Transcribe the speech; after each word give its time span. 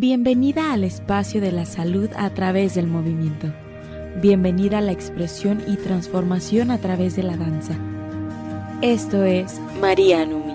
Bienvenida 0.00 0.72
al 0.72 0.84
espacio 0.84 1.40
de 1.40 1.50
la 1.50 1.66
salud 1.66 2.08
a 2.16 2.30
través 2.30 2.76
del 2.76 2.86
movimiento. 2.86 3.52
Bienvenida 4.22 4.78
a 4.78 4.80
la 4.80 4.92
expresión 4.92 5.60
y 5.66 5.74
transformación 5.74 6.70
a 6.70 6.78
través 6.78 7.16
de 7.16 7.24
la 7.24 7.36
danza. 7.36 7.74
Esto 8.80 9.24
es 9.24 9.60
María 9.80 10.24
Numi. 10.24 10.54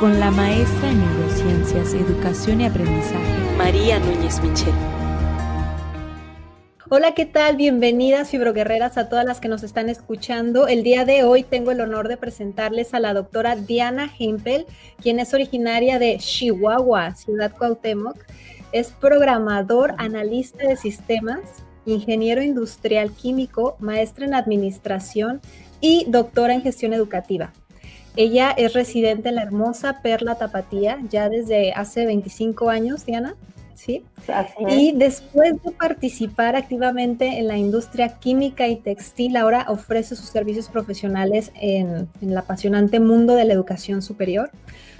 Con 0.00 0.18
la 0.18 0.32
maestra 0.32 0.90
en 0.90 0.98
neurociencias, 0.98 1.94
educación 1.94 2.60
y 2.60 2.64
aprendizaje, 2.64 3.56
María 3.56 4.00
Núñez 4.00 4.42
Michel. 4.42 4.74
Hola, 6.92 7.14
¿qué 7.14 7.24
tal? 7.24 7.54
Bienvenidas 7.54 8.30
fibroguerreras 8.30 8.98
a 8.98 9.08
todas 9.08 9.24
las 9.24 9.38
que 9.38 9.46
nos 9.46 9.62
están 9.62 9.88
escuchando. 9.88 10.66
El 10.66 10.82
día 10.82 11.04
de 11.04 11.22
hoy 11.22 11.44
tengo 11.44 11.70
el 11.70 11.80
honor 11.80 12.08
de 12.08 12.16
presentarles 12.16 12.94
a 12.94 12.98
la 12.98 13.14
doctora 13.14 13.54
Diana 13.54 14.12
Hempel, 14.18 14.66
quien 15.00 15.20
es 15.20 15.32
originaria 15.32 16.00
de 16.00 16.16
Chihuahua, 16.18 17.14
Ciudad 17.14 17.52
Cuauhtémoc. 17.56 18.16
Es 18.72 18.88
programador, 18.88 19.94
analista 19.98 20.66
de 20.66 20.76
sistemas, 20.76 21.38
ingeniero 21.86 22.42
industrial 22.42 23.12
químico, 23.12 23.76
maestra 23.78 24.24
en 24.24 24.34
administración 24.34 25.40
y 25.80 26.06
doctora 26.08 26.54
en 26.54 26.62
gestión 26.62 26.92
educativa. 26.92 27.52
Ella 28.16 28.50
es 28.50 28.72
residente 28.72 29.28
en 29.28 29.36
la 29.36 29.42
hermosa 29.42 30.02
Perla 30.02 30.38
Tapatía 30.38 30.98
ya 31.08 31.28
desde 31.28 31.72
hace 31.72 32.04
25 32.04 32.68
años, 32.68 33.06
Diana. 33.06 33.36
¿Sí? 33.80 34.04
Y 34.68 34.92
después 34.92 35.54
de 35.62 35.72
participar 35.72 36.54
activamente 36.54 37.38
en 37.38 37.48
la 37.48 37.56
industria 37.56 38.18
química 38.18 38.68
y 38.68 38.76
textil, 38.76 39.36
ahora 39.36 39.64
ofrece 39.68 40.16
sus 40.16 40.28
servicios 40.28 40.68
profesionales 40.68 41.50
en, 41.54 42.08
el 42.20 42.36
apasionante 42.36 43.00
mundo 43.00 43.34
de 43.34 43.46
la 43.46 43.54
educación 43.54 44.02
superior, 44.02 44.50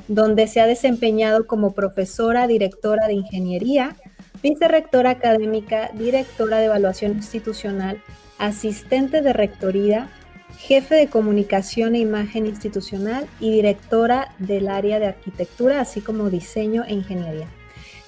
donde 0.08 0.46
se 0.46 0.60
ha 0.60 0.66
desempeñado 0.66 1.46
como 1.46 1.72
profesora, 1.72 2.46
directora 2.46 3.06
de 3.06 3.14
ingeniería, 3.14 3.96
vicerrectora 4.42 5.10
académica, 5.10 5.90
directora 5.92 6.58
de 6.58 6.64
evaluación 6.64 7.12
institucional, 7.12 8.00
asistente 8.38 9.20
de 9.20 9.34
rectoría, 9.34 10.08
jefe 10.56 10.94
de 10.94 11.08
comunicación 11.08 11.94
e 11.94 11.98
imagen 11.98 12.46
institucional 12.46 13.26
y 13.40 13.50
directora 13.50 14.34
del 14.38 14.68
área 14.68 14.98
de 14.98 15.08
arquitectura, 15.08 15.82
así 15.82 16.00
como 16.00 16.30
diseño 16.30 16.84
e 16.84 16.94
ingeniería 16.94 17.46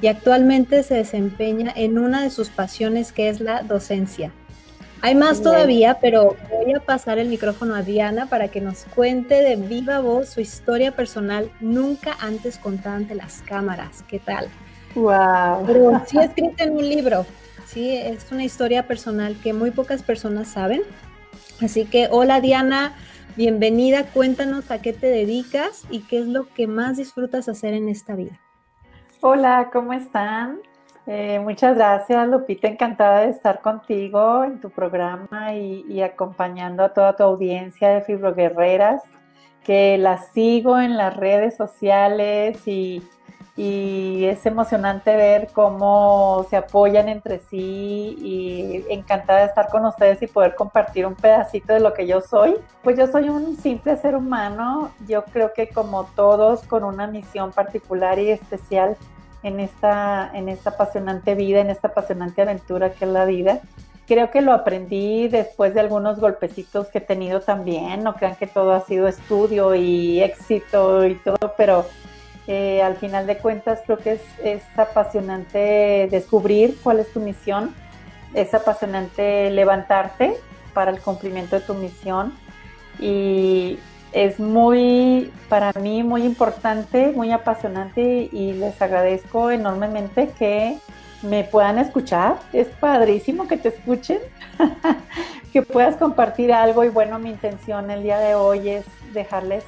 y 0.02 0.08
actualmente 0.08 0.82
se 0.82 0.96
desempeña 0.96 1.72
en 1.74 1.96
una 1.96 2.22
de 2.22 2.30
sus 2.30 2.50
pasiones 2.50 3.12
que 3.12 3.28
es 3.28 3.40
la 3.40 3.62
docencia. 3.62 4.32
Hay 5.00 5.14
más 5.14 5.42
todavía, 5.42 5.98
pero 6.00 6.36
voy 6.50 6.74
a 6.74 6.80
pasar 6.80 7.18
el 7.18 7.28
micrófono 7.28 7.74
a 7.74 7.82
Diana 7.82 8.26
para 8.26 8.48
que 8.48 8.60
nos 8.60 8.84
cuente 8.94 9.42
de 9.42 9.56
viva 9.56 10.00
voz 10.00 10.28
su 10.28 10.40
historia 10.40 10.94
personal 10.94 11.50
nunca 11.60 12.16
antes 12.20 12.58
contada 12.58 12.96
ante 12.96 13.14
las 13.14 13.42
cámaras. 13.42 14.04
¿Qué 14.06 14.18
tal? 14.18 14.48
Wow. 14.94 15.66
Pero 15.66 16.02
sí 16.06 16.18
escrita 16.18 16.64
en 16.64 16.76
un 16.76 16.88
libro. 16.88 17.26
Sí, 17.66 17.96
es 17.96 18.30
una 18.30 18.44
historia 18.44 18.86
personal 18.86 19.36
que 19.42 19.52
muy 19.52 19.70
pocas 19.70 20.02
personas 20.02 20.48
saben. 20.48 20.82
Así 21.60 21.84
que, 21.84 22.08
hola 22.10 22.40
Diana, 22.40 22.94
bienvenida. 23.36 24.04
Cuéntanos 24.04 24.70
a 24.70 24.82
qué 24.82 24.92
te 24.92 25.06
dedicas 25.06 25.82
y 25.90 26.00
qué 26.00 26.20
es 26.20 26.26
lo 26.26 26.48
que 26.52 26.66
más 26.66 26.96
disfrutas 26.96 27.48
hacer 27.48 27.74
en 27.74 27.88
esta 27.88 28.14
vida. 28.14 28.38
Hola, 29.24 29.70
¿cómo 29.72 29.92
están? 29.92 30.58
Eh, 31.06 31.38
muchas 31.38 31.76
gracias, 31.76 32.26
Lupita. 32.26 32.66
Encantada 32.66 33.20
de 33.20 33.30
estar 33.30 33.60
contigo 33.60 34.42
en 34.42 34.60
tu 34.60 34.68
programa 34.68 35.54
y, 35.54 36.02
acompañando 36.02 36.82
a 36.82 36.92
toda 36.92 37.14
tu 37.14 37.22
audiencia 37.22 37.90
de 37.90 38.00
Fibroguerreras, 38.00 39.00
que 39.62 39.96
las 39.96 40.32
sigo 40.32 40.80
en 40.80 40.96
las 40.96 41.16
redes 41.16 41.56
sociales 41.56 42.66
y, 42.66 43.00
y 43.56 44.24
es 44.24 44.44
emocionante 44.44 45.14
ver 45.14 45.50
cómo 45.52 46.44
se 46.50 46.56
apoyan 46.56 47.08
entre 47.08 47.38
sí 47.38 48.16
y 48.18 48.84
encantada 48.88 49.38
de 49.42 49.46
estar 49.46 49.68
con 49.68 49.86
ustedes 49.86 50.20
y 50.22 50.26
poder 50.26 50.56
compartir 50.56 51.06
un 51.06 51.14
pedacito 51.14 51.74
de 51.74 51.78
lo 51.78 51.94
que 51.94 52.08
yo 52.08 52.22
soy. 52.22 52.56
Pues 52.82 52.98
yo 52.98 53.06
soy 53.06 53.28
un 53.28 53.56
simple 53.56 53.96
ser 53.98 54.16
humano, 54.16 54.90
yo 55.06 55.22
creo 55.26 55.52
que 55.52 55.68
como 55.68 56.06
todos 56.16 56.62
con 56.64 56.82
una 56.82 57.06
misión 57.06 57.52
particular 57.52 58.18
y 58.18 58.30
especial 58.30 58.96
en 59.42 59.60
esta, 59.60 60.30
en 60.34 60.48
esta 60.48 60.70
apasionante 60.70 61.34
vida, 61.34 61.60
en 61.60 61.70
esta 61.70 61.88
apasionante 61.88 62.42
aventura 62.42 62.92
que 62.92 63.04
es 63.04 63.10
la 63.10 63.24
vida. 63.24 63.60
Creo 64.06 64.30
que 64.30 64.40
lo 64.40 64.52
aprendí 64.52 65.28
después 65.28 65.74
de 65.74 65.80
algunos 65.80 66.18
golpecitos 66.18 66.88
que 66.88 66.98
he 66.98 67.00
tenido 67.00 67.40
también, 67.40 68.02
no 68.02 68.14
crean 68.14 68.36
que 68.36 68.46
todo 68.46 68.72
ha 68.72 68.80
sido 68.84 69.08
estudio 69.08 69.74
y 69.74 70.22
éxito 70.22 71.06
y 71.06 71.14
todo, 71.16 71.54
pero 71.56 71.86
eh, 72.46 72.82
al 72.82 72.96
final 72.96 73.26
de 73.26 73.38
cuentas 73.38 73.80
creo 73.86 73.98
que 73.98 74.12
es, 74.14 74.22
es 74.42 74.62
apasionante 74.76 76.08
descubrir 76.10 76.76
cuál 76.82 76.98
es 76.98 77.12
tu 77.12 77.20
misión, 77.20 77.74
es 78.34 78.52
apasionante 78.54 79.50
levantarte 79.50 80.34
para 80.74 80.90
el 80.90 81.00
cumplimiento 81.00 81.58
de 81.58 81.64
tu 81.64 81.74
misión 81.74 82.32
y, 82.98 83.78
es 84.12 84.38
muy, 84.38 85.32
para 85.48 85.72
mí, 85.72 86.02
muy 86.02 86.24
importante, 86.24 87.12
muy 87.14 87.32
apasionante 87.32 88.28
y 88.30 88.52
les 88.52 88.80
agradezco 88.80 89.50
enormemente 89.50 90.28
que 90.38 90.78
me 91.22 91.44
puedan 91.44 91.78
escuchar. 91.78 92.38
Es 92.52 92.68
padrísimo 92.68 93.48
que 93.48 93.56
te 93.56 93.68
escuchen, 93.68 94.18
que 95.52 95.62
puedas 95.62 95.96
compartir 95.96 96.52
algo 96.52 96.84
y 96.84 96.88
bueno, 96.88 97.18
mi 97.18 97.30
intención 97.30 97.90
el 97.90 98.02
día 98.02 98.18
de 98.18 98.34
hoy 98.34 98.68
es 98.68 98.84
dejarles 99.12 99.64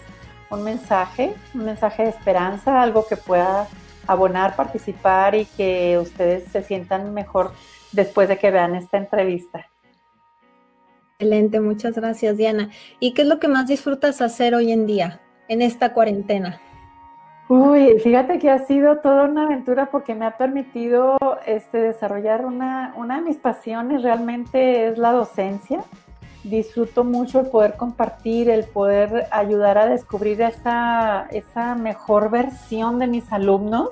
un 0.51 0.63
mensaje, 0.63 1.35
un 1.55 1.65
mensaje 1.65 2.05
de 2.05 2.11
esperanza, 2.11 2.83
algo 2.83 3.07
que 3.07 3.17
pueda 3.17 3.67
abonar, 4.07 4.57
participar 4.57 5.35
y 5.35 5.47
que 5.47 5.99
ustedes 5.99 6.45
se 6.53 6.63
sientan 6.63 7.15
mejor 7.15 7.53
después 7.93 8.29
de 8.29 8.39
que 8.39 8.51
vean 8.51 8.75
esta 8.75 8.99
entrevista. 8.99 9.67
Excelente, 11.19 11.61
muchas 11.61 11.95
gracias 11.95 12.37
Diana. 12.37 12.71
¿Y 12.99 13.15
qué 13.15 13.23
es 13.23 13.29
lo 13.29 13.39
que 13.39 13.47
más 13.47 13.69
disfrutas 13.69 14.21
hacer 14.21 14.53
hoy 14.53 14.73
en 14.73 14.85
día, 14.85 15.21
en 15.47 15.63
esta 15.63 15.93
cuarentena? 15.93 16.61
Uy, 17.49 18.01
fíjate 18.03 18.41
que 18.41 18.51
ha 18.51 18.67
sido 18.67 18.99
toda 18.99 19.25
una 19.25 19.45
aventura 19.45 19.91
porque 19.93 20.15
me 20.17 20.25
ha 20.25 20.37
permitido 20.37 21.17
este, 21.47 21.79
desarrollar 21.79 22.45
una, 22.45 22.95
una 22.97 23.17
de 23.17 23.23
mis 23.23 23.37
pasiones, 23.37 24.03
realmente 24.03 24.89
es 24.89 24.99
la 24.99 25.13
docencia. 25.13 25.85
Disfruto 26.43 27.05
mucho 27.05 27.41
el 27.41 27.47
poder 27.47 27.77
compartir, 27.77 28.51
el 28.51 28.65
poder 28.65 29.29
ayudar 29.31 29.79
a 29.79 29.87
descubrir 29.87 30.41
esa, 30.43 31.29
esa 31.31 31.77
mejor 31.77 32.29
versión 32.29 32.99
de 32.99 33.07
mis 33.07 33.31
alumnos. 33.31 33.91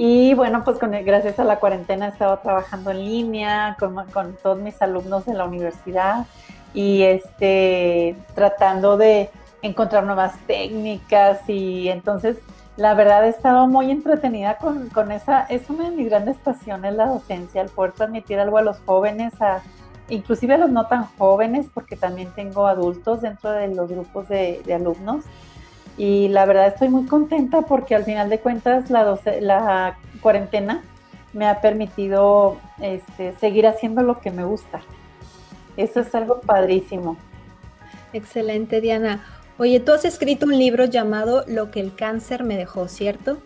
Y 0.00 0.32
bueno, 0.34 0.62
pues 0.62 0.78
con, 0.78 0.92
gracias 0.92 1.40
a 1.40 1.44
la 1.44 1.58
cuarentena 1.58 2.06
he 2.06 2.10
estado 2.10 2.38
trabajando 2.38 2.92
en 2.92 3.04
línea 3.04 3.76
con, 3.80 4.36
todos 4.40 4.56
mis 4.56 4.80
alumnos 4.80 5.26
de 5.26 5.34
la 5.34 5.44
universidad 5.44 6.24
y 6.72 7.02
este, 7.02 8.16
tratando 8.36 8.96
de 8.96 9.28
encontrar 9.60 10.04
nuevas 10.04 10.38
técnicas 10.46 11.40
y 11.48 11.88
entonces 11.88 12.36
la 12.76 12.94
verdad 12.94 13.26
he 13.26 13.30
estado 13.30 13.66
muy 13.66 13.90
entretenida 13.90 14.58
con, 14.58 14.88
con, 14.90 15.10
esa, 15.10 15.42
es 15.42 15.68
una 15.68 15.90
de 15.90 15.96
mis 15.96 16.08
grandes 16.08 16.36
pasiones 16.36 16.94
la 16.94 17.06
docencia, 17.06 17.60
el 17.60 17.68
poder 17.68 17.90
transmitir 17.90 18.38
algo 18.38 18.58
a 18.58 18.62
los 18.62 18.78
jóvenes, 18.86 19.34
a, 19.42 19.62
inclusive 20.08 20.54
a 20.54 20.58
los 20.58 20.70
no 20.70 20.86
tan 20.86 21.06
jóvenes, 21.18 21.66
porque 21.74 21.96
también 21.96 22.30
tengo 22.36 22.68
adultos 22.68 23.22
dentro 23.22 23.50
de 23.50 23.74
los 23.74 23.90
grupos 23.90 24.28
de 24.28 24.62
alumnos 24.72 25.24
y 25.98 26.28
la 26.28 26.46
verdad 26.46 26.68
estoy 26.68 26.88
muy 26.88 27.06
contenta 27.06 27.62
porque 27.62 27.96
al 27.96 28.04
final 28.04 28.30
de 28.30 28.38
cuentas 28.38 28.88
la, 28.88 29.18
la 29.40 29.98
cuarentena 30.22 30.82
me 31.32 31.46
ha 31.46 31.60
permitido 31.60 32.56
este, 32.80 33.34
seguir 33.34 33.66
haciendo 33.66 34.02
lo 34.02 34.20
que 34.20 34.30
me 34.30 34.44
gusta. 34.44 34.80
Eso 35.76 36.00
es 36.00 36.14
algo 36.14 36.40
padrísimo. 36.40 37.16
Excelente, 38.12 38.80
Diana. 38.80 39.24
Oye, 39.58 39.80
tú 39.80 39.92
has 39.92 40.04
escrito 40.04 40.46
un 40.46 40.56
libro 40.56 40.84
llamado 40.84 41.44
Lo 41.48 41.72
que 41.72 41.80
el 41.80 41.94
cáncer 41.94 42.44
me 42.44 42.56
dejó, 42.56 42.86
¿cierto? 42.86 43.38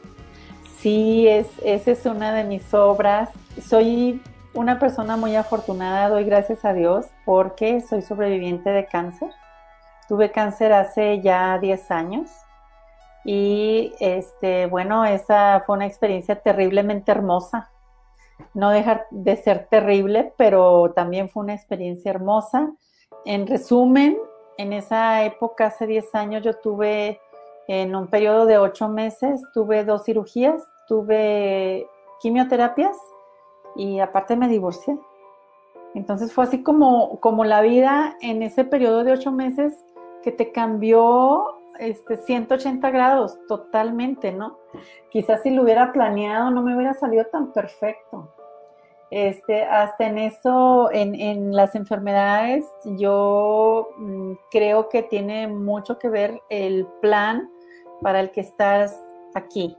Sí, 0.79 1.27
es, 1.27 1.47
esa 1.65 1.91
es 1.91 2.05
una 2.05 2.35
de 2.35 2.45
mis 2.45 2.75
obras. 2.75 3.31
Soy 3.67 4.23
una 4.53 4.79
persona 4.79 5.17
muy 5.17 5.37
afortunada, 5.37 6.11
doy 6.11 6.25
gracias 6.25 6.67
a 6.67 6.75
Dios 6.75 7.06
porque 7.25 7.81
soy 7.81 8.03
sobreviviente 8.03 8.71
de 8.71 8.85
cáncer. 8.85 9.31
Tuve 10.06 10.31
cáncer 10.31 10.75
hace 10.75 11.23
ya 11.23 11.59
10 11.59 11.91
años 11.91 12.31
y 13.25 13.93
este, 14.01 14.67
bueno, 14.67 15.05
esa 15.05 15.63
fue 15.67 15.77
una 15.77 15.87
experiencia 15.87 16.41
terriblemente 16.41 17.13
hermosa. 17.13 17.71
No 18.55 18.71
dejar 18.71 19.07
de 19.11 19.37
ser 19.37 19.69
terrible, 19.71 20.33
pero 20.37 20.93
también 20.95 21.29
fue 21.29 21.45
una 21.45 21.55
experiencia 21.55 22.11
hermosa. 22.11 22.73
En 23.25 23.47
resumen, 23.47 24.19
en 24.59 24.73
esa 24.73 25.25
época, 25.25 25.67
hace 25.67 25.87
10 25.87 26.15
años, 26.15 26.43
yo 26.43 26.55
tuve, 26.55 27.21
en 27.69 27.95
un 27.95 28.09
periodo 28.09 28.47
de 28.47 28.59
8 28.59 28.89
meses, 28.89 29.41
tuve 29.55 29.85
dos 29.85 30.05
cirugías, 30.05 30.63
tuve 30.89 31.87
quimioterapias 32.21 32.97
y 33.77 34.01
aparte 34.01 34.37
me 34.37 34.49
divorcié. 34.49 34.99
Entonces 35.95 36.33
fue 36.33 36.45
así 36.45 36.63
como, 36.63 37.21
como 37.21 37.45
la 37.45 37.61
vida 37.61 38.17
en 38.21 38.43
ese 38.43 38.65
periodo 38.65 39.05
de 39.05 39.13
8 39.13 39.31
meses 39.31 39.73
que 40.23 40.33
te 40.33 40.51
cambió 40.53 41.62
este, 41.79 42.17
180 42.17 42.91
grados, 42.91 43.39
totalmente, 43.49 44.33
¿no? 44.33 44.59
Quizás 45.11 45.43
si 45.43 45.51
lo 45.51 45.63
hubiera 45.63 45.93
planeado 45.93 46.51
no 46.51 46.63
me 46.63 46.75
hubiera 46.75 46.95
salido 46.95 47.25
tan 47.27 47.53
perfecto. 47.53 48.33
Este, 49.11 49.65
hasta 49.65 50.07
en 50.07 50.17
eso, 50.17 50.91
en, 50.91 51.55
las 51.55 51.75
enfermedades, 51.75 52.65
yo 52.97 53.91
mm, 53.99 54.33
creo 54.51 54.89
que 54.89 55.03
tiene 55.03 55.49
mucho 55.49 55.99
que 55.99 56.09
ver 56.09 56.41
el 56.49 56.87
plan 57.03 57.51
para 58.01 58.21
el 58.21 58.31
que 58.31 58.41
estás 58.41 58.99
aquí, 59.35 59.77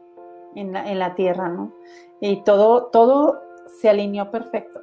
en 0.53 0.71
la, 0.71 0.87
en 0.87 0.99
la 0.99 1.15
tierra, 1.15 1.49
¿no? 1.49 1.71
Y 2.19 2.43
todo, 2.43 2.85
todo 2.91 3.41
se 3.81 3.89
alineó 3.89 4.29
perfecto, 4.29 4.81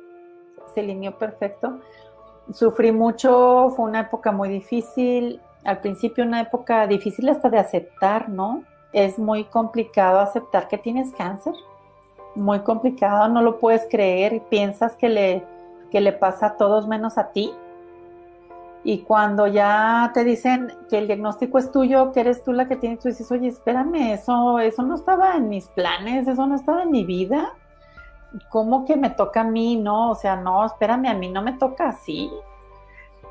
se 0.74 0.80
alineó 0.80 1.16
perfecto. 1.16 1.78
Sufrí 2.52 2.90
mucho, 2.90 3.70
fue 3.76 3.84
una 3.84 4.00
época 4.00 4.32
muy 4.32 4.48
difícil, 4.48 5.40
al 5.64 5.80
principio 5.80 6.24
una 6.24 6.40
época 6.40 6.86
difícil 6.86 7.28
hasta 7.28 7.50
de 7.50 7.58
aceptar, 7.58 8.28
¿no? 8.28 8.64
Es 8.92 9.18
muy 9.18 9.44
complicado 9.44 10.20
aceptar 10.20 10.68
que 10.68 10.78
tienes 10.78 11.12
cáncer, 11.12 11.54
muy 12.34 12.60
complicado, 12.60 13.28
no 13.28 13.42
lo 13.42 13.58
puedes 13.58 13.86
creer 13.90 14.42
piensas 14.48 14.94
que 14.96 15.08
le, 15.08 15.44
que 15.90 16.00
le 16.00 16.12
pasa 16.12 16.46
a 16.46 16.56
todos 16.56 16.86
menos 16.86 17.18
a 17.18 17.28
ti. 17.32 17.52
Y 18.82 19.00
cuando 19.00 19.46
ya 19.46 20.10
te 20.14 20.24
dicen 20.24 20.72
que 20.88 20.98
el 20.98 21.06
diagnóstico 21.06 21.58
es 21.58 21.70
tuyo, 21.70 22.12
que 22.12 22.20
eres 22.20 22.42
tú 22.42 22.52
la 22.52 22.66
que 22.66 22.76
tienes, 22.76 23.00
tú 23.00 23.08
dices, 23.08 23.30
oye, 23.30 23.48
espérame, 23.48 24.12
eso, 24.14 24.58
eso 24.58 24.82
no 24.82 24.94
estaba 24.94 25.36
en 25.36 25.50
mis 25.50 25.68
planes, 25.68 26.26
eso 26.26 26.46
no 26.46 26.54
estaba 26.54 26.84
en 26.84 26.90
mi 26.90 27.04
vida. 27.04 27.52
¿Cómo 28.48 28.86
que 28.86 28.96
me 28.96 29.10
toca 29.10 29.42
a 29.42 29.44
mí? 29.44 29.76
No, 29.76 30.10
o 30.10 30.14
sea, 30.14 30.36
no, 30.36 30.64
espérame, 30.64 31.06
a 31.08 31.14
mí 31.14 31.28
no 31.30 31.42
me 31.42 31.52
toca 31.54 31.88
así. 31.88 32.30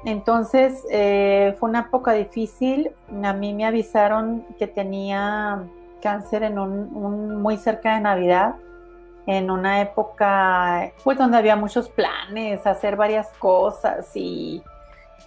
Entonces 0.06 0.86
eh, 0.90 1.56
fue 1.60 1.70
una 1.70 1.82
época 1.82 2.14
difícil. 2.14 2.92
A 3.24 3.34
mí 3.34 3.54
me 3.54 3.66
avisaron 3.66 4.46
que 4.58 4.68
tenía 4.68 5.64
cáncer 6.02 6.44
en 6.44 6.58
un, 6.58 7.42
muy 7.42 7.58
cerca 7.58 7.96
de 7.96 8.02
Navidad, 8.02 8.56
en 9.26 9.52
una 9.52 9.82
época 9.82 10.92
pues 11.04 11.18
donde 11.18 11.38
había 11.38 11.56
muchos 11.56 11.90
planes, 11.90 12.66
hacer 12.66 12.96
varias 12.96 13.28
cosas 13.40 14.10
y, 14.16 14.64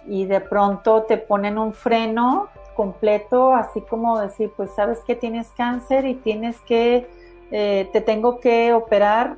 de 0.05 0.41
pronto 0.41 1.03
te 1.03 1.17
ponen 1.17 1.57
un 1.57 1.71
freno 1.71 2.49
completo, 2.75 3.53
así 3.53 3.79
como 3.81 4.19
decir, 4.19 4.51
pues 4.57 4.71
sabes 4.75 4.99
que 5.05 5.15
tienes 5.15 5.49
cáncer 5.55 6.05
y 6.05 6.15
tienes 6.15 6.59
que, 6.61 7.07
eh, 7.51 7.89
te 7.93 8.01
tengo 8.01 8.39
que 8.39 8.73
operar 8.73 9.37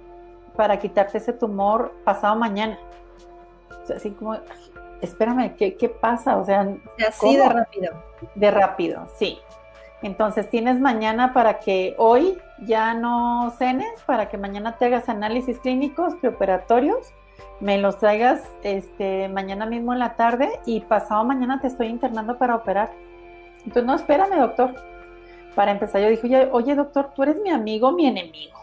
para 0.56 0.80
quitarte 0.80 1.18
ese 1.20 1.34
tumor 1.34 1.92
pasado 2.04 2.36
mañana. 2.36 2.80
así 3.94 4.10
como, 4.12 4.38
espérame, 5.06 5.56
¿qué, 5.56 5.76
qué 5.76 5.90
pasa? 5.90 6.38
O 6.38 6.46
sea, 6.46 6.68
así 7.08 7.36
de 7.36 7.50
rápido. 7.50 7.94
De 8.36 8.52
rápido, 8.52 9.08
sí. 9.18 9.40
Entonces 10.02 10.50
tienes 10.50 10.80
mañana 10.80 11.34
para 11.34 11.60
que 11.60 11.96
hoy 11.98 12.38
ya 12.60 12.94
no 12.94 13.54
cenes, 13.58 14.02
para 14.06 14.30
que 14.30 14.38
mañana 14.38 14.78
te 14.78 14.86
hagas 14.86 15.10
análisis 15.10 15.58
clínicos 15.60 16.16
preoperatorios, 16.16 17.12
me 17.60 17.78
los 17.78 17.98
traigas 17.98 18.44
este, 18.64 19.30
mañana 19.30 19.66
mismo 19.66 19.94
en 19.94 20.00
la 20.00 20.16
tarde 20.16 20.60
y 20.66 20.82
pasado 20.82 21.24
mañana 21.24 21.60
te 21.62 21.68
estoy 21.68 21.88
internando 21.88 22.38
para 22.38 22.56
operar. 22.56 22.92
Entonces, 23.60 23.86
no, 23.86 23.96
espérame, 23.96 24.40
doctor. 24.40 24.76
Para 25.56 25.72
empezar, 25.72 26.02
yo 26.02 26.10
dije, 26.10 26.50
oye, 26.52 26.76
doctor, 26.76 27.12
tú 27.16 27.24
eres 27.24 27.40
mi 27.42 27.50
amigo, 27.50 27.92
mi 27.92 28.08
enemigo. 28.08 28.60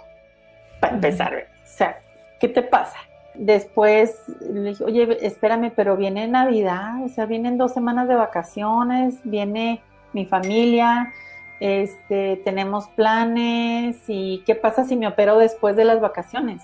Para 0.78 0.94
empezar, 0.94 1.34
o 1.34 1.66
sea, 1.66 1.98
¿qué 2.38 2.48
te 2.48 2.62
pasa? 2.62 2.98
Después 3.34 4.22
le 4.40 4.70
dije, 4.70 4.84
oye, 4.84 5.26
espérame, 5.26 5.72
pero 5.74 5.96
viene 5.96 6.28
Navidad, 6.28 7.02
o 7.02 7.08
sea, 7.08 7.24
vienen 7.24 7.56
dos 7.56 7.72
semanas 7.72 8.06
de 8.08 8.14
vacaciones, 8.14 9.20
viene 9.24 9.82
mi 10.12 10.26
familia, 10.26 11.12
este, 11.60 12.42
tenemos 12.44 12.88
planes 12.88 13.96
y 14.08 14.42
qué 14.44 14.54
pasa 14.54 14.84
si 14.84 14.96
me 14.96 15.06
opero 15.06 15.38
después 15.38 15.76
de 15.76 15.84
las 15.84 16.00
vacaciones. 16.00 16.62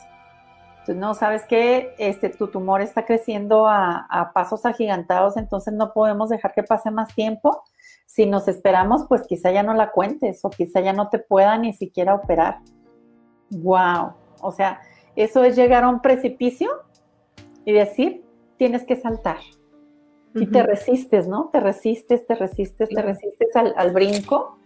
Entonces, 0.80 0.96
no, 0.96 1.14
sabes 1.14 1.44
que 1.44 1.94
este, 1.98 2.28
tu 2.28 2.48
tumor 2.48 2.80
está 2.82 3.04
creciendo 3.06 3.66
a, 3.66 4.06
a, 4.10 4.32
pasos 4.32 4.66
agigantados, 4.66 5.36
entonces 5.36 5.72
no 5.74 5.92
podemos 5.92 6.28
dejar 6.28 6.52
que 6.52 6.62
pase 6.62 6.90
más 6.90 7.14
tiempo. 7.14 7.62
Si 8.06 8.26
nos 8.26 8.48
esperamos, 8.48 9.06
pues 9.08 9.22
quizá 9.26 9.50
ya 9.50 9.62
no 9.62 9.72
la 9.74 9.90
cuentes 9.90 10.44
o 10.44 10.50
quizá 10.50 10.80
ya 10.80 10.92
no 10.92 11.08
te 11.08 11.18
pueda 11.18 11.56
ni 11.58 11.72
siquiera 11.72 12.14
operar. 12.14 12.58
Wow, 13.50 14.14
o 14.40 14.52
sea, 14.52 14.80
eso 15.22 15.42
es 15.44 15.56
llegar 15.56 15.84
a 15.84 15.88
un 15.88 16.00
precipicio 16.00 16.70
y 17.64 17.72
decir, 17.72 18.24
tienes 18.56 18.84
que 18.84 18.96
saltar. 18.96 19.38
Y 20.34 20.46
te 20.46 20.62
resistes, 20.62 21.26
¿no? 21.26 21.50
Te 21.52 21.58
resistes, 21.58 22.24
te 22.26 22.34
resistes, 22.36 22.88
te 22.88 23.02
resistes 23.02 23.48
al, 23.56 23.90
brinco, 23.92 24.58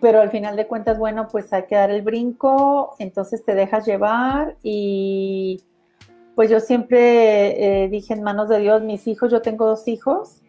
pero 0.00 0.20
al 0.20 0.30
final 0.30 0.56
de 0.56 0.66
cuentas, 0.66 0.98
bueno, 0.98 1.28
pues 1.30 1.52
hay 1.52 1.64
que 1.64 1.76
dar 1.76 1.90
el 1.90 2.02
brinco, 2.02 2.96
entonces 2.98 3.44
te 3.44 3.54
dejas 3.54 3.86
llevar 3.86 4.56
y 4.62 5.62
pues 6.34 6.50
yo 6.50 6.58
siempre 6.58 7.84
eh, 7.84 7.88
dije 7.88 8.14
en 8.14 8.24
manos 8.24 8.48
de 8.48 8.58
Dios, 8.58 8.82
mis 8.82 9.06
hijos, 9.06 9.30
yo 9.30 9.42
tengo 9.42 9.66
dos 9.66 9.86
hijos. 9.86 10.42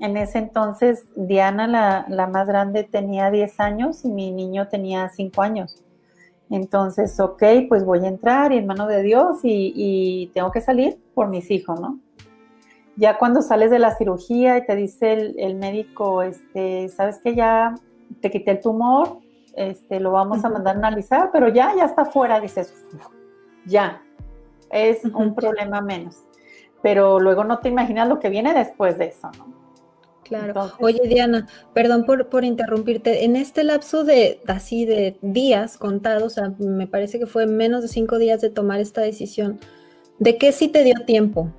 En 0.00 0.16
ese 0.16 0.38
entonces, 0.38 1.06
Diana, 1.14 1.68
la, 1.68 2.06
la 2.08 2.26
más 2.26 2.48
grande, 2.48 2.82
tenía 2.82 3.30
10 3.30 3.60
años 3.60 4.04
y 4.04 4.08
mi 4.08 4.32
niño 4.32 4.66
tenía 4.66 5.08
5 5.08 5.40
años. 5.42 5.83
Entonces, 6.50 7.18
ok, 7.20 7.42
pues 7.68 7.84
voy 7.84 8.04
a 8.04 8.08
entrar 8.08 8.52
y 8.52 8.58
en 8.58 8.66
mano 8.66 8.86
de 8.86 9.02
Dios 9.02 9.38
y, 9.42 10.30
tengo 10.34 10.50
que 10.50 10.60
salir 10.60 10.98
por 11.14 11.28
mis 11.28 11.50
hijos, 11.50 11.80
¿no? 11.80 11.98
Ya 12.96 13.18
cuando 13.18 13.42
sales 13.42 13.70
de 13.70 13.78
la 13.78 13.96
cirugía 13.96 14.58
y 14.58 14.66
te 14.66 14.76
dice 14.76 15.34
el, 15.36 15.56
médico, 15.56 16.22
este, 16.22 16.88
sabes 16.90 17.18
que 17.18 17.34
ya 17.34 17.74
te 18.20 18.30
quité 18.30 18.52
el 18.52 18.60
tumor, 18.60 19.18
este, 19.56 19.98
lo 19.98 20.12
vamos 20.12 20.44
a 20.44 20.48
mandar 20.48 20.76
a 20.76 20.78
analizar, 20.78 21.30
pero 21.32 21.48
ya, 21.48 21.74
ya 21.76 21.86
está 21.86 22.04
fuera, 22.04 22.40
dices, 22.40 22.72
ya, 23.66 24.02
es 24.70 25.04
un 25.04 25.34
problema 25.34 25.80
menos. 25.80 26.24
Pero 26.82 27.18
luego 27.18 27.42
no 27.44 27.58
te 27.58 27.68
imaginas 27.68 28.08
lo 28.08 28.20
que 28.20 28.28
viene 28.28 28.52
después 28.52 28.98
de 28.98 29.06
eso, 29.06 29.30
¿no? 29.38 29.53
Claro. 30.24 30.72
Oye, 30.80 31.02
Diana, 31.06 31.46
perdón 31.74 32.04
por, 32.04 32.28
por, 32.28 32.44
interrumpirte. 32.44 33.24
En 33.24 33.36
este 33.36 33.62
lapso 33.62 34.04
de 34.04 34.40
así 34.46 34.86
de 34.86 35.16
días 35.20 35.76
contados, 35.76 36.22
o 36.22 36.30
sea, 36.30 36.54
me 36.58 36.86
parece 36.86 37.18
que 37.18 37.26
fue 37.26 37.46
menos 37.46 37.82
de 37.82 37.88
cinco 37.88 38.18
días 38.18 38.40
de 38.40 38.48
tomar 38.50 38.80
esta 38.80 39.02
decisión, 39.02 39.60
¿de 40.18 40.38
qué 40.38 40.52
sí 40.52 40.68
te 40.68 40.82
dio 40.82 40.94
tiempo? 41.06 41.52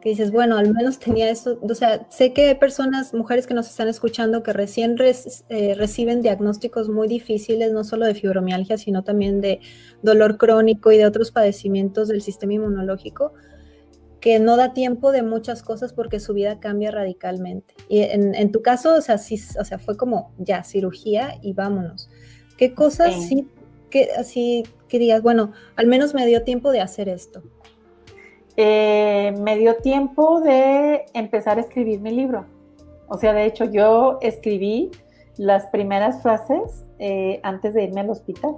Que 0.00 0.10
dices, 0.10 0.30
bueno, 0.32 0.56
al 0.56 0.72
menos 0.72 0.98
tenía 0.98 1.28
eso. 1.30 1.58
O 1.60 1.74
sea, 1.74 2.06
sé 2.10 2.32
que 2.32 2.48
hay 2.48 2.54
personas, 2.54 3.12
mujeres 3.12 3.46
que 3.46 3.54
nos 3.54 3.68
están 3.68 3.88
escuchando, 3.88 4.42
que 4.42 4.52
recién 4.54 4.96
eh, 5.00 5.74
reciben 5.76 6.22
diagnósticos 6.22 6.88
muy 6.88 7.06
difíciles, 7.06 7.72
no 7.72 7.84
solo 7.84 8.06
de 8.06 8.14
fibromialgia, 8.14 8.78
sino 8.78 9.04
también 9.04 9.40
de 9.40 9.60
dolor 10.02 10.38
crónico 10.38 10.90
y 10.90 10.98
de 10.98 11.06
otros 11.06 11.30
padecimientos 11.32 12.08
del 12.08 12.22
sistema 12.22 12.54
inmunológico 12.54 13.32
que 14.24 14.38
no 14.38 14.56
da 14.56 14.72
tiempo 14.72 15.12
de 15.12 15.22
muchas 15.22 15.62
cosas 15.62 15.92
porque 15.92 16.18
su 16.18 16.32
vida 16.32 16.58
cambia 16.58 16.90
radicalmente. 16.90 17.74
Y 17.90 18.00
en, 18.00 18.52
tu 18.52 18.62
caso, 18.62 18.94
o 18.94 19.00
sea, 19.02 19.18
sí, 19.18 19.38
o 19.60 19.64
sea, 19.66 19.78
fue 19.78 19.98
como 19.98 20.32
ya 20.38 20.64
cirugía 20.64 21.34
y 21.42 21.52
vámonos. 21.52 22.08
¿Qué 22.56 22.72
cosas 22.72 23.12
sí, 23.28 23.46
que 23.90 24.08
así 24.16 24.62
que 24.88 24.98
digas, 24.98 25.20
bueno, 25.20 25.52
al 25.76 25.88
menos 25.88 26.14
me 26.14 26.24
dio 26.24 26.42
tiempo 26.42 26.72
de 26.72 26.80
hacer 26.80 27.10
esto? 27.10 27.42
Eh, 28.56 29.34
me 29.42 29.58
dio 29.58 29.76
tiempo 29.76 30.40
de 30.40 31.04
empezar 31.12 31.58
a 31.58 31.60
escribir 31.60 32.00
mi 32.00 32.12
libro. 32.12 32.46
O 33.08 33.18
sea, 33.18 33.34
de 33.34 33.44
hecho, 33.44 33.66
yo 33.66 34.20
escribí 34.22 34.90
las 35.36 35.66
primeras 35.66 36.22
frases 36.22 36.86
eh, 36.98 37.40
antes 37.42 37.74
de 37.74 37.84
irme 37.84 38.00
al 38.00 38.08
hospital 38.08 38.56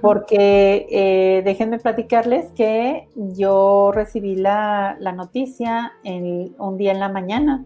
porque 0.00 0.86
eh, 0.90 1.42
déjenme 1.44 1.78
platicarles 1.78 2.50
que 2.52 3.08
yo 3.14 3.92
recibí 3.92 4.36
la, 4.36 4.96
noticia 5.14 5.92
un 6.04 6.76
día 6.76 6.92
en 6.92 7.00
la 7.00 7.08
mañana 7.08 7.64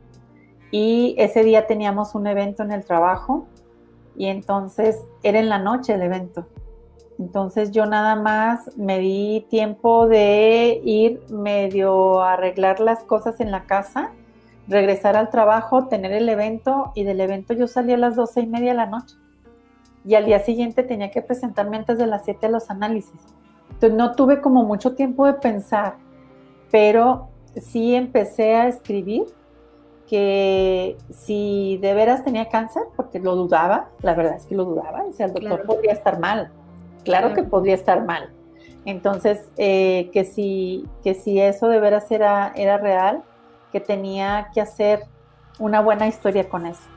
y 0.71 1.15
ese 1.19 1.43
día 1.43 1.67
teníamos 1.67 2.15
un 2.15 2.27
evento 2.27 2.63
en 2.63 2.73
el 2.73 2.85
trabajo 2.85 3.47
y 4.17 4.27
entonces 4.27 5.05
era 5.23 5.39
en 5.39 5.49
la 5.49 5.59
noche 5.59 5.95
el 5.95 6.03
evento. 6.03 6.47
Entonces 7.19 7.71
yo 7.71 7.87
nada 7.87 8.17
más 8.17 8.77
me 8.77 8.99
di 8.99 9.47
tiempo 9.49 10.07
de 10.07 10.81
ir 10.85 11.21
medio 11.31 12.23
a 12.23 12.35
arreglar 12.35 12.81
las 12.81 13.05
cosas 13.05 13.41
en 13.41 13.51
la 13.51 13.65
casa, 13.65 14.13
regresar 14.67 15.17
al 15.17 15.31
trabajo, 15.31 15.89
tener 15.89 16.13
el 16.13 16.29
evento 16.29 16.93
y 16.95 17.05
del 17.05 17.21
evento 17.21 17.53
yo 17.55 17.67
salí 17.67 17.93
a 17.93 17.97
las 17.97 18.17
doce 18.17 18.41
y 18.41 18.47
media 18.47 18.71
de 18.71 18.77
la 18.77 18.87
noche 18.87 19.17
y 20.05 20.15
al 20.15 20.27
día 20.27 20.41
siguiente 20.41 20.83
tenía 20.83 21.11
que 21.11 21.23
presentarme 21.23 21.77
antes 21.77 21.99
de 21.99 22.07
las 22.07 22.25
7 22.25 22.49
los 22.49 22.71
análisis. 22.71 23.21
Entonces 23.71 23.97
no 23.97 24.13
tuve 24.13 24.41
como 24.41 24.65
mucho 24.65 24.95
tiempo 24.95 25.27
de 25.27 25.35
pensar, 25.35 25.97
pero 26.71 27.29
sí 27.61 27.95
empecé 27.95 28.55
a 28.55 28.69
escribir 28.69 29.25
que 30.09 30.97
si 31.11 31.79
de 31.81 31.95
veras 31.95 32.25
tenía 32.25 32.49
cáncer, 32.49 32.83
porque 32.97 33.19
lo 33.19 33.35
dudaba, 33.35 33.89
la 34.03 34.15
verdad 34.15 34.37
es 34.37 34.47
que 34.47 34.55
lo 34.55 34.65
dudaba, 34.65 35.05
o 35.05 35.13
sea, 35.13 35.27
el 35.27 35.33
doctor 35.33 35.65
podría 35.65 35.93
estar 35.93 36.19
mal, 36.19 36.51
claro, 37.05 37.35
que 37.35 37.43
podría 37.43 37.75
estar 37.75 38.05
mal. 38.05 38.31
Entonces, 38.85 39.49
eh, 39.57 40.11
que, 40.13 40.25
si, 40.25 40.87
que 41.03 41.15
si 41.15 41.41
eso 41.41 41.69
de 41.69 41.81
veras 41.81 42.11
era, 42.11 42.53
era 42.57 42.79
real, 42.79 43.23
que 43.71 43.81
tenía 43.81 44.51
que 44.53 44.61
hacer 44.61 45.05
una 45.59 45.81
buena 45.81 46.09
historia 46.09 46.49
con 46.49 46.67
eso 46.67 46.92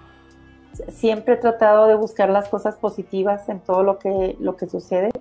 Siempre 0.89 1.35
he 1.35 1.37
tratado 1.37 1.87
de 1.87 1.95
buscar 1.95 2.29
las 2.29 2.49
cosas 2.49 2.75
positivas 2.75 3.47
en 3.49 3.59
todo 3.59 3.83
lo 3.83 3.99
que, 3.99 4.35
lo 4.39 4.55
que 4.55 4.67
sucede. 4.67 5.11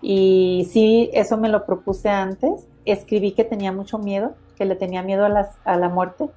Y 0.00 0.68
sí, 0.70 1.10
eso 1.12 1.36
me 1.38 1.48
lo 1.48 1.64
propuse 1.64 2.08
antes. 2.08 2.68
Escribí 2.84 3.32
que 3.32 3.44
tenía 3.44 3.72
mucho 3.72 3.98
miedo, 3.98 4.34
que 4.56 4.64
le 4.64 4.76
tenía 4.76 5.02
miedo 5.02 5.24
a, 5.24 5.28
las, 5.28 5.56
a 5.64 5.76
la 5.76 5.88
muerte, 5.88 6.28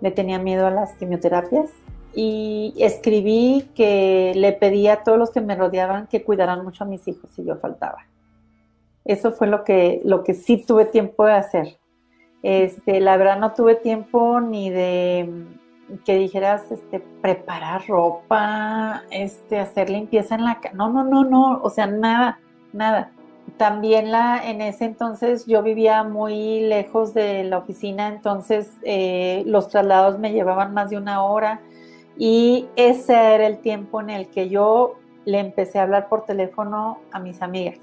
le 0.00 0.10
tenía 0.10 0.38
miedo 0.38 0.66
a 0.66 0.70
las 0.70 0.92
quimioterapias. 0.94 1.70
Y 2.14 2.74
escribí 2.78 3.70
que 3.74 4.32
le 4.34 4.52
pedía 4.52 4.94
a 4.94 5.04
todos 5.04 5.18
los 5.18 5.30
que 5.30 5.40
me 5.40 5.56
rodeaban 5.56 6.06
que 6.06 6.24
cuidaran 6.24 6.64
mucho 6.64 6.84
a 6.84 6.86
mis 6.86 7.06
hijos 7.06 7.30
si 7.30 7.44
yo 7.44 7.56
faltaba. 7.56 8.06
Eso 9.04 9.32
fue 9.32 9.46
lo 9.46 9.64
que, 9.64 10.00
lo 10.04 10.22
que 10.22 10.34
sí 10.34 10.64
tuve 10.64 10.84
tiempo 10.84 11.24
de 11.24 11.32
hacer. 11.32 11.78
Este, 12.42 13.00
la 13.00 13.16
verdad 13.16 13.38
no 13.38 13.52
tuve 13.52 13.74
tiempo 13.74 14.40
ni 14.40 14.70
de 14.70 15.46
que 16.04 16.16
dijeras, 16.16 16.70
este, 16.70 17.00
preparar 17.00 17.86
ropa, 17.86 19.02
este, 19.10 19.58
hacer 19.58 19.90
limpieza 19.90 20.34
en 20.34 20.44
la 20.44 20.60
casa. 20.60 20.74
No, 20.74 20.90
no, 20.90 21.04
no, 21.04 21.24
no, 21.24 21.60
o 21.62 21.70
sea, 21.70 21.86
nada, 21.86 22.40
nada. 22.72 23.12
También 23.56 24.12
la, 24.12 24.42
en 24.44 24.60
ese 24.60 24.84
entonces 24.84 25.46
yo 25.46 25.62
vivía 25.62 26.04
muy 26.04 26.60
lejos 26.60 27.14
de 27.14 27.44
la 27.44 27.58
oficina, 27.58 28.08
entonces 28.08 28.70
eh, 28.82 29.42
los 29.46 29.68
traslados 29.68 30.18
me 30.18 30.32
llevaban 30.32 30.74
más 30.74 30.90
de 30.90 30.98
una 30.98 31.24
hora 31.24 31.60
y 32.18 32.66
ese 32.76 33.14
era 33.14 33.46
el 33.46 33.58
tiempo 33.58 34.00
en 34.00 34.10
el 34.10 34.28
que 34.28 34.48
yo 34.48 34.96
le 35.24 35.38
empecé 35.38 35.78
a 35.78 35.84
hablar 35.84 36.08
por 36.08 36.24
teléfono 36.26 36.98
a 37.10 37.18
mis 37.20 37.40
amigas 37.40 37.78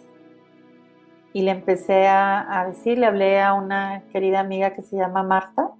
y 1.35 1.41
le 1.41 1.51
empecé 1.51 2.07
a, 2.07 2.65
decir, 2.65 2.97
le 2.97 3.07
hablé 3.07 3.41
a 3.41 3.53
una 3.53 4.03
querida 4.13 4.39
amiga 4.39 4.73
que 4.73 4.81
se 4.81 4.95
llama 4.95 5.21
Marta 5.21 5.71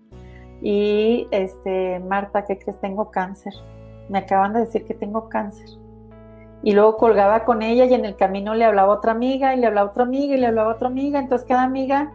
y 0.65 1.27
este, 1.29 1.99
Marta, 1.99 2.43
¿qué 2.43 2.57
crees? 2.57 2.81
Tengo 2.81 3.11
cáncer. 3.11 3.53
Me 4.09 4.17
acaban 4.17 4.51
de 4.51 4.61
decir 4.61 4.83
que 4.83 4.95
tengo 4.95 5.29
cáncer. 5.29 5.69
Y 6.63 6.73
luego 6.73 6.97
colgaba 6.97 7.45
con 7.45 7.61
ella 7.61 7.85
y 7.85 7.93
en 7.93 8.03
el 8.03 8.15
camino 8.15 8.55
le 8.55 8.65
hablaba 8.65 8.91
otra 8.91 9.11
amiga 9.11 9.53
y 9.53 9.59
le 9.59 9.67
hablaba 9.67 9.91
otra 9.91 10.05
amiga 10.05 10.33
y 10.33 10.39
le 10.39 10.47
hablaba 10.47 10.73
otra 10.73 10.87
amiga. 10.87 11.19
Entonces 11.19 11.47
cada 11.47 11.61
amiga 11.61 12.11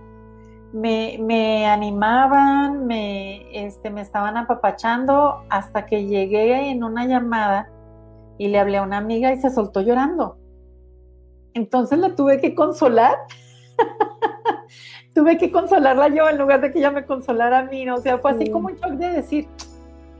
me, 0.72 1.16
me 1.20 1.68
animaban, 1.68 2.88
me, 2.88 3.46
este, 3.66 3.88
me 3.88 4.00
estaban 4.00 4.36
apapachando 4.36 5.44
hasta 5.48 5.86
que 5.86 6.06
llegué 6.06 6.70
en 6.70 6.82
una 6.82 7.06
llamada 7.06 7.70
y 8.36 8.48
le 8.48 8.58
hablé 8.58 8.78
a 8.78 8.82
una 8.82 8.96
amiga 8.96 9.32
y 9.32 9.38
se 9.38 9.50
soltó 9.50 9.80
llorando. 9.80 10.38
Entonces 11.54 12.00
la 12.00 12.16
tuve 12.16 12.40
que 12.40 12.56
consolar. 12.56 13.16
tuve 15.14 15.38
que 15.38 15.50
consolarla 15.50 16.08
yo 16.08 16.28
en 16.28 16.38
lugar 16.38 16.60
de 16.60 16.72
que 16.72 16.78
ella 16.78 16.90
me 16.90 17.04
consolara 17.04 17.60
a 17.60 17.64
mí. 17.64 17.88
O 17.90 17.98
sea, 17.98 18.18
fue 18.18 18.32
así 18.32 18.50
como 18.50 18.68
un 18.68 18.76
shock 18.76 18.92
de 18.92 19.10
decir, 19.10 19.48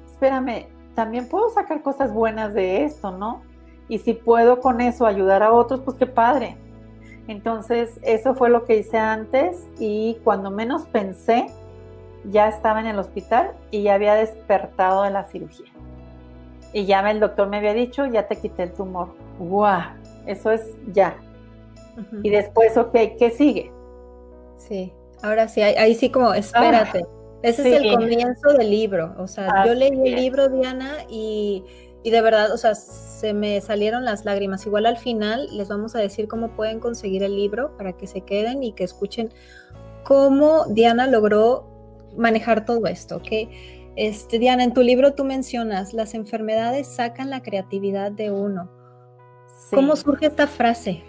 espérame, 0.07 0.67
también 0.95 1.29
puedo 1.29 1.51
sacar 1.51 1.83
cosas 1.83 2.13
buenas 2.13 2.55
de 2.55 2.85
esto, 2.85 3.11
¿no? 3.11 3.43
Y 3.89 3.99
si 3.99 4.15
puedo 4.15 4.61
con 4.61 4.81
eso 4.81 5.07
ayudar 5.07 5.43
a 5.43 5.53
otros, 5.53 5.81
pues 5.81 5.97
qué 5.97 6.07
padre. 6.07 6.57
Entonces, 7.27 7.99
eso 8.03 8.35
fue 8.35 8.51
lo 8.51 8.65
que 8.65 8.77
hice 8.77 8.99
antes 8.99 9.67
y 9.79 10.19
cuando 10.25 10.51
menos 10.51 10.83
pensé, 10.87 11.47
ya 12.25 12.49
estaba 12.49 12.81
en 12.81 12.87
el 12.87 12.99
hospital 12.99 13.53
y 13.71 13.83
ya 13.83 13.95
había 13.95 14.15
despertado 14.15 15.03
de 15.05 15.11
la 15.11 15.25
cirugía. 15.25 15.71
Y 16.73 16.85
ya 16.87 17.09
el 17.11 17.19
doctor 17.19 17.49
me 17.49 17.59
había 17.59 17.75
dicho, 17.75 18.07
ya 18.07 18.29
te 18.29 18.37
quité 18.37 18.65
el 18.65 18.73
tumor. 18.73 19.09
¡Guau! 19.39 19.83
Eso 20.27 20.53
es 20.53 20.63
ya. 20.93 21.17
Y 22.23 22.31
después, 22.31 22.77
ok, 22.77 22.93
¿qué 23.19 23.31
sigue? 23.37 23.73
Sí, 24.61 24.93
ahora 25.23 25.49
sí, 25.49 25.63
ahí, 25.63 25.95
sí 25.95 26.11
como, 26.11 26.35
espérate. 26.35 27.05
Ah, 27.05 27.39
Ese 27.43 27.69
es 27.69 27.83
el 27.83 27.95
comienzo 27.95 28.53
del 28.53 28.71
libro. 28.71 29.15
O 29.19 29.27
sea, 29.27 29.67
yo 29.67 29.75
leí 29.75 29.91
el 29.91 30.17
libro, 30.17 30.49
Diana, 30.49 30.99
y, 31.09 31.65
y, 32.03 32.11
de 32.11 32.21
verdad, 32.21 32.53
o 32.53 32.59
sea, 32.59 32.75
se 32.75 33.33
me 33.33 33.61
salieron 33.63 34.05
las 34.05 34.25
lágrimas. 34.25 34.67
Igual 34.67 34.85
al 34.87 34.99
final 34.99 35.49
les 35.57 35.69
vamos 35.69 35.97
a 35.97 35.99
decir 35.99 36.29
cómo 36.29 36.51
pueden 36.51 36.79
conseguir 36.79 37.23
el 37.23 37.35
libro 37.35 37.77
para 37.79 37.95
que 37.95 38.07
se 38.07 38.21
queden 38.21 38.63
y 38.63 38.73
que 38.73 38.85
escuchen 38.85 39.31
cómo 40.05 40.67
Diana 40.67 41.07
logró 41.07 41.67
manejar 42.17 42.67
todo 42.67 42.87
esto, 42.87 43.17
¿ok? 43.17 43.49
Este, 43.97 44.39
Diana, 44.39 44.65
en 44.65 44.75
tu 44.75 44.83
libro 44.83 45.15
tú 45.15 45.25
mencionas, 45.25 45.95
las 45.95 46.15
enfermedades 46.15 46.87
sacan 46.87 47.31
la 47.31 47.43
creatividad 47.43 48.13
de 48.13 48.31
uno. 48.31 48.71
¿Cómo 49.71 49.97
surge 49.97 50.27
esta 50.27 50.47
frase? 50.47 51.03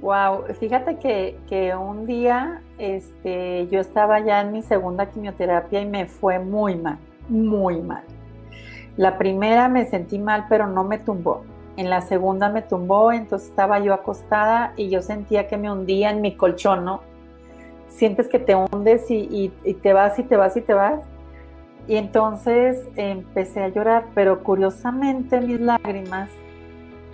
Wow, 0.00 0.44
fíjate 0.58 0.96
que, 0.96 1.74
un 1.76 2.06
día 2.06 2.60
este, 2.78 3.68
yo 3.68 3.80
estaba 3.80 4.20
ya 4.20 4.40
en 4.40 4.52
mi 4.52 4.62
segunda 4.62 5.06
quimioterapia 5.06 5.80
y 5.80 5.86
me 5.86 6.06
fue 6.06 6.38
muy 6.38 6.74
mal, 6.74 6.98
muy 7.28 7.80
mal. 7.80 8.02
La 8.96 9.16
primera 9.16 9.68
me 9.68 9.86
sentí 9.86 10.18
mal, 10.18 10.46
pero 10.48 10.66
no 10.66 10.84
me 10.84 10.98
tumbó. 10.98 11.44
En 11.76 11.88
la 11.88 12.00
segunda 12.00 12.48
me 12.48 12.62
tumbó, 12.62 13.12
entonces 13.12 13.48
estaba 13.48 13.78
yo 13.78 13.94
acostada 13.94 14.74
y 14.76 14.90
yo 14.90 15.02
sentía 15.02 15.46
que 15.46 15.56
me 15.56 15.70
hundía 15.70 16.10
en 16.10 16.20
mi 16.20 16.36
colchón, 16.36 16.84
¿no? 16.84 17.00
Sientes 17.88 18.28
que 18.28 18.38
te 18.38 18.54
hundes 18.54 19.04
y 19.08 19.50
te 19.82 19.92
vas 19.92 20.18
y 20.18 20.24
te 20.24 20.36
vas 20.36 20.56
y 20.56 20.62
te 20.62 20.74
vas. 20.74 21.00
Y 21.86 21.96
entonces 21.96 22.86
empecé 22.96 23.62
a 23.62 23.68
llorar, 23.68 24.06
pero 24.14 24.42
curiosamente 24.42 25.40
mis 25.40 25.60
lágrimas 25.60 26.30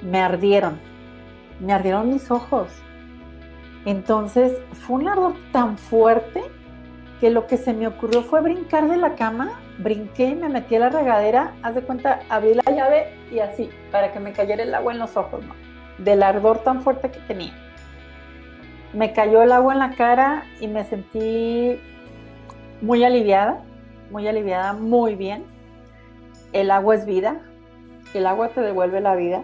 me 0.02 0.20
ardieron, 0.20 0.78
me 1.60 1.72
ardieron 1.72 2.08
mis 2.08 2.30
ojos. 2.30 2.68
Entonces 3.84 4.58
fue 4.72 4.96
un 4.96 5.08
ardor 5.08 5.34
tan 5.52 5.78
fuerte 5.78 6.42
que 7.20 7.30
lo 7.30 7.46
que 7.46 7.56
se 7.56 7.72
me 7.72 7.86
ocurrió 7.86 8.22
fue 8.22 8.40
brincar 8.40 8.88
de 8.88 8.96
la 8.96 9.14
cama, 9.14 9.60
brinqué, 9.78 10.34
me 10.34 10.48
metí 10.48 10.76
a 10.76 10.80
la 10.80 10.88
regadera, 10.88 11.54
haz 11.62 11.74
de 11.74 11.82
cuenta, 11.82 12.20
abrí 12.28 12.54
la 12.54 12.72
llave 12.72 13.08
y 13.32 13.40
así, 13.40 13.70
para 13.90 14.12
que 14.12 14.20
me 14.20 14.32
cayera 14.32 14.62
el 14.62 14.74
agua 14.74 14.92
en 14.92 15.00
los 15.00 15.16
ojos, 15.16 15.44
¿no? 15.44 15.54
Del 15.98 16.22
ardor 16.22 16.58
tan 16.58 16.82
fuerte 16.82 17.10
que 17.10 17.18
tenía. 17.20 17.52
Me 18.92 19.12
cayó 19.12 19.42
el 19.42 19.52
agua 19.52 19.72
en 19.72 19.80
la 19.80 19.90
cara 19.90 20.44
y 20.60 20.68
me 20.68 20.84
sentí 20.84 21.80
muy 22.80 23.02
aliviada, 23.04 23.62
muy 24.10 24.28
aliviada, 24.28 24.72
muy 24.72 25.16
bien. 25.16 25.44
El 26.52 26.70
agua 26.70 26.94
es 26.94 27.04
vida, 27.04 27.40
el 28.14 28.26
agua 28.26 28.48
te 28.48 28.60
devuelve 28.60 29.00
la 29.00 29.16
vida 29.16 29.42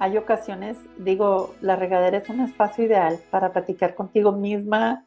hay 0.00 0.16
ocasiones, 0.16 0.78
digo, 0.98 1.54
la 1.60 1.76
regadera 1.76 2.18
es 2.18 2.28
un 2.28 2.40
espacio 2.40 2.84
ideal 2.84 3.18
para 3.30 3.52
platicar 3.52 3.94
contigo 3.94 4.32
misma, 4.32 5.04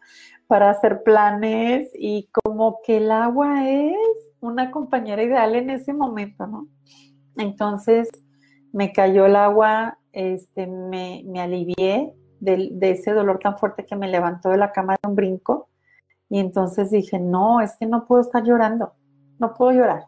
para 0.48 0.69
hacer 0.69 1.03
planes 1.03 1.89
y 1.93 2.29
como 2.31 2.79
que 2.86 2.98
el 2.98 3.12
agua 3.12 3.69
es 3.69 3.95
una 4.41 4.69
compañera 4.71 5.24
ideal 5.24 5.55
en 5.55 5.69
ese 5.69 5.93
momento, 5.93 6.45
¿no? 6.45 6.67
Entonces 7.38 8.10
me 8.74 8.91
cayó 8.91 9.25
el 9.25 9.38
agua, 9.38 9.98
este, 10.12 10.67
me, 10.67 11.24
alivié 11.38 12.13
de, 12.41 12.69
de, 12.71 12.91
ese 12.91 13.12
dolor 13.13 13.39
tan 13.39 13.57
fuerte 13.57 13.86
que 13.86 13.95
me 13.95 14.10
levantó 14.10 14.50
de 14.50 14.57
la 14.57 14.74
cama 14.74 14.98
de 15.01 15.10
un 15.10 15.15
brinco 15.15 15.69
y 16.27 16.39
entonces 16.39 16.91
dije, 16.91 17.17
no, 17.19 17.62
es 17.62 17.77
que 17.77 17.86
no 17.86 18.05
puedo 18.05 18.21
estar 18.21 18.43
llorando, 18.43 18.93
no 19.39 19.53
puedo 19.53 19.71
llorar. 19.71 20.07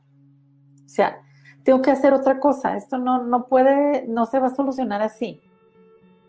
O 0.85 0.89
sea, 0.89 1.22
tengo 1.63 1.81
que 1.81 1.91
hacer 1.91 2.13
otra 2.13 2.39
cosa, 2.39 2.75
esto 2.75 2.97
no, 2.97 3.23
no 3.23 3.47
puede, 3.47 4.05
no 4.07 4.25
se 4.25 4.39
va 4.39 4.47
a 4.47 4.55
solucionar 4.55 5.01
así, 5.01 5.41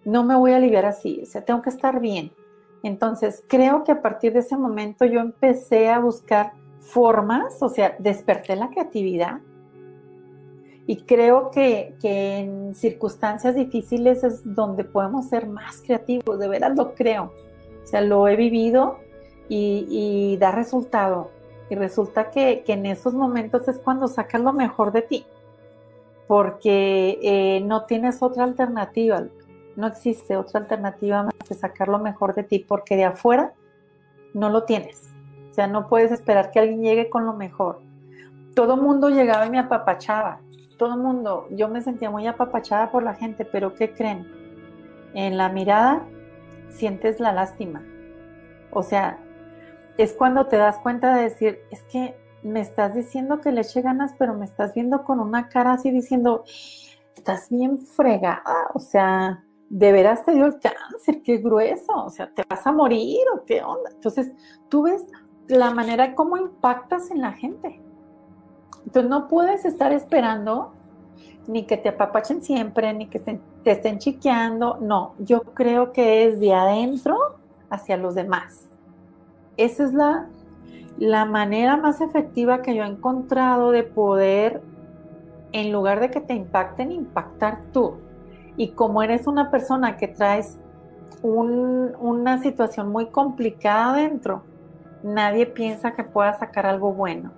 no 0.04 0.24
me 0.24 0.36
voy 0.36 0.52
a 0.52 0.56
aliviar 0.56 0.86
así, 0.86 1.20
o 1.22 1.26
sea, 1.26 1.44
tengo 1.44 1.62
que 1.62 1.70
estar 1.70 2.00
bien. 2.00 2.30
Entonces, 2.82 3.42
creo 3.48 3.82
que 3.82 3.92
a 3.92 4.02
partir 4.02 4.34
de 4.34 4.40
ese 4.40 4.56
momento 4.56 5.06
yo 5.06 5.20
empecé 5.20 5.88
a 5.88 5.98
buscar 5.98 6.52
formas, 6.80 7.62
o 7.62 7.68
sea, 7.70 7.96
desperté 7.98 8.56
la 8.56 8.68
creatividad 8.68 9.40
y 10.86 10.96
creo 10.96 11.50
que, 11.50 11.94
en 12.02 12.74
circunstancias 12.74 13.54
difíciles 13.54 14.22
es 14.22 14.42
donde 14.54 14.84
podemos 14.84 15.28
ser 15.28 15.46
más 15.46 15.80
creativos, 15.80 16.38
de 16.38 16.46
veras 16.46 16.76
lo 16.76 16.94
creo. 16.94 17.32
O 17.82 17.86
sea, 17.86 18.02
lo 18.02 18.28
he 18.28 18.36
vivido 18.36 18.98
y 19.48 20.36
da 20.38 20.52
resultado. 20.52 21.30
Y 21.70 21.74
resulta 21.74 22.30
que, 22.30 22.64
en 22.66 22.86
esos 22.86 23.14
momentos 23.14 23.66
es 23.68 23.78
cuando 23.78 24.08
sacas 24.08 24.40
lo 24.40 24.52
mejor 24.52 24.92
de 24.92 25.02
ti, 25.02 25.26
porque 26.26 27.18
eh, 27.22 27.60
no 27.60 27.84
tienes 27.84 28.22
otra 28.22 28.44
alternativa, 28.44 29.24
no 29.76 29.86
existe 29.86 30.36
otra 30.36 30.60
alternativa 30.60 31.22
más 31.24 31.34
que 31.46 31.54
sacar 31.54 31.88
lo 31.88 31.98
mejor 31.98 32.34
de 32.34 32.44
ti, 32.44 32.58
porque 32.58 32.96
de 32.96 33.04
afuera 33.04 33.52
no 34.32 34.50
lo 34.50 34.64
tienes. 34.64 35.14
O 35.50 35.54
sea, 35.54 35.66
no 35.66 35.88
puedes 35.88 36.12
esperar 36.12 36.50
que 36.50 36.58
alguien 36.58 36.82
llegue 36.82 37.08
con 37.08 37.26
lo 37.26 37.32
mejor. 37.32 37.80
Todo 38.54 38.76
mundo 38.76 39.08
llegaba 39.08 39.46
y 39.46 39.50
me 39.50 39.58
apapachaba. 39.58 40.40
Todo 40.78 40.96
mundo, 40.96 41.46
yo 41.50 41.68
me 41.68 41.80
sentía 41.80 42.10
muy 42.10 42.26
apapachada 42.26 42.90
por 42.90 43.02
la 43.02 43.14
gente, 43.14 43.44
pero 43.44 43.74
¿qué 43.74 43.92
creen? 43.92 44.26
En 45.14 45.36
la 45.36 45.48
mirada 45.48 46.02
sientes 46.70 47.20
la 47.20 47.32
lástima. 47.32 47.84
O 48.72 48.82
sea, 48.82 49.18
es 49.98 50.12
cuando 50.12 50.46
te 50.46 50.56
das 50.56 50.78
cuenta 50.78 51.14
de 51.14 51.24
decir, 51.24 51.60
es 51.70 51.82
que 51.84 52.16
me 52.42 52.60
estás 52.60 52.94
diciendo 52.94 53.40
que 53.40 53.52
le 53.52 53.62
eche 53.62 53.80
ganas, 53.80 54.14
pero 54.18 54.34
me 54.34 54.44
estás 54.44 54.74
viendo 54.74 55.04
con 55.04 55.20
una 55.20 55.48
cara 55.48 55.72
así 55.72 55.90
diciendo, 55.90 56.44
estás 57.16 57.48
bien 57.48 57.78
fregada, 57.78 58.68
o 58.74 58.78
sea, 58.78 59.44
de 59.70 59.92
veras 59.92 60.24
te 60.24 60.32
dio 60.32 60.46
el 60.46 60.60
cáncer, 60.60 61.22
qué 61.22 61.38
grueso, 61.38 61.92
o 62.04 62.10
sea, 62.10 62.30
te 62.30 62.42
vas 62.48 62.66
a 62.66 62.72
morir 62.72 63.20
o 63.34 63.44
qué 63.44 63.62
onda. 63.62 63.90
Entonces, 63.92 64.32
tú 64.68 64.82
ves 64.82 65.04
la 65.48 65.70
manera 65.70 66.14
como 66.14 66.36
impactas 66.36 67.10
en 67.10 67.20
la 67.20 67.32
gente. 67.32 67.80
Entonces, 68.84 69.10
no 69.10 69.26
puedes 69.28 69.64
estar 69.64 69.92
esperando 69.92 70.72
ni 71.46 71.64
que 71.64 71.76
te 71.76 71.90
apapachen 71.90 72.42
siempre, 72.42 72.92
ni 72.92 73.08
que 73.08 73.18
te, 73.18 73.40
estén 73.64 73.98
chiqueando. 73.98 74.78
No, 74.80 75.14
yo 75.18 75.42
creo 75.42 75.92
que 75.92 76.26
es 76.26 76.40
de 76.40 76.54
adentro 76.54 77.16
hacia 77.70 77.96
los 77.96 78.14
demás. 78.14 78.68
Esa 79.56 79.84
es 79.84 79.94
la, 79.94 80.26
la 80.98 81.24
manera 81.24 81.76
más 81.76 82.00
efectiva 82.00 82.62
que 82.62 82.74
yo 82.74 82.84
he 82.84 82.86
encontrado 82.86 83.70
de 83.70 83.82
poder, 83.82 84.62
en 85.52 85.72
lugar 85.72 86.00
de 86.00 86.10
que 86.10 86.20
te 86.20 86.34
impacten, 86.34 86.92
impactar 86.92 87.60
tú. 87.72 87.96
Y 88.56 88.68
como 88.68 89.02
eres 89.02 89.26
una 89.26 89.50
persona 89.50 89.96
que 89.96 90.08
traes 90.08 90.58
una 91.22 92.42
situación 92.42 92.90
muy 92.90 93.06
complicada 93.06 93.94
adentro, 93.94 94.42
nadie 95.02 95.46
piensa 95.46 95.92
que 95.92 96.04
pueda 96.04 96.34
sacar 96.34 96.66
algo 96.66 96.92
bueno. 96.92 97.32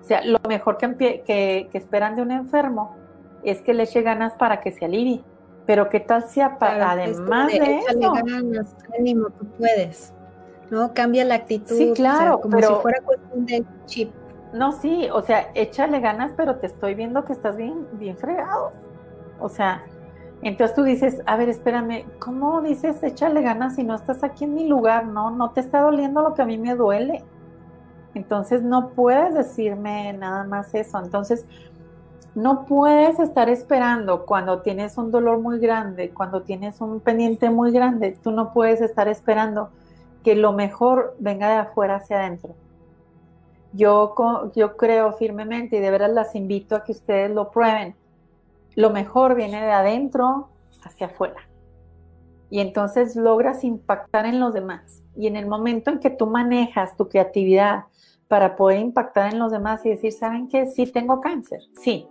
O 0.00 0.04
sea, 0.04 0.24
lo 0.24 0.38
mejor 0.48 0.78
que, 0.78 1.22
que, 1.24 1.68
que 1.70 1.78
esperan 1.78 2.16
de 2.16 2.22
un 2.22 2.30
enfermo 2.30 2.96
es 3.42 3.60
que 3.62 3.74
le 3.74 3.84
eche 3.84 4.02
ganas 4.02 4.34
para 4.34 4.60
que 4.60 4.72
se 4.72 4.84
alivie. 4.84 5.22
Pero 5.66 5.88
qué 5.90 6.00
tal 6.00 6.22
si 6.24 6.40
además 6.40 7.52
de, 7.52 7.80
eso... 7.86 8.12
ganas, 8.12 8.74
ánimo, 8.98 9.28
tú 9.30 9.46
puedes. 9.58 10.14
¿No? 10.70 10.92
Cambia 10.92 11.24
la 11.24 11.36
actitud. 11.36 11.76
Sí, 11.76 11.92
claro, 11.94 12.40
como 12.40 12.58
si 12.58 12.74
fuera 12.82 13.00
cuestión 13.02 13.46
de 13.46 13.64
chip. 13.86 14.12
No, 14.52 14.72
sí, 14.72 15.08
o 15.12 15.22
sea, 15.22 15.50
échale 15.54 16.00
ganas, 16.00 16.32
pero 16.36 16.56
te 16.56 16.66
estoy 16.66 16.94
viendo 16.94 17.24
que 17.24 17.32
estás 17.32 17.56
bien, 17.56 17.86
bien 17.92 18.16
fregado. 18.16 18.72
O 19.40 19.48
sea, 19.48 19.82
entonces 20.42 20.74
tú 20.74 20.84
dices, 20.84 21.22
a 21.26 21.36
ver, 21.36 21.48
espérame, 21.48 22.04
¿cómo 22.18 22.62
dices 22.62 23.02
échale 23.02 23.42
ganas 23.42 23.74
si 23.74 23.84
no 23.84 23.94
estás 23.94 24.22
aquí 24.22 24.44
en 24.44 24.54
mi 24.54 24.68
lugar? 24.68 25.06
No, 25.06 25.30
no 25.30 25.50
te 25.50 25.60
está 25.60 25.80
doliendo 25.80 26.22
lo 26.22 26.34
que 26.34 26.42
a 26.42 26.46
mí 26.46 26.58
me 26.58 26.74
duele. 26.74 27.24
Entonces 28.14 28.62
no 28.62 28.90
puedes 28.90 29.34
decirme 29.34 30.12
nada 30.12 30.44
más 30.44 30.74
eso. 30.74 30.98
Entonces, 30.98 31.44
no 32.34 32.66
puedes 32.66 33.18
estar 33.18 33.48
esperando 33.48 34.24
cuando 34.24 34.60
tienes 34.62 34.96
un 34.96 35.10
dolor 35.10 35.40
muy 35.40 35.58
grande, 35.58 36.10
cuando 36.10 36.42
tienes 36.42 36.80
un 36.80 37.00
pendiente 37.00 37.50
muy 37.50 37.72
grande, 37.72 38.16
tú 38.22 38.30
no 38.30 38.52
puedes 38.52 38.80
estar 38.80 39.08
esperando 39.08 39.70
que 40.22 40.34
lo 40.34 40.52
mejor 40.52 41.16
venga 41.18 41.48
de 41.48 41.56
afuera 41.56 41.96
hacia 41.96 42.18
adentro. 42.18 42.54
Yo, 43.72 44.14
yo 44.54 44.76
creo 44.76 45.12
firmemente 45.12 45.76
y 45.76 45.80
de 45.80 45.90
veras 45.90 46.10
las 46.10 46.34
invito 46.34 46.74
a 46.74 46.84
que 46.84 46.92
ustedes 46.92 47.30
lo 47.30 47.50
prueben. 47.50 47.94
Lo 48.74 48.90
mejor 48.90 49.34
viene 49.34 49.60
de 49.60 49.70
adentro 49.70 50.48
hacia 50.82 51.08
afuera. 51.08 51.48
Y 52.50 52.60
entonces 52.60 53.14
logras 53.14 53.64
impactar 53.64 54.26
en 54.26 54.40
los 54.40 54.54
demás. 54.54 55.02
Y 55.16 55.26
en 55.26 55.36
el 55.36 55.46
momento 55.46 55.90
en 55.90 55.98
que 55.98 56.10
tú 56.10 56.26
manejas 56.26 56.96
tu 56.96 57.08
creatividad 57.08 57.84
para 58.26 58.56
poder 58.56 58.78
impactar 58.80 59.32
en 59.32 59.38
los 59.38 59.52
demás 59.52 59.84
y 59.84 59.90
decir, 59.90 60.12
¿saben 60.12 60.48
qué? 60.48 60.66
Sí 60.66 60.86
tengo 60.86 61.20
cáncer. 61.20 61.60
Sí, 61.80 62.06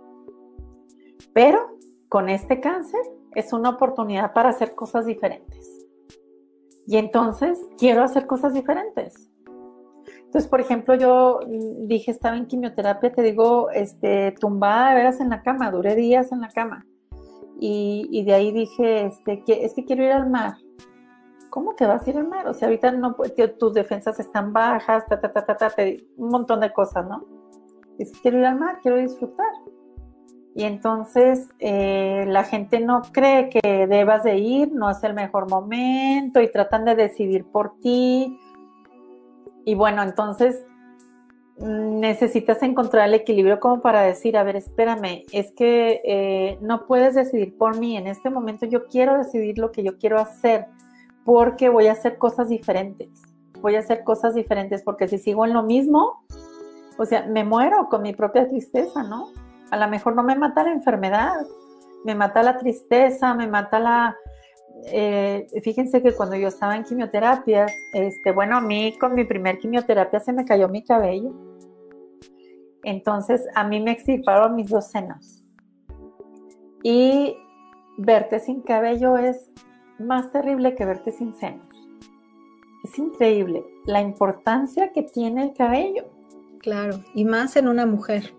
pero 1.32 1.76
con 2.08 2.28
este 2.28 2.60
cáncer 2.60 3.00
es 3.34 3.52
una 3.52 3.70
oportunidad 3.70 4.32
para 4.32 4.48
hacer 4.48 4.74
cosas 4.74 5.06
diferentes. 5.06 5.77
Y 6.88 6.96
entonces 6.96 7.60
quiero 7.76 8.02
hacer 8.02 8.26
cosas 8.26 8.54
diferentes. 8.54 9.30
Entonces, 10.24 10.48
por 10.48 10.62
ejemplo, 10.62 10.94
yo 10.94 11.40
dije, 11.80 12.10
estaba 12.10 12.38
en 12.38 12.46
quimioterapia, 12.46 13.12
te 13.12 13.20
digo, 13.20 13.68
este, 13.70 14.32
tumbada 14.40 14.88
de 14.88 14.94
veras 14.94 15.20
en 15.20 15.28
la 15.28 15.42
cama, 15.42 15.70
duré 15.70 15.94
días 15.94 16.32
en 16.32 16.40
la 16.40 16.48
cama. 16.48 16.86
Y, 17.60 18.24
de 18.24 18.32
ahí 18.32 18.52
dije, 18.52 19.04
este, 19.04 19.44
que, 19.44 19.66
es 19.66 19.74
que 19.74 19.84
quiero 19.84 20.02
ir 20.02 20.12
al 20.12 20.30
mar. 20.30 20.54
¿Cómo 21.50 21.74
te 21.74 21.86
vas 21.86 22.06
a 22.06 22.10
ir 22.10 22.16
al 22.16 22.26
mar? 22.26 22.48
O 22.48 22.54
sea, 22.54 22.68
ahorita 22.68 22.90
no, 22.92 23.14
tus 23.58 23.74
defensas 23.74 24.18
están 24.18 24.54
bajas, 24.54 25.04
ta, 25.08 25.20
ta, 25.20 25.30
ta, 25.30 25.44
ta, 25.44 25.56
ta, 25.56 25.74
un 26.16 26.30
montón 26.30 26.60
de 26.60 26.72
cosas, 26.72 27.06
¿no? 27.06 27.22
Es 27.98 28.12
que 28.12 28.20
quiero 28.20 28.38
ir 28.38 28.46
al 28.46 28.58
mar, 28.58 28.78
quiero 28.80 28.96
disfrutar 28.96 29.46
y 30.58 30.64
entonces 30.64 31.50
eh, 31.60 32.24
la 32.26 32.42
gente 32.42 32.80
no 32.80 33.02
cree 33.12 33.48
que 33.48 33.86
debas 33.86 34.24
de 34.24 34.38
ir, 34.38 34.72
no 34.72 34.90
es 34.90 35.04
el 35.04 35.14
mejor 35.14 35.48
momento 35.48 36.40
y 36.40 36.50
tratan 36.50 36.84
de 36.84 36.96
decidir 36.96 37.44
por 37.44 37.78
ti. 37.78 38.40
Y 39.64 39.76
bueno, 39.76 40.02
entonces 40.02 40.64
mm, 41.60 42.00
necesitas 42.00 42.60
encontrar 42.64 43.06
el 43.06 43.14
equilibrio 43.14 43.60
como 43.60 43.80
para 43.80 44.02
decir, 44.02 44.36
a 44.36 44.42
ver, 44.42 44.56
espérame, 44.56 45.22
es 45.30 45.52
que 45.52 46.00
eh, 46.04 46.58
no 46.60 46.88
puedes 46.88 47.14
decidir 47.14 47.56
por 47.56 47.78
mí, 47.78 47.96
en 47.96 48.08
este 48.08 48.28
momento 48.28 48.66
yo 48.66 48.88
quiero 48.88 49.16
decidir 49.16 49.58
lo 49.58 49.70
que 49.70 49.84
yo 49.84 49.96
quiero 49.96 50.18
hacer 50.18 50.66
porque 51.24 51.68
voy 51.68 51.86
a 51.86 51.92
hacer 51.92 52.18
cosas 52.18 52.48
diferentes, 52.48 53.22
voy 53.60 53.76
a 53.76 53.78
hacer 53.78 54.02
cosas 54.02 54.34
diferentes 54.34 54.82
porque 54.82 55.06
si 55.06 55.18
sigo 55.18 55.44
en 55.44 55.52
lo 55.52 55.62
mismo, 55.62 56.24
o 56.96 57.04
sea, 57.04 57.26
me 57.26 57.44
muero 57.44 57.88
con 57.88 58.02
mi 58.02 58.12
propia 58.12 58.48
tristeza, 58.48 59.04
¿no? 59.04 59.28
A 59.70 59.76
lo 59.76 59.88
mejor 59.88 60.14
no 60.14 60.22
me 60.22 60.34
mata 60.34 60.62
la 60.62 60.72
enfermedad, 60.72 61.46
me 62.04 62.14
mata 62.14 62.42
la 62.42 62.56
tristeza, 62.58 63.34
me 63.34 63.46
mata 63.46 63.78
la... 63.78 64.16
Eh, 64.86 65.46
fíjense 65.62 66.02
que 66.02 66.12
cuando 66.12 66.36
yo 66.36 66.48
estaba 66.48 66.76
en 66.76 66.84
quimioterapia, 66.84 67.66
este, 67.92 68.32
bueno, 68.32 68.56
a 68.56 68.60
mí 68.60 68.96
con 68.98 69.14
mi 69.14 69.24
primer 69.24 69.58
quimioterapia 69.58 70.20
se 70.20 70.32
me 70.32 70.44
cayó 70.44 70.68
mi 70.68 70.84
cabello. 70.84 71.32
Entonces 72.84 73.46
a 73.54 73.64
mí 73.64 73.80
me 73.80 73.90
extirparon 73.90 74.54
mis 74.54 74.70
dos 74.70 74.86
senos. 74.90 75.44
Y 76.82 77.36
verte 77.98 78.38
sin 78.38 78.62
cabello 78.62 79.16
es 79.16 79.50
más 79.98 80.30
terrible 80.30 80.74
que 80.74 80.84
verte 80.84 81.10
sin 81.10 81.34
senos. 81.34 81.66
Es 82.84 82.98
increíble 82.98 83.64
la 83.84 84.00
importancia 84.00 84.92
que 84.92 85.02
tiene 85.02 85.42
el 85.42 85.52
cabello. 85.52 86.04
Claro, 86.60 87.00
y 87.14 87.24
más 87.24 87.56
en 87.56 87.68
una 87.68 87.84
mujer. 87.84 88.37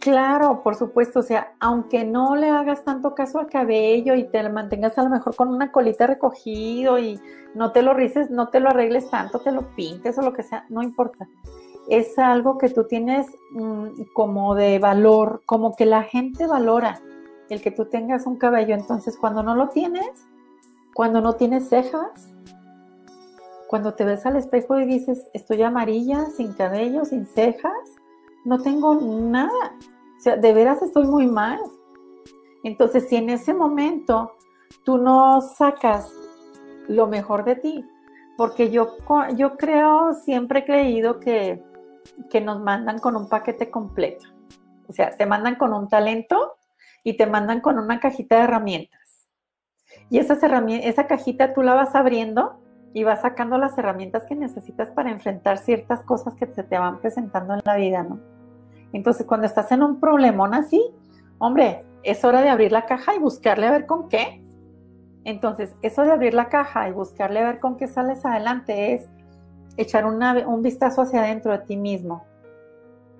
Claro, 0.00 0.62
por 0.62 0.76
supuesto, 0.76 1.20
o 1.20 1.22
sea, 1.22 1.54
aunque 1.60 2.04
no 2.04 2.36
le 2.36 2.48
hagas 2.48 2.84
tanto 2.84 3.14
caso 3.14 3.38
al 3.38 3.48
cabello 3.48 4.14
y 4.14 4.24
te 4.24 4.42
lo 4.42 4.50
mantengas 4.50 4.96
a 4.98 5.02
lo 5.02 5.10
mejor 5.10 5.36
con 5.36 5.48
una 5.48 5.72
colita 5.72 6.06
recogido 6.06 6.98
y 6.98 7.20
no 7.54 7.72
te 7.72 7.82
lo 7.82 7.94
rices, 7.94 8.30
no 8.30 8.48
te 8.48 8.60
lo 8.60 8.70
arregles 8.70 9.10
tanto, 9.10 9.40
te 9.40 9.52
lo 9.52 9.74
pintes 9.74 10.18
o 10.18 10.22
lo 10.22 10.32
que 10.32 10.42
sea, 10.42 10.64
no 10.68 10.82
importa. 10.82 11.28
Es 11.88 12.18
algo 12.18 12.56
que 12.56 12.70
tú 12.70 12.84
tienes 12.84 13.26
mm, 13.52 14.04
como 14.14 14.54
de 14.54 14.78
valor, 14.78 15.42
como 15.44 15.76
que 15.76 15.84
la 15.84 16.02
gente 16.02 16.46
valora 16.46 17.00
el 17.50 17.60
que 17.60 17.70
tú 17.70 17.84
tengas 17.86 18.26
un 18.26 18.36
cabello. 18.36 18.74
Entonces, 18.74 19.18
cuando 19.18 19.42
no 19.42 19.54
lo 19.54 19.68
tienes, 19.68 20.26
cuando 20.94 21.20
no 21.20 21.34
tienes 21.34 21.68
cejas, 21.68 22.32
cuando 23.68 23.94
te 23.94 24.04
ves 24.04 24.24
al 24.24 24.36
espejo 24.36 24.78
y 24.78 24.86
dices, 24.86 25.28
estoy 25.34 25.62
amarilla, 25.62 26.26
sin 26.36 26.52
cabello, 26.52 27.04
sin 27.04 27.26
cejas, 27.26 27.72
no 28.44 28.60
tengo 28.60 28.94
nada. 28.94 29.74
O 30.18 30.20
sea, 30.20 30.36
de 30.36 30.52
veras 30.52 30.82
estoy 30.82 31.06
muy 31.06 31.26
mal. 31.26 31.58
Entonces, 32.62 33.08
si 33.08 33.16
en 33.16 33.30
ese 33.30 33.52
momento 33.52 34.32
tú 34.84 34.98
no 34.98 35.40
sacas 35.40 36.10
lo 36.88 37.06
mejor 37.06 37.44
de 37.44 37.56
ti, 37.56 37.84
porque 38.36 38.70
yo, 38.70 38.96
yo 39.36 39.56
creo, 39.56 40.14
siempre 40.14 40.60
he 40.60 40.64
creído 40.64 41.20
que, 41.20 41.62
que 42.30 42.40
nos 42.40 42.60
mandan 42.60 42.98
con 42.98 43.16
un 43.16 43.28
paquete 43.28 43.70
completo. 43.70 44.26
O 44.88 44.92
sea, 44.92 45.10
te 45.16 45.26
mandan 45.26 45.56
con 45.56 45.72
un 45.72 45.88
talento 45.88 46.54
y 47.02 47.16
te 47.16 47.26
mandan 47.26 47.60
con 47.60 47.78
una 47.78 48.00
cajita 48.00 48.36
de 48.36 48.44
herramientas. 48.44 49.28
Y 50.10 50.18
esas 50.18 50.42
herramientas, 50.42 50.90
esa 50.90 51.06
cajita 51.06 51.54
tú 51.54 51.62
la 51.62 51.74
vas 51.74 51.94
abriendo 51.94 52.60
y 52.92 53.04
vas 53.04 53.22
sacando 53.22 53.58
las 53.58 53.76
herramientas 53.78 54.24
que 54.24 54.34
necesitas 54.34 54.90
para 54.90 55.10
enfrentar 55.10 55.58
ciertas 55.58 56.02
cosas 56.02 56.34
que 56.34 56.46
se 56.46 56.62
te 56.62 56.78
van 56.78 57.00
presentando 57.00 57.54
en 57.54 57.60
la 57.64 57.76
vida, 57.76 58.02
¿no? 58.02 58.33
Entonces, 58.94 59.26
cuando 59.26 59.46
estás 59.46 59.70
en 59.72 59.82
un 59.82 60.00
problemón 60.00 60.54
así, 60.54 60.82
hombre, 61.38 61.84
es 62.04 62.24
hora 62.24 62.40
de 62.40 62.48
abrir 62.48 62.72
la 62.72 62.86
caja 62.86 63.14
y 63.14 63.18
buscarle 63.18 63.66
a 63.66 63.72
ver 63.72 63.86
con 63.86 64.08
qué. 64.08 64.42
Entonces, 65.24 65.74
eso 65.82 66.02
de 66.02 66.12
abrir 66.12 66.32
la 66.32 66.48
caja 66.48 66.88
y 66.88 66.92
buscarle 66.92 67.40
a 67.40 67.46
ver 67.46 67.60
con 67.60 67.76
qué 67.76 67.88
sales 67.88 68.24
adelante 68.24 68.94
es 68.94 69.08
echar 69.76 70.06
un 70.06 70.62
vistazo 70.62 71.02
hacia 71.02 71.22
adentro 71.22 71.50
de 71.50 71.58
ti 71.58 71.76
mismo 71.76 72.24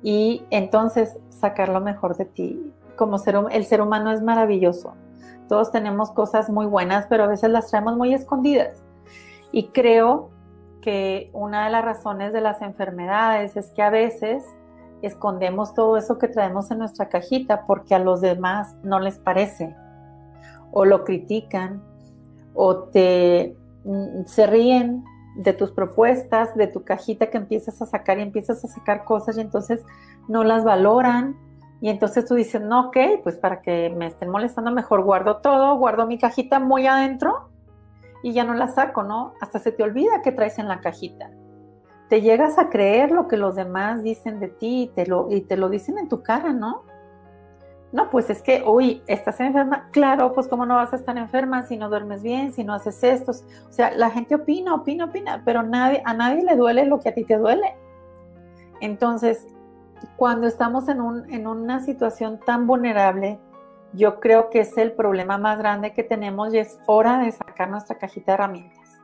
y 0.03 0.45
entonces 0.51 1.19
sacar 1.31 1.69
lo 1.71 1.81
mejor 1.81 2.17
de 2.17 2.27
ti. 2.27 2.73
Como 2.95 3.19
ser, 3.19 3.37
el 3.51 3.65
ser 3.65 3.81
humano 3.81 4.13
es 4.13 4.23
maravilloso. 4.23 4.95
Todos 5.49 5.73
tenemos 5.73 6.13
cosas 6.13 6.51
muy 6.51 6.67
buenas, 6.67 7.07
pero 7.09 7.25
a 7.25 7.27
veces 7.27 7.51
las 7.51 7.69
traemos 7.69 7.97
muy 7.97 8.15
escondidas. 8.15 8.83
Y 9.51 9.69
creo 9.69 10.31
que 10.83 11.31
una 11.33 11.65
de 11.65 11.71
las 11.71 11.85
razones 11.85 12.33
de 12.33 12.43
las 12.43 12.63
enfermedades 12.63 13.57
es 13.57 13.71
que 13.71 13.83
a 13.83 13.91
veces 13.91 14.45
escondemos 15.07 15.75
todo 15.75 15.97
eso 15.97 16.19
que 16.19 16.29
traemos 16.29 16.71
en 16.71 16.79
nuestra 16.79 17.09
cajita 17.09 17.67
porque 17.67 17.95
a 17.95 17.99
los 17.99 18.21
demás 18.21 18.77
no 18.83 19.01
les 19.01 19.19
parece. 19.19 19.75
O 20.73 20.85
lo 20.85 21.05
critican 21.05 21.83
o 22.55 22.85
te 22.85 23.57
mm, 23.85 24.25
se 24.27 24.47
ríen 24.47 25.05
de 25.37 25.53
tus 25.53 25.73
propuestas, 25.73 26.55
de 26.55 26.69
tu 26.69 26.85
cajita 26.85 27.27
que 27.27 27.39
empiezas 27.39 27.83
a 27.83 27.87
sacar 27.87 28.19
y 28.19 28.23
empiezas 28.23 28.65
a 28.65 28.69
sacar 28.69 29.05
cosas 29.05 29.37
y 29.37 29.41
entonces 29.41 29.85
no 30.29 30.45
las 30.45 30.65
valoran. 30.65 31.37
Y 31.81 31.91
entonces 31.91 32.25
tú 32.25 32.35
dices, 32.35 32.63
no, 32.63 32.89
ok, 32.89 32.97
pues 33.23 33.37
para 33.37 33.61
que 33.61 33.95
me 33.97 34.07
estén 34.07 34.31
molestando 34.31 34.71
mejor 34.71 35.03
guardo 35.03 35.39
todo, 35.39 35.77
guardo 35.77 36.07
mi 36.07 36.19
cajita 36.19 36.61
muy 36.61 36.87
adentro 36.87 37.51
y 38.23 38.33
ya 38.33 38.45
no 38.45 38.55
la 38.55 38.69
saco, 38.69 39.03
¿no? 39.03 39.35
Hasta 39.41 39.59
se 39.59 39.73
te 39.73 39.83
olvida 39.83 40.23
que 40.23 40.33
traes 40.33 40.59
en 40.59 40.69
la 40.69 40.81
cajita 40.81 41.31
te 42.15 42.21
llegas 42.21 42.61
a 42.61 42.71
creer 42.71 43.11
lo 43.11 43.27
que 43.27 43.37
los 43.37 43.57
demás 43.57 44.05
dicen 44.05 44.39
de 44.39 44.47
ti 44.47 44.83
y 44.83 44.87
te 44.87 45.05
lo, 45.05 45.27
y 45.33 45.41
te 45.41 45.57
lo 45.57 45.69
dicen 45.69 45.99
en 45.99 46.09
tu 46.09 46.23
cara, 46.23 46.53
¿no? 46.53 46.85
no, 47.91 48.09
pues 48.09 48.31
es 48.31 48.41
que, 48.41 48.63
uy, 48.65 49.03
estás 49.09 49.41
enferma. 49.41 49.89
Claro, 49.91 50.33
pues 50.33 50.47
cómo 50.47 50.65
no 50.65 50.77
vas 50.77 50.93
a 50.93 50.97
estar 50.97 51.19
enferma 51.19 51.65
si 51.65 51.77
no 51.77 51.89
duermes 51.89 52.23
bien, 52.23 52.53
si 52.53 52.63
no 52.63 52.73
haces 52.73 53.03
esto. 53.03 53.33
O 53.33 53.73
sea, 53.73 53.91
la 53.97 54.11
gente 54.11 54.37
opina, 54.37 54.77
opina, 54.77 55.07
opina, 55.07 55.43
pero 55.45 55.59
a 55.59 55.65
nadie 55.65 56.45
le 56.45 56.55
duele 56.55 56.87
lo 56.87 57.01
que 57.01 57.09
a 57.09 57.15
ti 57.15 57.25
te 57.25 57.37
duele. 57.37 57.75
Entonces, 58.81 59.49
cuando 60.15 60.47
estamos 60.47 60.89
en, 60.89 61.01
un, 61.01 61.29
en 61.33 61.49
una 61.49 61.81
situación 61.81 62.39
tan 62.39 62.69
vulnerable, 62.69 63.41
yo 63.93 64.21
creo 64.21 64.51
que 64.51 64.61
es 64.61 64.79
el 64.79 64.93
problema 64.93 65.37
más 65.37 65.59
grande 65.59 65.93
que 65.93 66.05
tenemos 66.05 66.55
y 66.55 66.59
es 66.59 66.79
hora 66.87 67.19
de 67.19 67.33
sacar 67.33 67.71
nuestra 67.71 67.99
cajita 67.99 68.31
de 68.31 68.35
herramientas 68.35 69.01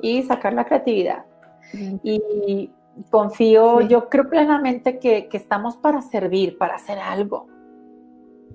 y 0.00 0.24
sacar 0.24 0.54
la 0.54 0.64
creatividad. 0.64 1.24
Y 1.72 2.70
confío, 3.10 3.80
yo 3.82 4.08
creo 4.08 4.28
plenamente 4.28 4.98
que, 4.98 5.28
que, 5.28 5.36
estamos 5.36 5.76
para 5.76 6.02
servir, 6.02 6.56
para 6.58 6.76
hacer 6.76 6.98
algo. 6.98 7.48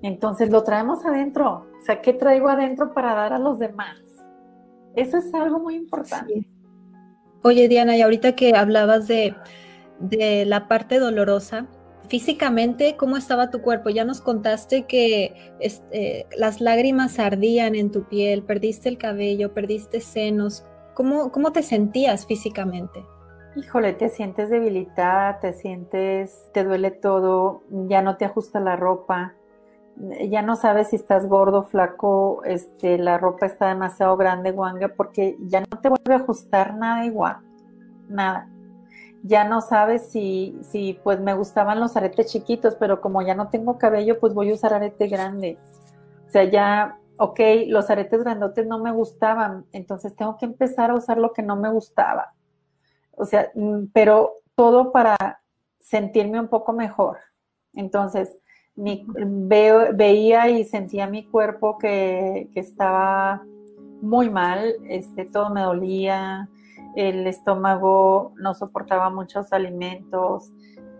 Entonces 0.02 0.50
lo 0.50 0.64
traemos 0.64 1.04
adentro. 1.04 1.66
O 1.80 1.84
sea, 1.84 2.00
¿qué 2.00 2.12
traigo 2.12 2.48
adentro 2.48 2.92
para 2.92 3.14
dar 3.14 3.32
a 3.32 3.38
los 3.38 3.58
demás? 3.58 3.98
Eso 4.96 5.18
es 5.18 5.32
algo 5.34 5.60
muy 5.60 5.76
importante. 5.76 6.46
Oye, 7.42 7.68
Diana, 7.68 7.96
y 7.96 8.02
ahorita 8.02 8.34
que 8.34 8.54
hablabas 8.54 9.08
de, 9.08 9.34
de 10.00 10.44
la 10.44 10.68
parte 10.68 10.98
dolorosa, 10.98 11.66
físicamente, 12.08 12.96
¿cómo 12.96 13.16
estaba 13.16 13.50
tu 13.50 13.62
cuerpo? 13.62 13.90
Ya 13.90 14.04
nos 14.04 14.20
contaste 14.20 14.84
que 14.84 15.54
este, 15.60 16.26
las 16.36 16.60
lágrimas 16.60 17.18
ardían 17.18 17.74
en 17.74 17.90
tu 17.90 18.06
piel, 18.06 18.42
perdiste 18.42 18.88
el 18.88 18.98
cabello, 18.98 19.54
perdiste 19.54 20.00
senos. 20.00 20.64
¿Cómo, 20.94 21.32
cómo 21.32 21.52
te 21.52 21.62
sentías 21.62 22.26
físicamente? 22.26 23.04
Híjole, 23.54 23.92
te 23.92 24.08
sientes 24.08 24.50
debilitada, 24.50 25.38
te 25.40 25.52
sientes, 25.52 26.48
te 26.52 26.64
duele 26.64 26.90
todo, 26.90 27.62
ya 27.70 28.00
no 28.00 28.16
te 28.16 28.24
ajusta 28.24 28.60
la 28.60 28.76
ropa, 28.76 29.34
ya 30.28 30.40
no 30.42 30.56
sabes 30.56 30.88
si 30.88 30.96
estás 30.96 31.28
gordo, 31.28 31.64
flaco, 31.64 32.42
este, 32.44 32.96
la 32.98 33.18
ropa 33.18 33.46
está 33.46 33.68
demasiado 33.68 34.16
grande, 34.16 34.52
guanga, 34.52 34.88
porque 34.96 35.36
ya 35.40 35.60
no 35.60 35.80
te 35.80 35.90
vuelve 35.90 36.14
a 36.14 36.16
ajustar 36.16 36.76
nada 36.76 37.04
igual, 37.04 37.38
nada. 38.08 38.48
Ya 39.22 39.44
no 39.44 39.60
sabes 39.60 40.08
si, 40.10 40.58
si, 40.62 40.98
pues 41.04 41.20
me 41.20 41.34
gustaban 41.34 41.78
los 41.78 41.96
aretes 41.96 42.32
chiquitos, 42.32 42.74
pero 42.74 43.00
como 43.00 43.22
ya 43.22 43.34
no 43.34 43.48
tengo 43.50 43.78
cabello, 43.78 44.18
pues 44.18 44.34
voy 44.34 44.50
a 44.50 44.54
usar 44.54 44.74
arete 44.74 45.06
grande. 45.06 45.58
O 46.26 46.30
sea, 46.30 46.44
ya, 46.44 46.98
ok, 47.18 47.40
los 47.68 47.90
aretes 47.90 48.22
grandotes 48.22 48.66
no 48.66 48.78
me 48.78 48.92
gustaban, 48.92 49.66
entonces 49.72 50.14
tengo 50.16 50.36
que 50.36 50.46
empezar 50.46 50.90
a 50.90 50.94
usar 50.94 51.18
lo 51.18 51.32
que 51.32 51.42
no 51.42 51.56
me 51.56 51.70
gustaba. 51.70 52.34
O 53.12 53.24
sea, 53.24 53.50
mm, 53.54 53.86
pero 53.92 54.34
todo 54.54 54.92
para 54.92 55.16
sentirme 55.80 56.40
un 56.40 56.48
poco 56.48 56.72
mejor. 56.72 57.18
Entonces, 57.74 58.36
veía 58.74 60.48
y 60.48 60.64
sentía 60.64 61.06
mi 61.06 61.24
cuerpo 61.24 61.78
que, 61.78 62.50
estaba 62.54 63.42
muy 64.00 64.30
mal, 64.30 64.74
este, 64.88 65.26
todo 65.26 65.50
me 65.50 65.60
dolía, 65.60 66.48
el 66.96 67.26
estómago 67.26 68.32
no 68.36 68.54
soportaba 68.54 69.10
muchos 69.10 69.52
alimentos, 69.52 70.50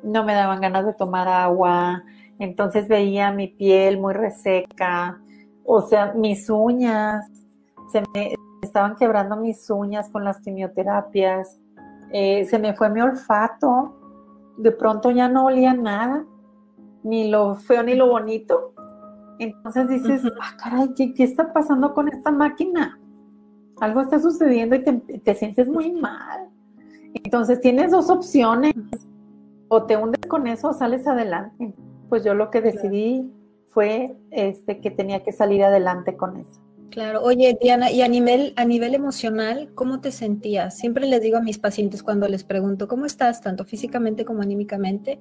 no 0.03 0.25
me 0.25 0.35
daban 0.35 0.61
ganas 0.61 0.87
de 0.87 0.95
tomar 0.95 1.29
agua, 1.29 2.05
entonces 2.39 2.89
veía 2.89 3.33
mi 3.33 3.49
piel 3.49 3.99
muy 3.99 4.15
reseca, 4.15 5.21
o 5.65 5.83
sea, 5.83 6.13
mis 6.15 6.49
uñas, 6.51 7.27
se 7.91 8.03
me 8.15 8.35
estaban 8.63 8.97
quebrando 8.97 9.37
mis 9.37 9.69
uñas 9.71 10.09
con 10.09 10.25
las 10.25 10.41
quimioterapias, 10.41 11.59
eh, 12.13 12.45
se 12.45 12.59
me 12.59 12.75
fue 12.75 12.91
mi 12.91 13.01
olfato, 13.01 13.99
de 14.57 14.71
pronto 14.71 15.11
ya 15.11 15.29
no 15.29 15.47
olía 15.47 15.75
nada, 15.75 16.25
ni 17.03 17.29
lo 17.31 17.55
feo 17.57 17.83
ni 17.83 17.95
lo 17.95 18.09
bonito. 18.09 18.75
Entonces 19.39 19.89
dices, 19.89 20.23
ah, 20.41 20.57
caray, 20.63 20.95
¿qué, 20.95 21.13
está 21.25 21.53
pasando 21.53 21.95
con 21.95 22.09
esta 22.09 22.31
máquina? 22.31 22.99
Algo 23.81 24.03
está 24.03 24.21
sucediendo 24.21 24.77
y 24.77 24.83
te, 24.85 25.35
sientes 25.35 25.69
muy 25.69 25.91
mal. 25.93 26.49
Entonces 27.15 27.61
tienes 27.61 27.91
dos 27.91 28.11
opciones, 28.11 28.75
o 29.69 29.85
te 29.85 29.97
hundes 29.97 30.21
con 30.29 30.47
eso 30.47 30.69
o 30.69 30.73
sales 30.73 31.07
adelante. 31.07 31.75
Pues 32.09 32.25
yo 32.25 32.35
lo 32.35 32.51
que 32.51 32.61
decidí 32.61 33.33
fue 33.73 34.15
este, 34.31 34.81
que 34.81 34.91
tenía 34.91 35.23
que 35.23 35.33
salir 35.33 35.63
adelante 35.65 36.17
con 36.17 36.37
eso. 36.37 36.61
Claro, 36.91 37.23
oye 37.23 37.57
Diana, 37.59 37.91
y 37.91 38.03
a 38.03 38.09
nivel, 38.09 38.53
a 38.57 38.67
nivel 38.67 38.95
emocional, 38.95 39.71
¿cómo 39.75 40.03
te 40.03 40.13
sentías? 40.13 40.77
Siempre 40.77 41.07
les 41.07 41.23
digo 41.23 41.39
a 41.39 41.41
mis 41.41 41.59
pacientes 41.59 42.03
cuando 42.03 42.29
les 42.29 42.45
pregunto, 42.45 42.87
¿cómo 42.87 43.07
estás? 43.07 43.41
Tanto 43.41 43.65
físicamente 43.65 44.27
como 44.27 44.43
anímicamente. 44.43 45.19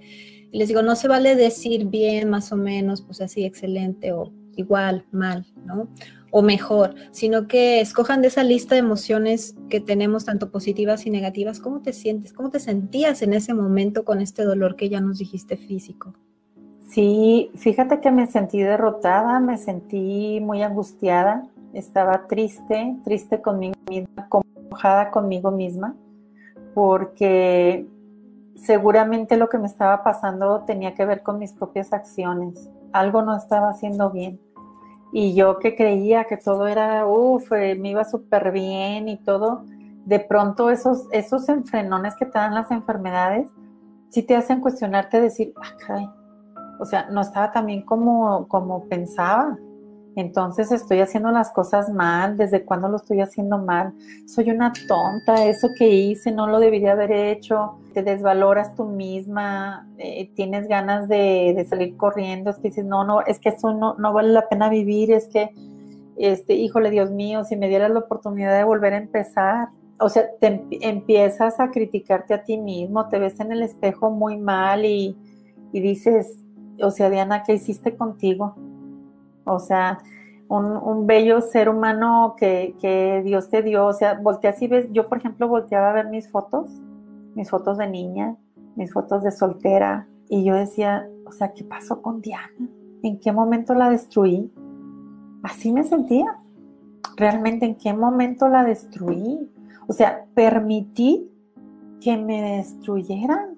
Y 0.52 0.58
les 0.58 0.68
digo, 0.68 0.82
no 0.82 0.98
se 0.98 1.08
vale 1.08 1.38
decir 1.38 1.86
bien, 1.86 2.30
más 2.30 2.52
o 2.52 2.58
menos, 2.58 3.02
pues 3.04 3.22
así, 3.22 3.46
excelente 3.46 4.12
o 4.12 4.34
igual, 4.58 5.06
mal, 5.14 5.46
¿no? 5.66 5.88
O 6.30 6.42
mejor, 6.42 6.96
sino 7.12 7.48
que 7.48 7.80
escojan 7.80 8.22
de 8.22 8.28
esa 8.28 8.44
lista 8.44 8.76
de 8.76 8.80
emociones 8.80 9.56
que 9.70 9.80
tenemos, 9.80 10.26
tanto 10.26 10.52
positivas 10.52 11.06
y 11.06 11.10
negativas, 11.10 11.62
¿cómo 11.62 11.82
te 11.82 11.94
sientes? 11.94 12.34
¿Cómo 12.34 12.50
te 12.50 12.60
sentías 12.60 13.22
en 13.22 13.32
ese 13.32 13.54
momento 13.54 14.04
con 14.04 14.20
este 14.20 14.44
dolor 14.44 14.76
que 14.76 14.90
ya 14.90 15.00
nos 15.00 15.20
dijiste 15.20 15.56
físico? 15.56 16.16
Sí, 16.92 17.52
fíjate 17.56 18.02
que 18.02 18.12
me 18.12 18.28
sentí 18.28 18.62
derrotada, 18.62 19.40
me 19.40 19.58
sentí 19.58 20.42
muy 20.42 20.62
angustiada, 20.62 21.48
estaba 21.72 22.28
triste, 22.28 22.98
triste 23.06 23.42
conmigo 23.42 23.76
misma, 23.90 24.28
conmojada 24.28 25.10
conmigo 25.10 25.52
misma, 25.52 25.96
porque 26.74 27.88
seguramente 28.58 29.38
lo 29.38 29.48
que 29.48 29.58
me 29.58 29.68
estaba 29.68 30.04
pasando 30.04 30.66
tenía 30.68 30.94
que 30.94 31.06
ver 31.06 31.24
con 31.24 31.40
mis 31.40 31.54
propias 31.54 31.94
acciones. 31.94 32.70
Algo 32.92 33.22
no 33.22 33.38
estaba 33.38 33.70
haciendo 33.70 34.10
bien. 34.10 34.42
Y 35.14 35.34
yo 35.34 35.60
que 35.60 35.78
creía 35.78 36.26
que 36.26 36.36
todo 36.36 36.68
era, 36.68 37.08
uff, 37.08 37.54
eh, 37.54 37.76
me 37.76 37.92
iba 37.92 38.04
súper 38.04 38.52
bien 38.52 39.08
y 39.08 39.16
todo, 39.16 39.64
de 40.04 40.20
pronto 40.20 40.70
esos, 40.70 41.08
esos 41.14 41.48
enfrenones 41.48 42.16
que 42.18 42.26
te 42.26 42.38
dan 42.38 42.54
las 42.54 42.70
enfermedades, 42.70 43.50
sí 44.10 44.24
te 44.24 44.36
hacen 44.36 44.60
cuestionarte, 44.60 45.22
decir, 45.22 45.54
ah, 45.88 46.16
o 46.82 46.86
sea, 46.86 47.08
no 47.12 47.22
estaba 47.22 47.52
tan 47.52 47.68
bien 47.68 47.84
como, 47.84 48.48
como 48.48 48.86
pensaba. 48.86 49.56
Entonces 50.16 50.72
estoy 50.72 51.00
haciendo 51.00 51.30
las 51.32 51.52
cosas 51.52 51.90
mal, 51.90 52.38
¿desde 52.38 52.66
cuándo 52.66 52.90
lo 52.90 52.98
estoy 52.98 53.22
haciendo 53.22 53.60
mal? 53.60 53.94
Soy 54.26 54.50
una 54.50 54.74
tonta, 54.88 55.46
eso 55.46 55.70
que 55.78 55.88
hice 55.88 56.32
no 56.32 56.48
lo 56.48 56.60
debería 56.60 56.94
haber 56.94 57.12
hecho, 57.12 57.78
te 57.94 58.02
desvaloras 58.02 58.74
tú 58.76 58.86
misma, 58.86 59.88
eh, 60.00 60.32
tienes 60.34 60.68
ganas 60.68 61.08
de, 61.08 61.66
salir 61.70 61.96
corriendo, 61.98 62.50
es 62.50 62.58
que 62.58 62.70
dices, 62.70 62.84
no, 62.84 63.06
no, 63.06 63.22
es 63.22 63.40
que 63.40 63.50
eso 63.50 63.74
no, 63.74 63.94
no 64.00 64.12
vale 64.12 64.30
la 64.30 64.50
pena 64.50 64.68
vivir, 64.68 65.12
es 65.12 65.28
que, 65.28 65.52
este, 66.18 66.56
híjole, 66.56 66.90
Dios 66.90 67.12
mío, 67.12 67.46
si 67.46 67.56
me 67.56 67.70
dieras 67.70 67.92
la 67.92 68.00
oportunidad 68.00 68.58
de 68.58 68.64
volver 68.64 68.96
a 68.96 68.98
empezar, 68.98 69.70
o 70.00 70.10
sea, 70.10 70.30
te 70.40 70.68
empiezas 70.82 71.60
a 71.60 71.70
criticarte 71.70 72.34
a 72.34 72.44
ti 72.44 72.58
mismo, 72.58 73.08
te 73.08 73.20
ves 73.20 73.40
en 73.40 73.52
el 73.52 73.62
espejo 73.62 74.10
muy 74.10 74.38
mal 74.38 74.84
y, 74.84 75.16
y 75.72 75.80
dices, 75.80 76.41
o 76.82 76.92
sea, 76.92 77.10
Diana, 77.10 77.44
¿qué 77.44 77.54
hiciste 77.54 77.96
contigo? 77.96 78.56
O 79.46 79.60
sea, 79.60 80.00
un, 80.48 81.08
bello 81.08 81.42
ser 81.42 81.70
humano 81.70 82.36
que, 82.38 83.22
Dios 83.24 83.50
te 83.50 83.62
dio. 83.62 83.86
O 83.86 83.94
sea, 83.94 84.20
volteas 84.22 84.62
y 84.62 84.68
ves, 84.68 84.88
yo 84.92 85.08
por 85.08 85.20
ejemplo 85.20 85.48
volteaba 85.48 85.92
a 85.92 85.94
ver 85.94 86.10
mis 86.10 86.30
fotos, 86.30 86.70
mis 87.36 87.50
fotos 87.50 87.78
de 87.78 87.88
niña, 87.88 88.36
mis 88.76 88.92
fotos 88.92 89.24
de 89.24 89.32
soltera, 89.32 90.08
y 90.30 90.44
yo 90.44 90.56
decía, 90.56 91.08
o 91.26 91.32
sea, 91.32 91.54
¿qué 91.54 91.64
pasó 91.64 92.02
con 92.02 92.22
Diana? 92.22 92.70
¿En 93.04 93.20
qué 93.20 93.32
momento 93.32 93.74
la 93.74 93.90
destruí? 93.90 94.52
Así 95.44 95.72
me 95.72 95.84
sentía. 95.84 96.38
Realmente, 97.18 97.66
¿en 97.66 97.76
qué 97.76 97.94
momento 97.94 98.48
la 98.48 98.64
destruí? 98.64 99.50
O 99.88 99.94
sea, 99.94 100.26
permití 100.34 101.30
que 102.00 102.18
me 102.18 102.58
destruyeran 102.58 103.51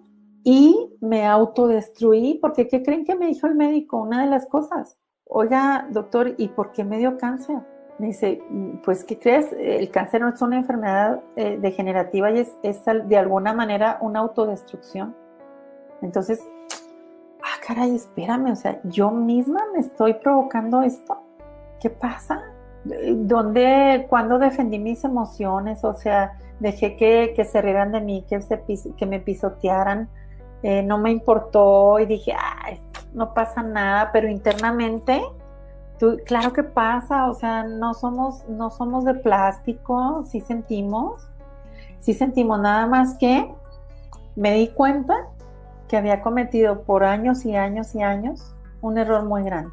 y 0.44 0.98
me 1.00 1.26
autodestruí, 1.26 2.40
porque 2.42 2.68
¿qué 2.68 2.84
creen 2.84 3.06
que 3.06 3.16
me 3.16 3.28
dijo 3.28 3.48
el 3.48 3.56
médico? 3.56 4.02
Una 4.02 4.24
de 4.24 4.30
las 4.30 4.46
cosas, 4.48 4.98
oiga, 5.26 5.88
doctor, 5.90 6.36
¿y 6.38 6.50
por 6.50 6.72
qué 6.72 6.84
me 6.84 6.98
dio 6.98 7.18
cáncer? 7.18 7.60
Me 8.00 8.08
dice, 8.08 8.42
pues, 8.84 9.04
¿qué 9.04 9.20
crees? 9.20 9.54
El 9.54 9.90
cáncer 9.92 10.22
no 10.22 10.30
es 10.30 10.42
una 10.42 10.58
enfermedad 10.58 11.22
eh, 11.36 11.58
degenerativa 11.62 12.32
y 12.32 12.40
es, 12.40 12.52
es, 12.64 12.82
de 12.86 13.18
alguna 13.18 13.54
manera 13.54 14.00
una 14.02 14.20
autodestrucción. 14.20 15.16
Entonces, 16.02 16.42
ah, 17.42 17.60
caray, 17.66 17.96
espérame, 17.96 18.52
o 18.52 18.56
sea, 18.56 18.82
yo 18.84 19.12
misma 19.12 19.62
me 19.74 19.80
estoy 19.80 20.16
provocando 20.16 20.82
esto. 20.82 21.22
¿Qué 21.80 21.90
pasa? 21.90 22.42
¿Dónde, 22.84 24.08
cuándo 24.10 24.40
defendí 24.40 24.80
mis 24.80 25.04
emociones? 25.04 25.84
O 25.86 25.94
sea, 25.94 26.38
dejé 26.60 26.98
que, 26.98 27.34
que 27.36 27.46
se 27.46 27.62
rieran 27.62 27.92
de 27.92 28.02
mí, 28.02 28.26
que, 28.28 28.42
se, 28.42 28.62
que 28.98 29.06
me 29.06 29.20
pisotearan. 29.20 30.10
Eh, 30.64 30.82
no 30.82 30.98
me 30.98 31.12
importó 31.12 32.00
y 32.00 32.06
dije, 32.06 32.34
ay, 32.38 32.80
no 33.14 33.34
pasa 33.34 33.62
nada, 33.62 34.12
pero 34.12 34.30
internamente, 34.30 35.22
tú, 36.00 36.18
claro 36.26 36.54
que 36.54 36.64
pasa, 36.64 37.30
o 37.30 37.34
sea, 37.34 37.64
no 37.64 37.94
somos, 37.94 38.48
no 38.48 38.70
somos 38.70 39.04
de 39.04 39.14
plástico, 39.14 40.24
sí 40.26 40.40
sentimos, 40.40 41.28
sí 42.00 42.14
sentimos 42.14 42.60
nada 42.60 42.88
más 42.88 43.16
que 43.16 43.54
me 44.36 44.54
di 44.54 44.70
cuenta 44.70 45.28
que 45.88 45.98
había 45.98 46.22
cometido 46.22 46.84
por 46.84 47.04
años 47.04 47.46
y 47.46 47.56
años 47.56 47.94
y 47.94 48.02
años 48.02 48.56
un 48.82 48.98
error 48.98 49.24
muy 49.24 49.44
grande. 49.44 49.72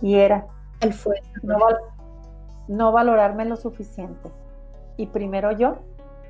Y 0.00 0.16
era 0.16 0.46
¿Cuál 0.80 0.92
fue? 0.92 1.22
no, 1.42 1.58
no 2.68 2.92
valorarme 2.92 3.44
lo 3.44 3.56
suficiente. 3.56 4.30
Y 4.96 5.06
primero 5.06 5.52
yo, 5.52 5.76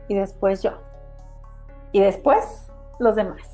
y 0.09 0.15
después 0.15 0.63
yo. 0.63 0.73
Y 1.93 2.01
después 2.01 2.71
los 2.99 3.17
demás. 3.17 3.52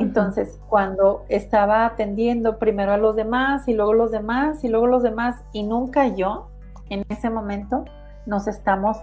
Entonces, 0.00 0.58
cuando 0.70 1.26
estaba 1.28 1.84
atendiendo 1.84 2.58
primero 2.58 2.92
a 2.92 2.96
los 2.96 3.16
demás 3.16 3.68
y 3.68 3.74
luego 3.74 3.92
los 3.92 4.10
demás 4.10 4.64
y 4.64 4.68
luego 4.68 4.86
los 4.86 5.02
demás 5.02 5.44
y 5.52 5.62
nunca 5.62 6.08
yo, 6.08 6.48
en 6.88 7.04
ese 7.10 7.28
momento 7.28 7.84
nos 8.24 8.48
estamos 8.48 8.96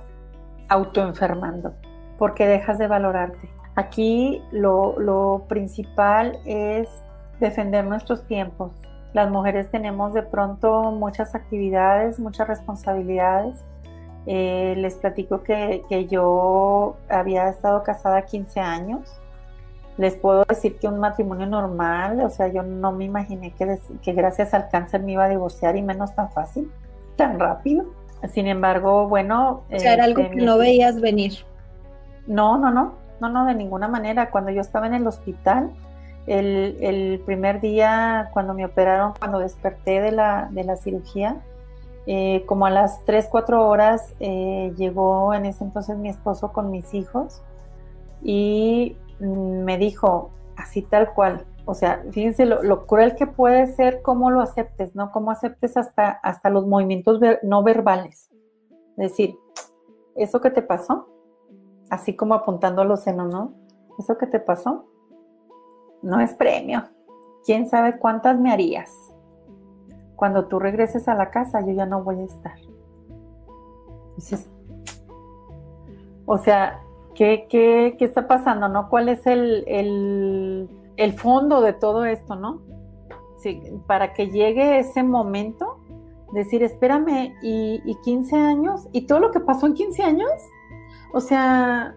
autoenfermando 0.69 1.75
porque 2.17 2.47
dejas 2.47 2.79
de 2.79 2.87
valorarte. 2.87 3.47
Aquí 3.75 4.41
lo, 4.51 5.45
principal 5.47 6.39
es 6.45 6.89
defender 7.39 7.85
nuestros 7.85 8.25
tiempos. 8.25 8.71
Las 9.13 9.29
mujeres 9.29 9.69
tenemos 9.69 10.15
de 10.15 10.23
pronto 10.23 10.91
muchas 10.91 11.35
actividades, 11.35 12.19
muchas 12.19 12.47
responsabilidades. 12.47 13.63
Eh, 14.25 14.73
les 14.77 14.95
platico 14.95 15.43
que 15.43 16.07
yo 16.09 16.97
había 17.07 17.49
estado 17.49 17.83
casada 17.83 18.23
15 18.23 18.59
años 18.59 19.21
les 19.97 20.15
puedo 20.15 20.45
decir 20.45 20.77
que 20.77 20.87
un 20.87 20.99
matrimonio 20.99 21.47
normal, 21.47 22.21
o 22.21 22.29
sea, 22.29 22.47
yo 22.47 22.63
no 22.63 22.91
me 22.91 23.05
imaginé 23.05 23.51
que, 23.51 23.79
que, 24.01 24.13
gracias 24.13 24.53
al 24.53 24.69
cáncer 24.69 25.01
me 25.01 25.13
iba 25.13 25.25
a 25.25 25.29
divorciar 25.29 25.75
y 25.75 25.81
menos 25.81 26.13
tan 26.13 26.31
fácil, 26.31 26.71
tan 27.15 27.39
rápido. 27.39 27.85
Sin 28.29 28.47
embargo, 28.47 29.07
bueno... 29.07 29.63
O 29.71 29.79
sea, 29.79 29.93
era 29.93 30.03
algo 30.05 30.21
este, 30.21 30.37
que 30.37 30.45
no 30.45 30.57
veías 30.57 31.01
venir. 31.01 31.33
No, 32.27 32.57
no, 32.57 32.71
no, 32.71 32.95
no, 33.19 33.29
no, 33.29 33.45
de 33.45 33.55
ninguna 33.55 33.87
manera. 33.87 34.29
Cuando 34.29 34.51
yo 34.51 34.61
estaba 34.61 34.87
en 34.87 34.95
el 34.95 35.07
hospital, 35.07 35.71
el, 36.27 36.77
el 36.81 37.21
primer 37.25 37.61
día 37.61 38.29
cuando 38.33 38.53
me 38.53 38.65
operaron, 38.65 39.13
cuando 39.17 39.39
desperté 39.39 40.01
de 40.01 40.11
la, 40.11 40.47
de 40.51 40.63
la 40.63 40.75
cirugía, 40.75 41.37
eh, 42.09 42.43
como 42.45 42.65
a 42.65 42.69
las 42.69 43.03
3, 43.03 43.27
4 43.29 43.67
horas 43.67 44.13
eh, 44.19 44.73
llegó 44.77 45.33
en 45.33 45.45
ese 45.45 45.65
entonces 45.65 45.97
mi 45.97 46.07
esposo 46.07 46.53
con 46.53 46.71
mis 46.71 46.93
hijos 46.93 47.41
y 48.21 48.95
me 49.19 49.77
dijo 49.77 50.31
así 50.55 50.81
tal 50.81 51.13
cual, 51.13 51.45
o 51.65 51.73
sea, 51.73 52.03
fíjense 52.11 52.45
lo, 52.45 52.85
cruel 52.85 53.15
que 53.15 53.27
puede 53.27 53.67
ser 53.67 54.01
cómo 54.01 54.31
lo 54.31 54.41
aceptes, 54.41 54.95
¿no? 54.95 55.11
Cómo 55.11 55.31
aceptes 55.31 55.77
hasta, 55.77 56.09
hasta 56.09 56.49
los 56.49 56.65
movimientos 56.65 57.19
no 57.43 57.63
verbales. 57.63 58.29
Es 58.97 59.11
decir, 59.11 59.37
eso 60.15 60.41
que 60.41 60.49
te 60.49 60.61
pasó, 60.61 61.07
así 61.89 62.15
como 62.15 62.33
apuntando 62.33 62.81
a 62.81 62.85
los 62.85 63.01
senos, 63.01 63.31
¿no? 63.31 63.53
Eso 63.99 64.17
que 64.17 64.27
te 64.27 64.39
pasó, 64.39 64.85
no 66.01 66.19
es 66.19 66.33
premio. 66.33 66.83
¿Quién 67.45 67.69
sabe 67.69 67.97
cuántas 67.97 68.39
me 68.39 68.51
harías? 68.51 68.91
Cuando 70.15 70.47
tú 70.47 70.59
regreses 70.59 71.07
a 71.07 71.15
la 71.15 71.29
casa, 71.31 71.61
yo 71.61 71.73
ya 71.73 71.85
no 71.85 72.03
voy 72.03 72.19
a 72.21 72.23
estar. 72.23 72.57
O 76.25 76.37
sea, 76.37 76.81
¿Qué, 77.17 77.97
está 77.99 78.27
pasando, 78.27 78.69
no? 78.69 78.89
¿Cuál 78.89 79.09
es 79.09 79.25
el, 79.25 80.69
fondo 81.17 81.61
de 81.61 81.73
todo 81.73 82.05
esto, 82.05 82.35
no? 82.35 82.61
Para 83.87 84.13
que 84.13 84.29
llegue 84.29 84.77
ese 84.77 85.01
momento, 85.01 85.79
decir, 86.31 86.61
espérame, 86.61 87.33
y, 87.41 87.81
y 87.85 87.95
15 88.03 88.35
años, 88.35 88.87
y 88.91 89.07
todo 89.07 89.19
lo 89.19 89.31
que 89.31 89.39
pasó 89.39 89.65
en 89.65 89.73
15 89.73 90.03
años, 90.03 90.29
o 91.11 91.19
sea, 91.19 91.95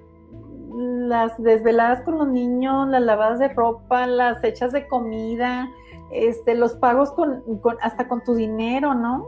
las 0.75 1.37
desveladas 1.43 2.01
con 2.03 2.17
los 2.17 2.29
niños, 2.29 2.89
las 2.89 3.03
lavadas 3.03 3.39
de 3.41 3.49
ropa, 3.49 4.07
las 4.07 4.43
hechas 4.43 4.73
de 4.73 4.89
comida, 4.89 5.69
este, 6.11 6.55
los 6.55 6.75
pagos 6.77 7.13
con, 7.13 7.43
con, 7.61 7.77
hasta 7.83 8.09
con 8.09 8.25
tu 8.25 8.35
dinero, 8.35 8.95
¿no? 8.95 9.27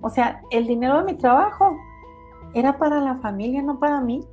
O 0.00 0.10
sea, 0.10 0.42
el 0.50 0.66
dinero 0.66 0.98
de 0.98 1.04
mi 1.04 1.14
trabajo 1.14 1.76
era 2.52 2.78
para 2.78 3.00
la 3.00 3.16
familia, 3.16 3.62
no 3.62 3.78
para 3.78 4.00
mí. 4.00 4.26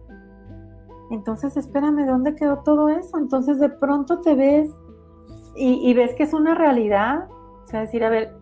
Entonces, 1.10 1.56
espérame, 1.56 2.06
¿dónde 2.06 2.36
quedó 2.36 2.60
todo 2.60 2.89
eso? 2.89 3.17
Entonces, 3.17 3.60
de 3.60 3.70
pronto 3.70 4.20
te 4.20 4.36
ves 4.36 4.70
y, 5.56 5.93
ves 5.93 6.13
que 6.15 6.24
es 6.24 6.34
una 6.34 6.54
realidad. 6.54 7.28
O 7.63 7.67
sea, 7.67 7.82
decir, 7.82 8.04
a 8.04 8.10
ver, 8.10 8.36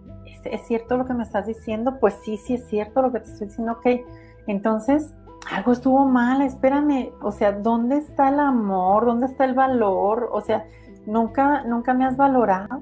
¿es, 0.44 0.68
cierto 0.68 0.98
lo 0.98 1.06
que 1.06 1.14
me 1.14 1.24
estás 1.24 1.48
diciendo? 1.48 1.98
Pues 2.00 2.16
sí, 2.24 2.38
sí 2.38 2.56
es 2.56 2.68
cierto 2.68 3.02
lo 3.02 3.12
que 3.12 3.20
te 3.22 3.32
estoy 3.32 3.48
diciendo. 3.48 3.74
Ok, 3.74 4.02
entonces, 4.48 5.14
algo 5.52 5.72
estuvo 5.72 6.06
mal, 6.06 6.42
espérame. 6.42 7.12
O 7.22 7.32
sea, 7.32 7.52
¿dónde 7.54 7.98
está 7.98 8.30
el 8.30 8.40
amor? 8.40 9.06
¿Dónde 9.06 9.28
está 9.28 9.46
el 9.46 9.54
valor? 9.54 10.30
O 10.32 10.42
sea, 10.42 10.66
nunca, 11.06 11.64
nunca 11.64 11.94
me 11.94 12.06
has 12.06 12.18
valorado. 12.18 12.82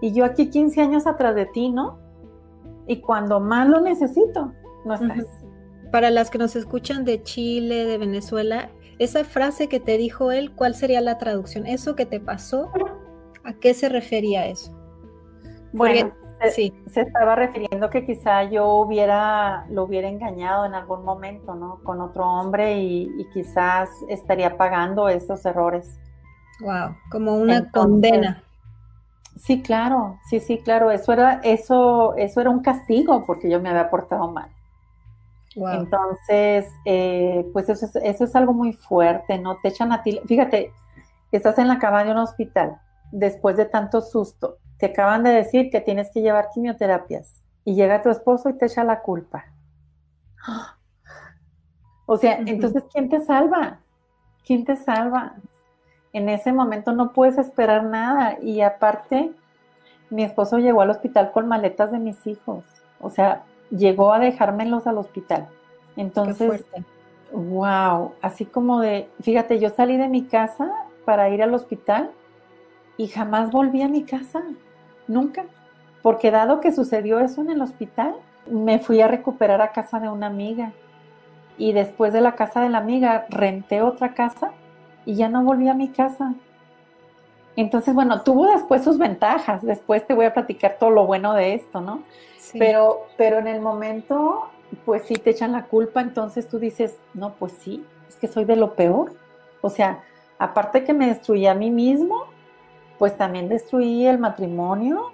Y 0.00 0.12
yo 0.12 0.24
aquí 0.24 0.50
15 0.50 0.80
años 0.80 1.06
atrás 1.06 1.34
de 1.34 1.46
ti, 1.46 1.70
¿no? 1.70 1.98
Y 2.86 3.00
cuando 3.00 3.40
más 3.40 3.68
lo 3.68 3.80
necesito, 3.80 4.52
no 4.84 4.94
estás. 4.94 5.24
Para 5.92 6.10
las 6.10 6.30
que 6.30 6.38
nos 6.38 6.56
escuchan 6.56 7.04
de 7.04 7.22
Chile, 7.22 7.84
de 7.84 7.98
Venezuela, 7.98 8.70
esa 9.02 9.24
frase 9.24 9.68
que 9.68 9.80
te 9.80 9.96
dijo 9.98 10.32
él, 10.32 10.54
¿cuál 10.54 10.74
sería 10.74 11.00
la 11.00 11.18
traducción? 11.18 11.66
¿Eso 11.66 11.96
que 11.96 12.06
te 12.06 12.20
pasó? 12.20 12.70
¿A 13.44 13.54
qué 13.54 13.74
se 13.74 13.88
refería 13.88 14.46
eso? 14.46 14.72
Bueno, 15.72 16.12
sí. 16.50 16.72
se 16.90 17.02
estaba 17.02 17.34
refiriendo 17.34 17.90
que 17.90 18.04
quizá 18.04 18.44
yo 18.44 18.74
hubiera, 18.74 19.66
lo 19.70 19.84
hubiera 19.84 20.08
engañado 20.08 20.66
en 20.66 20.74
algún 20.74 21.04
momento, 21.04 21.54
¿no? 21.54 21.80
Con 21.82 22.00
otro 22.00 22.26
hombre 22.26 22.78
y, 22.78 23.26
quizás 23.32 23.88
estaría 24.08 24.56
pagando 24.56 25.08
esos 25.08 25.44
errores. 25.46 25.98
Wow, 26.60 26.94
como 27.10 27.36
una 27.36 27.70
condena. 27.70 28.42
Sí, 29.36 29.62
claro, 29.62 30.18
sí, 30.28 30.40
sí, 30.40 30.58
claro. 30.58 30.90
Eso 30.90 31.12
era, 31.12 31.40
eso, 31.42 32.14
eso 32.16 32.40
era 32.40 32.50
un 32.50 32.60
castigo 32.60 33.24
porque 33.26 33.50
yo 33.50 33.60
me 33.60 33.70
había 33.70 33.90
portado 33.90 34.30
mal. 34.30 34.50
Entonces, 35.54 36.66
eh, 36.84 37.48
pues 37.52 37.68
eso 37.68 37.86
es, 37.86 37.96
eso 37.96 38.24
es 38.24 38.36
algo 38.36 38.52
muy 38.52 38.72
fuerte, 38.72 39.38
¿no? 39.38 39.56
Te 39.62 39.68
echan 39.68 39.92
a 39.92 40.02
ti, 40.02 40.20
fíjate, 40.26 40.72
estás 41.30 41.58
en 41.58 41.68
la 41.68 41.78
cama 41.78 42.04
de 42.04 42.12
un 42.12 42.18
hospital 42.18 42.80
después 43.10 43.56
de 43.56 43.66
tanto 43.66 44.00
susto, 44.00 44.58
te 44.78 44.86
acaban 44.86 45.22
de 45.22 45.30
decir 45.30 45.70
que 45.70 45.80
tienes 45.80 46.10
que 46.10 46.22
llevar 46.22 46.48
quimioterapias 46.52 47.42
y 47.64 47.74
llega 47.74 48.02
tu 48.02 48.10
esposo 48.10 48.48
y 48.48 48.54
te 48.54 48.66
echa 48.66 48.82
la 48.82 49.02
culpa. 49.02 49.44
O 52.06 52.16
sea, 52.16 52.38
entonces, 52.44 52.82
¿quién 52.92 53.08
te 53.08 53.20
salva? 53.20 53.78
¿Quién 54.44 54.64
te 54.64 54.76
salva? 54.76 55.36
En 56.12 56.28
ese 56.28 56.52
momento 56.52 56.92
no 56.92 57.12
puedes 57.12 57.38
esperar 57.38 57.84
nada 57.84 58.38
y 58.42 58.60
aparte, 58.60 59.32
mi 60.10 60.24
esposo 60.24 60.58
llegó 60.58 60.82
al 60.82 60.90
hospital 60.90 61.30
con 61.32 61.48
maletas 61.48 61.92
de 61.92 61.98
mis 61.98 62.26
hijos. 62.26 62.64
O 63.00 63.08
sea, 63.08 63.44
llegó 63.72 64.12
a 64.12 64.18
dejármelos 64.18 64.86
al 64.86 64.98
hospital. 64.98 65.48
Entonces, 65.96 66.64
wow, 67.32 68.12
así 68.20 68.44
como 68.44 68.80
de, 68.80 69.08
fíjate, 69.20 69.58
yo 69.58 69.70
salí 69.70 69.96
de 69.96 70.08
mi 70.08 70.22
casa 70.24 70.70
para 71.04 71.28
ir 71.30 71.42
al 71.42 71.54
hospital 71.54 72.10
y 72.96 73.08
jamás 73.08 73.50
volví 73.50 73.82
a 73.82 73.88
mi 73.88 74.04
casa, 74.04 74.42
nunca, 75.08 75.44
porque 76.02 76.30
dado 76.30 76.60
que 76.60 76.72
sucedió 76.72 77.20
eso 77.20 77.40
en 77.40 77.50
el 77.50 77.62
hospital, 77.62 78.14
me 78.50 78.78
fui 78.78 79.00
a 79.00 79.08
recuperar 79.08 79.60
a 79.60 79.72
casa 79.72 80.00
de 80.00 80.08
una 80.08 80.26
amiga 80.26 80.72
y 81.58 81.72
después 81.72 82.12
de 82.12 82.20
la 82.20 82.32
casa 82.32 82.60
de 82.60 82.68
la 82.68 82.78
amiga 82.78 83.26
renté 83.28 83.82
otra 83.82 84.14
casa 84.14 84.52
y 85.04 85.14
ya 85.14 85.28
no 85.28 85.44
volví 85.44 85.68
a 85.68 85.74
mi 85.74 85.88
casa. 85.88 86.34
Entonces, 87.56 87.94
bueno, 87.94 88.22
tuvo 88.22 88.46
después 88.46 88.82
sus 88.82 88.98
ventajas, 88.98 89.62
después 89.62 90.06
te 90.06 90.14
voy 90.14 90.24
a 90.26 90.32
platicar 90.32 90.76
todo 90.78 90.90
lo 90.90 91.06
bueno 91.06 91.34
de 91.34 91.54
esto, 91.54 91.80
¿no? 91.80 92.02
Pero, 92.58 93.06
pero 93.16 93.38
en 93.38 93.46
el 93.46 93.60
momento, 93.60 94.48
pues 94.84 95.02
sí 95.04 95.14
te 95.14 95.30
echan 95.30 95.52
la 95.52 95.66
culpa, 95.66 96.00
entonces 96.00 96.48
tú 96.48 96.58
dices, 96.58 96.96
no, 97.14 97.34
pues 97.34 97.52
sí, 97.52 97.84
es 98.08 98.16
que 98.16 98.26
soy 98.26 98.44
de 98.44 98.56
lo 98.56 98.74
peor. 98.74 99.12
O 99.60 99.70
sea, 99.70 100.02
aparte 100.38 100.84
que 100.84 100.94
me 100.94 101.06
destruí 101.06 101.46
a 101.46 101.54
mí 101.54 101.70
mismo, 101.70 102.24
pues 102.98 103.16
también 103.16 103.48
destruí 103.48 104.06
el 104.06 104.18
matrimonio, 104.18 105.12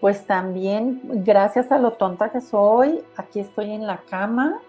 pues 0.00 0.26
también 0.26 1.00
gracias 1.24 1.70
a 1.70 1.78
lo 1.78 1.92
tonta 1.92 2.30
que 2.30 2.40
soy, 2.40 3.02
aquí 3.16 3.40
estoy 3.40 3.72
en 3.72 3.86
la 3.86 3.98
cama, 4.08 4.60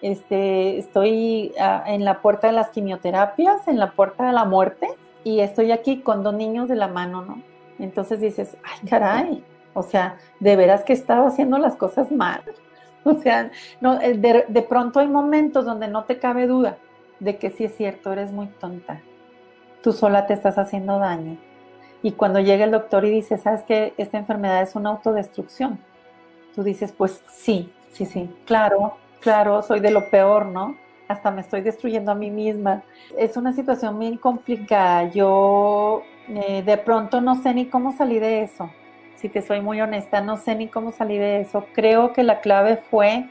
este, 0.00 0.78
estoy 0.78 1.52
ah, 1.60 1.82
en 1.86 2.04
la 2.04 2.20
puerta 2.20 2.46
de 2.46 2.52
las 2.52 2.70
quimioterapias, 2.70 3.66
en 3.66 3.78
la 3.78 3.92
puerta 3.92 4.26
de 4.26 4.32
la 4.32 4.44
muerte, 4.44 4.88
y 5.24 5.40
estoy 5.40 5.72
aquí 5.72 6.00
con 6.00 6.22
dos 6.22 6.34
niños 6.34 6.68
de 6.68 6.76
la 6.76 6.88
mano, 6.88 7.22
¿no? 7.22 7.42
Entonces 7.78 8.20
dices, 8.20 8.56
ay, 8.64 8.88
caray, 8.88 9.44
o 9.74 9.82
sea, 9.82 10.18
de 10.40 10.56
veras 10.56 10.84
que 10.84 10.92
estaba 10.92 11.28
haciendo 11.28 11.58
las 11.58 11.76
cosas 11.76 12.10
mal. 12.10 12.42
O 13.04 13.14
sea, 13.14 13.50
no, 13.80 13.98
eh, 14.02 14.18
de, 14.18 14.62
pronto 14.62 14.98
hay 14.98 15.06
momentos 15.06 15.64
donde 15.64 15.88
no 15.88 16.04
te 16.04 16.18
cabe 16.18 16.46
duda 16.46 16.76
de 17.20 17.38
que 17.38 17.48
sí 17.48 17.64
es 17.64 17.74
cierto, 17.74 18.12
eres 18.12 18.32
muy 18.32 18.48
tonta. 18.48 19.00
Tú 19.82 19.92
sola 19.92 20.26
te 20.26 20.34
estás 20.34 20.58
haciendo 20.58 20.98
daño. 20.98 21.38
Y 22.02 22.12
cuando 22.12 22.40
llega 22.40 22.64
el 22.64 22.72
doctor 22.72 23.04
y 23.04 23.10
dice, 23.10 23.38
¿sabes 23.38 23.62
que 23.62 23.94
esta 23.96 24.18
enfermedad 24.18 24.62
es 24.62 24.74
una 24.74 24.90
autodestrucción? 24.90 25.78
Tú 26.54 26.64
dices, 26.64 26.92
pues 26.92 27.22
sí, 27.30 27.72
sí, 27.92 28.04
sí, 28.04 28.28
claro, 28.44 28.98
claro, 29.20 29.62
soy 29.62 29.80
de 29.80 29.92
lo 29.92 30.10
peor, 30.10 30.46
¿no? 30.46 30.76
Hasta 31.08 31.30
me 31.30 31.40
estoy 31.40 31.62
destruyendo 31.62 32.12
a 32.12 32.14
mí 32.14 32.30
misma. 32.30 32.82
Es 33.16 33.36
una 33.36 33.52
situación 33.52 33.98
bien 33.98 34.18
complicada. 34.18 35.10
Yo 35.10 36.02
eh, 36.28 36.62
de 36.62 36.76
pronto 36.76 37.20
no 37.20 37.34
sé 37.42 37.54
ni 37.54 37.66
cómo 37.66 37.92
salí 37.92 38.18
de 38.18 38.42
eso 38.42 38.70
si 39.18 39.28
te 39.28 39.42
soy 39.42 39.60
muy 39.60 39.80
honesta, 39.80 40.20
no 40.20 40.36
sé 40.36 40.54
ni 40.54 40.68
cómo 40.68 40.92
salí 40.92 41.18
de 41.18 41.40
eso. 41.40 41.66
Creo 41.74 42.12
que 42.12 42.22
la 42.22 42.40
clave 42.40 42.76
fue 42.76 43.28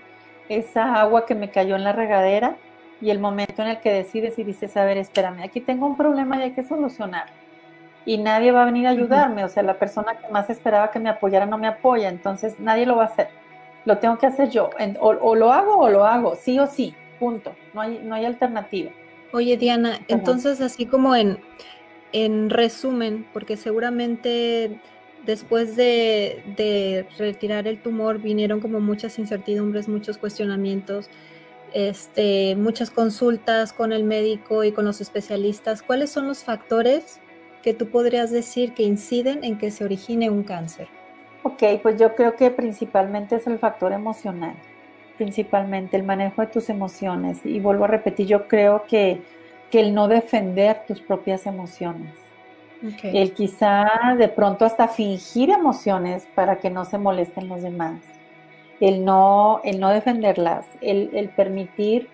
esa 0.50 0.96
agua 1.00 1.26
que 1.26 1.34
me 1.34 1.50
cayó 1.50 1.76
en 1.76 1.84
la 1.84 1.94
regadera 1.94 2.58
y 3.00 3.10
el 3.10 3.20
momento 3.20 3.62
en 3.62 3.70
el 3.70 3.80
que 3.80 3.92
decides 3.92 4.38
y 4.38 4.44
dices, 4.44 4.76
a 4.76 4.84
ver, 4.84 4.98
espérame, 4.98 5.44
aquí 5.44 5.62
tengo 5.62 5.86
un 5.86 5.96
problema 5.96 6.38
y 6.38 6.42
hay 6.44 6.52
que 6.52 6.66
solucionar. 6.66 7.28
Y 8.06 8.18
nadie 8.18 8.52
va 8.52 8.64
a 8.64 8.66
venir 8.66 8.88
a 8.88 8.92
ayudarme, 8.92 9.46
o 9.46 9.50
sea, 9.50 9.64
la 9.64 9.80
persona 9.80 10.16
que 10.16 10.28
más 10.30 10.50
esperaba 10.50 10.92
que 10.92 11.00
me 11.00 11.10
apoyara 11.10 11.46
no 11.46 11.58
me 11.58 11.68
apoya, 11.68 12.10
entonces 12.10 12.60
nadie 12.60 12.86
lo 12.86 12.98
va 12.98 13.04
a 13.04 13.08
hacer. 13.08 13.30
Lo 13.86 13.98
tengo 14.00 14.18
que 14.18 14.28
hacer 14.28 14.50
yo, 14.50 14.70
o, 15.00 15.36
lo 15.36 15.54
hago 15.54 15.78
o 15.78 15.90
lo 15.90 16.06
hago, 16.06 16.36
sí 16.36 16.60
o 16.60 16.68
sí, 16.68 16.96
punto, 17.20 17.56
no 17.74 17.82
hay, 17.82 18.02
no 18.04 18.16
hay 18.16 18.26
alternativa. 18.26 18.92
Oye, 19.34 19.58
Diana, 19.58 20.00
entonces 20.08 20.62
así 20.62 20.86
como 20.86 21.16
en, 21.16 21.40
en 22.14 22.50
resumen, 22.50 23.26
porque 23.34 23.58
seguramente 23.58 24.80
después 25.26 25.76
de, 25.76 26.42
de, 26.56 27.06
retirar 27.18 27.68
el 27.68 27.82
tumor 27.82 28.20
vinieron 28.20 28.62
como 28.62 28.80
muchas 28.80 29.20
incertidumbres, 29.20 29.90
muchos 29.90 30.18
cuestionamientos, 30.18 31.10
este, 31.74 32.56
muchas 32.56 32.90
consultas 32.90 33.74
con 33.74 33.92
el 33.92 34.04
médico 34.04 34.64
y 34.64 34.72
con 34.72 34.86
los 34.86 35.02
especialistas. 35.02 35.82
¿Cuáles 35.82 36.10
son 36.10 36.28
los 36.28 36.44
factores 36.44 37.20
que 37.62 37.74
tú 37.74 37.90
podrías 37.90 38.32
decir 38.32 38.74
que 38.74 38.84
inciden 38.84 39.44
en 39.44 39.58
que 39.58 39.72
se 39.72 39.84
origine 39.84 40.30
un 40.30 40.44
cáncer? 40.44 40.88
Ok, 41.44 41.64
pues 41.82 42.00
yo 42.00 42.16
creo 42.16 42.36
que 42.36 42.50
principalmente 42.50 43.36
es 43.36 43.48
el 43.48 43.60
factor 43.60 43.92
emocional, 43.92 44.56
principalmente 45.18 45.98
el 45.98 46.04
manejo 46.04 46.42
de 46.42 46.48
tus 46.48 46.70
emociones. 46.70 47.46
Y 47.46 47.60
vuelvo 47.60 47.86
a 47.86 47.88
repetir, 47.88 48.28
yo 48.28 48.48
creo 48.48 48.86
que, 48.88 49.22
que 49.72 49.80
el 49.80 49.94
no 49.94 50.08
defender 50.08 50.84
tus 50.88 51.02
propias 51.02 51.46
emociones 51.46 52.14
el 53.04 53.34
quizá 53.34 54.16
de 54.18 54.28
pronto 54.28 54.66
hasta 54.66 54.88
fingir 54.88 55.50
emociones 55.50 56.28
para 56.36 56.58
que 56.58 56.70
no 56.70 56.86
se 56.86 56.98
molesten 56.98 57.50
los 57.50 57.62
demás. 57.62 58.02
El 58.80 59.04
no, 59.04 59.62
el 59.64 59.80
no 59.80 59.90
defenderlas, 59.90 60.68
el, 60.82 61.30
permitir 61.36 62.10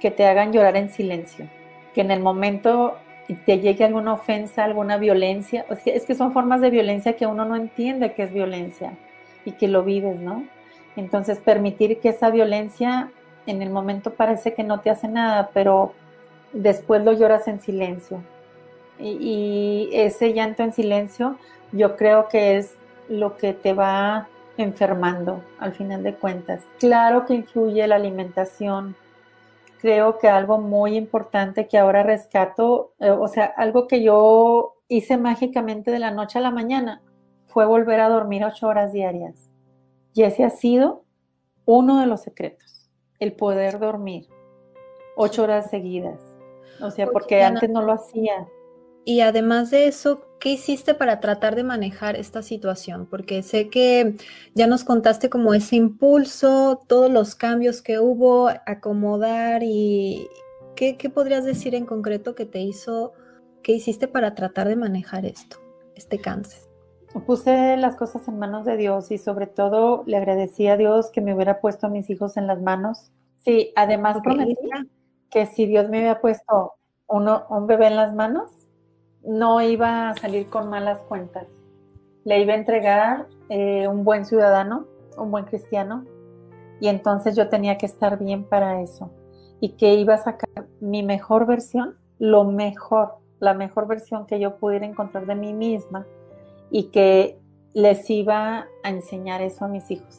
que 0.00 0.10
te 0.10 0.24
hagan 0.24 0.52
llorar 0.52 0.76
en 0.76 0.90
silencio. 0.90 1.48
Que 1.94 2.02
en 2.02 2.12
el 2.12 2.20
momento 2.20 2.98
te 3.44 3.58
llegue 3.58 3.84
alguna 3.84 4.12
ofensa, 4.12 4.64
alguna 4.64 4.98
violencia. 4.98 5.66
Es 5.84 6.04
que 6.04 6.14
son 6.14 6.32
formas 6.32 6.60
de 6.60 6.70
violencia 6.70 7.16
que 7.16 7.26
uno 7.26 7.44
no 7.44 7.56
entiende 7.56 8.12
que 8.12 8.22
es 8.22 8.32
violencia 8.32 8.92
y 9.44 9.52
que 9.52 9.66
lo 9.66 9.82
vives, 9.82 10.16
¿no? 10.20 10.44
Entonces 10.96 11.38
permitir 11.38 12.00
que 12.00 12.08
esa 12.08 12.30
violencia 12.30 13.12
en 13.46 13.62
el 13.62 13.70
momento 13.70 14.14
parece 14.14 14.54
que 14.54 14.64
no 14.64 14.80
te 14.80 14.90
hace 14.90 15.08
nada, 15.08 15.50
pero 15.54 15.92
después 16.52 17.04
lo 17.04 17.12
lloras 17.12 17.46
en 17.48 17.60
silencio 17.60 18.22
y, 18.98 19.88
ese 19.92 20.32
llanto 20.32 20.62
en 20.62 20.72
silencio 20.72 21.36
yo 21.72 21.96
creo 21.96 22.28
que 22.28 22.56
es 22.56 22.74
lo 23.08 23.36
que 23.36 23.52
te 23.52 23.72
va 23.72 24.28
enfermando 24.56 25.42
al 25.58 25.74
final 25.74 26.02
de 26.02 26.14
cuentas. 26.14 26.62
Claro 26.78 27.26
que 27.26 27.34
influye 27.34 27.86
la 27.86 27.96
alimentación. 27.96 28.96
Creo 29.80 30.18
que 30.18 30.28
algo 30.28 30.58
muy 30.58 30.96
importante 30.96 31.68
que 31.68 31.78
ahora 31.78 32.02
rescato, 32.02 32.92
eh, 32.98 33.10
o 33.10 33.28
sea, 33.28 33.44
algo 33.44 33.86
que 33.86 34.02
yo 34.02 34.76
hice 34.88 35.18
mágicamente 35.18 35.90
de 35.90 35.98
la 35.98 36.10
noche 36.10 36.38
a 36.38 36.42
la 36.42 36.50
mañana, 36.50 37.02
fue 37.46 37.66
volver 37.66 38.00
a 38.00 38.08
dormir 38.08 38.44
ocho 38.44 38.66
horas 38.68 38.92
diarias. 38.92 39.50
Y 40.16 40.22
ese 40.22 40.44
ha 40.44 40.50
sido 40.50 41.04
uno 41.66 42.00
de 42.00 42.06
los 42.06 42.22
secretos, 42.22 42.88
el 43.20 43.34
poder 43.34 43.78
dormir 43.78 44.26
ocho 45.14 45.42
horas 45.42 45.68
seguidas. 45.68 46.18
O 46.80 46.90
sea, 46.90 47.06
porque 47.06 47.42
antes 47.42 47.68
no 47.68 47.82
lo 47.82 47.92
hacía. 47.92 48.48
Y 49.04 49.20
además 49.20 49.70
de 49.70 49.88
eso, 49.88 50.22
¿qué 50.40 50.48
hiciste 50.48 50.94
para 50.94 51.20
tratar 51.20 51.54
de 51.54 51.64
manejar 51.64 52.16
esta 52.16 52.40
situación? 52.40 53.06
Porque 53.06 53.42
sé 53.42 53.68
que 53.68 54.14
ya 54.54 54.66
nos 54.66 54.84
contaste 54.84 55.28
como 55.28 55.52
ese 55.52 55.76
impulso, 55.76 56.80
todos 56.86 57.10
los 57.10 57.34
cambios 57.34 57.82
que 57.82 57.98
hubo, 57.98 58.48
acomodar 58.64 59.62
y 59.62 60.28
¿qué, 60.76 60.96
podrías 61.12 61.44
decir 61.44 61.74
en 61.74 61.84
concreto 61.84 62.34
que 62.34 62.46
te 62.46 62.60
hizo, 62.60 63.12
qué 63.62 63.72
hiciste 63.72 64.08
para 64.08 64.34
tratar 64.34 64.66
de 64.66 64.76
manejar 64.76 65.26
esto, 65.26 65.58
este 65.94 66.18
cáncer? 66.18 66.65
Puse 67.24 67.76
las 67.76 67.96
cosas 67.96 68.28
en 68.28 68.38
manos 68.38 68.64
de 68.64 68.76
Dios 68.76 69.10
y 69.10 69.18
sobre 69.18 69.46
todo 69.46 70.02
le 70.06 70.16
agradecí 70.16 70.68
a 70.68 70.76
Dios 70.76 71.10
que 71.10 71.20
me 71.20 71.34
hubiera 71.34 71.60
puesto 71.60 71.86
a 71.86 71.90
mis 71.90 72.10
hijos 72.10 72.36
en 72.36 72.46
las 72.46 72.60
manos. 72.60 73.10
Sí, 73.38 73.72
además 73.74 74.18
prometí 74.22 74.56
que 75.30 75.46
si 75.46 75.66
Dios 75.66 75.88
me 75.88 75.98
había 75.98 76.20
puesto 76.20 76.74
uno, 77.08 77.46
un 77.48 77.66
bebé 77.66 77.86
en 77.86 77.96
las 77.96 78.14
manos, 78.14 78.50
no 79.24 79.60
iba 79.62 80.10
a 80.10 80.14
salir 80.14 80.48
con 80.48 80.68
malas 80.68 80.98
cuentas. 81.08 81.46
Le 82.24 82.40
iba 82.40 82.52
a 82.52 82.56
entregar 82.56 83.26
eh, 83.48 83.88
un 83.88 84.04
buen 84.04 84.24
ciudadano, 84.24 84.86
un 85.16 85.30
buen 85.30 85.44
cristiano, 85.44 86.04
y 86.80 86.88
entonces 86.88 87.36
yo 87.36 87.48
tenía 87.48 87.78
que 87.78 87.86
estar 87.86 88.18
bien 88.18 88.44
para 88.44 88.82
eso. 88.82 89.10
Y 89.60 89.70
que 89.70 89.94
iba 89.94 90.14
a 90.14 90.18
sacar 90.18 90.66
mi 90.80 91.02
mejor 91.02 91.46
versión, 91.46 91.96
lo 92.18 92.44
mejor, 92.44 93.16
la 93.40 93.54
mejor 93.54 93.86
versión 93.86 94.26
que 94.26 94.38
yo 94.38 94.56
pudiera 94.56 94.86
encontrar 94.86 95.26
de 95.26 95.34
mí 95.34 95.52
misma, 95.52 96.06
y 96.70 96.84
que 96.90 97.38
les 97.74 98.08
iba 98.10 98.66
a 98.82 98.88
enseñar 98.88 99.42
eso 99.42 99.64
a 99.64 99.68
mis 99.68 99.90
hijos. 99.90 100.18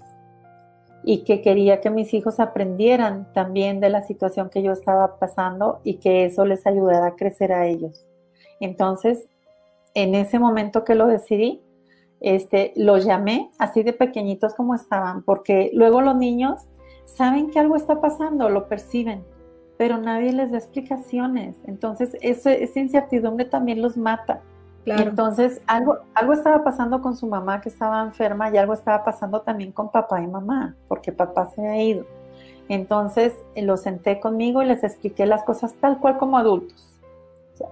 Y 1.03 1.23
que 1.23 1.41
quería 1.41 1.81
que 1.81 1.89
mis 1.89 2.13
hijos 2.13 2.39
aprendieran 2.39 3.31
también 3.33 3.79
de 3.79 3.89
la 3.89 4.01
situación 4.03 4.49
que 4.49 4.61
yo 4.61 4.71
estaba 4.71 5.17
pasando 5.19 5.79
y 5.83 5.95
que 5.95 6.25
eso 6.25 6.45
les 6.45 6.67
ayudara 6.67 7.07
a 7.07 7.15
crecer 7.15 7.51
a 7.53 7.65
ellos. 7.65 8.05
Entonces, 8.59 9.27
en 9.93 10.15
ese 10.15 10.39
momento 10.39 10.83
que 10.83 10.95
lo 10.95 11.07
decidí, 11.07 11.61
este, 12.19 12.73
los 12.75 13.05
llamé 13.05 13.49
así 13.59 13.83
de 13.83 13.93
pequeñitos 13.93 14.53
como 14.55 14.75
estaban, 14.75 15.23
porque 15.23 15.69
luego 15.73 16.01
los 16.01 16.15
niños 16.15 16.61
saben 17.05 17.49
que 17.49 17.59
algo 17.59 17.75
está 17.75 18.01
pasando, 18.01 18.49
lo 18.49 18.67
perciben, 18.67 19.23
pero 19.77 19.97
nadie 19.97 20.33
les 20.33 20.51
da 20.51 20.57
explicaciones. 20.57 21.55
Entonces, 21.65 22.17
esa 22.21 22.79
incertidumbre 22.79 23.45
también 23.45 23.81
los 23.81 23.97
mata. 23.97 24.41
Entonces, 24.95 25.61
algo, 25.67 25.99
estaba 26.31 26.63
pasando 26.63 27.01
con 27.01 27.15
su 27.15 27.27
mamá 27.27 27.59
que 27.61 27.69
estaba 27.69 28.01
enferma 28.03 28.49
y 28.49 28.57
algo 28.57 28.73
estaba 28.73 29.03
pasando 29.03 29.41
también 29.41 29.71
con 29.71 29.91
papá 29.91 30.21
y 30.21 30.27
mamá, 30.27 30.75
porque 30.87 31.11
papá 31.11 31.49
se 31.53 31.67
ha 31.67 31.81
ido. 31.81 32.05
Entonces, 32.69 33.33
los 33.55 33.81
senté 33.81 34.19
conmigo 34.19 34.61
y 34.61 34.65
les 34.65 34.83
expliqué 34.83 35.25
las 35.25 35.43
cosas 35.43 35.73
tal 35.75 35.99
cual 35.99 36.17
como 36.17 36.37
adultos. 36.37 36.93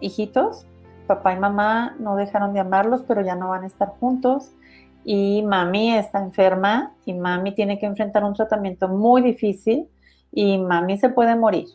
hijitos, 0.01 0.65
papá 1.07 1.33
y 1.33 1.39
mamá 1.39 1.95
no 1.99 2.15
dejaron 2.15 2.53
de 2.53 2.59
amarlos, 2.59 3.03
pero 3.07 3.21
ya 3.21 3.35
no 3.35 3.49
van 3.49 3.63
a 3.63 3.67
estar 3.67 3.89
juntos. 3.99 4.51
Y 5.03 5.43
mami 5.43 5.95
está 5.95 6.19
enferma 6.19 6.93
y 7.05 7.13
mami 7.13 7.53
tiene 7.53 7.77
que 7.77 7.85
enfrentar 7.85 8.23
un 8.23 8.33
tratamiento 8.33 8.87
muy 8.87 9.21
difícil 9.21 9.87
y 10.31 10.57
mami 10.57 10.97
se 10.97 11.09
puede 11.09 11.35
morir. 11.35 11.67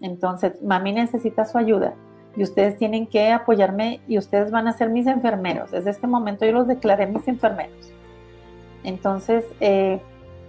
Entonces, 0.00 0.60
mami 0.62 0.92
necesita 0.92 1.44
su 1.44 1.58
ayuda 1.58 1.94
y 2.40 2.42
ustedes 2.42 2.78
tienen 2.78 3.06
que 3.06 3.30
apoyarme 3.32 4.00
y 4.08 4.16
ustedes 4.16 4.50
van 4.50 4.66
a 4.66 4.72
ser 4.72 4.88
mis 4.88 5.06
enfermeros. 5.06 5.70
Desde 5.72 5.90
este 5.90 6.06
momento 6.06 6.46
yo 6.46 6.52
los 6.52 6.66
declaré 6.66 7.06
mis 7.06 7.28
enfermeros. 7.28 7.92
Entonces, 8.82 9.44
eh, 9.60 10.00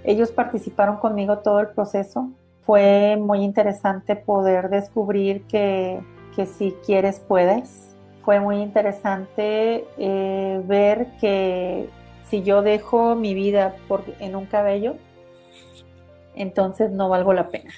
ellos 0.05 0.31
participaron 0.31 0.95
conmigo 0.99 1.39
todo 1.39 1.59
el 1.59 1.67
proceso. 1.67 2.29
Fue 2.61 3.17
muy 3.19 3.39
interesante 3.39 4.15
poder 4.15 4.69
descubrir 4.69 5.43
que, 5.47 5.99
que 6.33 6.45
si 6.45 6.71
quieres, 6.85 7.19
puedes 7.19 7.93
fue 8.23 8.39
muy 8.39 8.61
interesante 8.61 9.85
eh, 9.97 10.61
ver 10.63 11.07
que 11.19 11.89
si 12.29 12.41
yo 12.41 12.61
dejo 12.61 13.15
mi 13.15 13.33
vida 13.33 13.75
por, 13.89 14.05
en 14.21 14.37
un 14.37 14.45
cabello, 14.45 14.95
entonces 16.35 16.89
no 16.89 17.09
valgo 17.09 17.33
la 17.33 17.49
pena. 17.49 17.69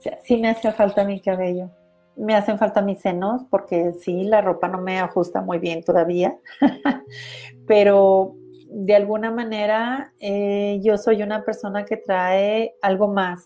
O 0.00 0.02
sea, 0.02 0.18
sí 0.22 0.36
me 0.36 0.50
hace 0.50 0.70
falta 0.72 1.04
mi 1.04 1.18
cabello. 1.18 1.70
Me 2.16 2.34
hacen 2.34 2.58
falta 2.58 2.82
mis 2.82 3.00
senos 3.00 3.42
porque 3.50 3.92
sí, 3.92 4.24
la 4.24 4.40
ropa 4.40 4.68
no 4.68 4.78
me 4.78 4.98
ajusta 4.98 5.42
muy 5.42 5.58
bien 5.58 5.82
todavía. 5.82 6.36
Pero 7.66 8.34
de 8.68 8.94
alguna 8.94 9.30
manera 9.30 10.12
eh, 10.20 10.80
yo 10.82 10.98
soy 10.98 11.22
una 11.22 11.44
persona 11.44 11.84
que 11.84 11.96
trae 11.96 12.74
algo 12.82 13.08
más 13.08 13.44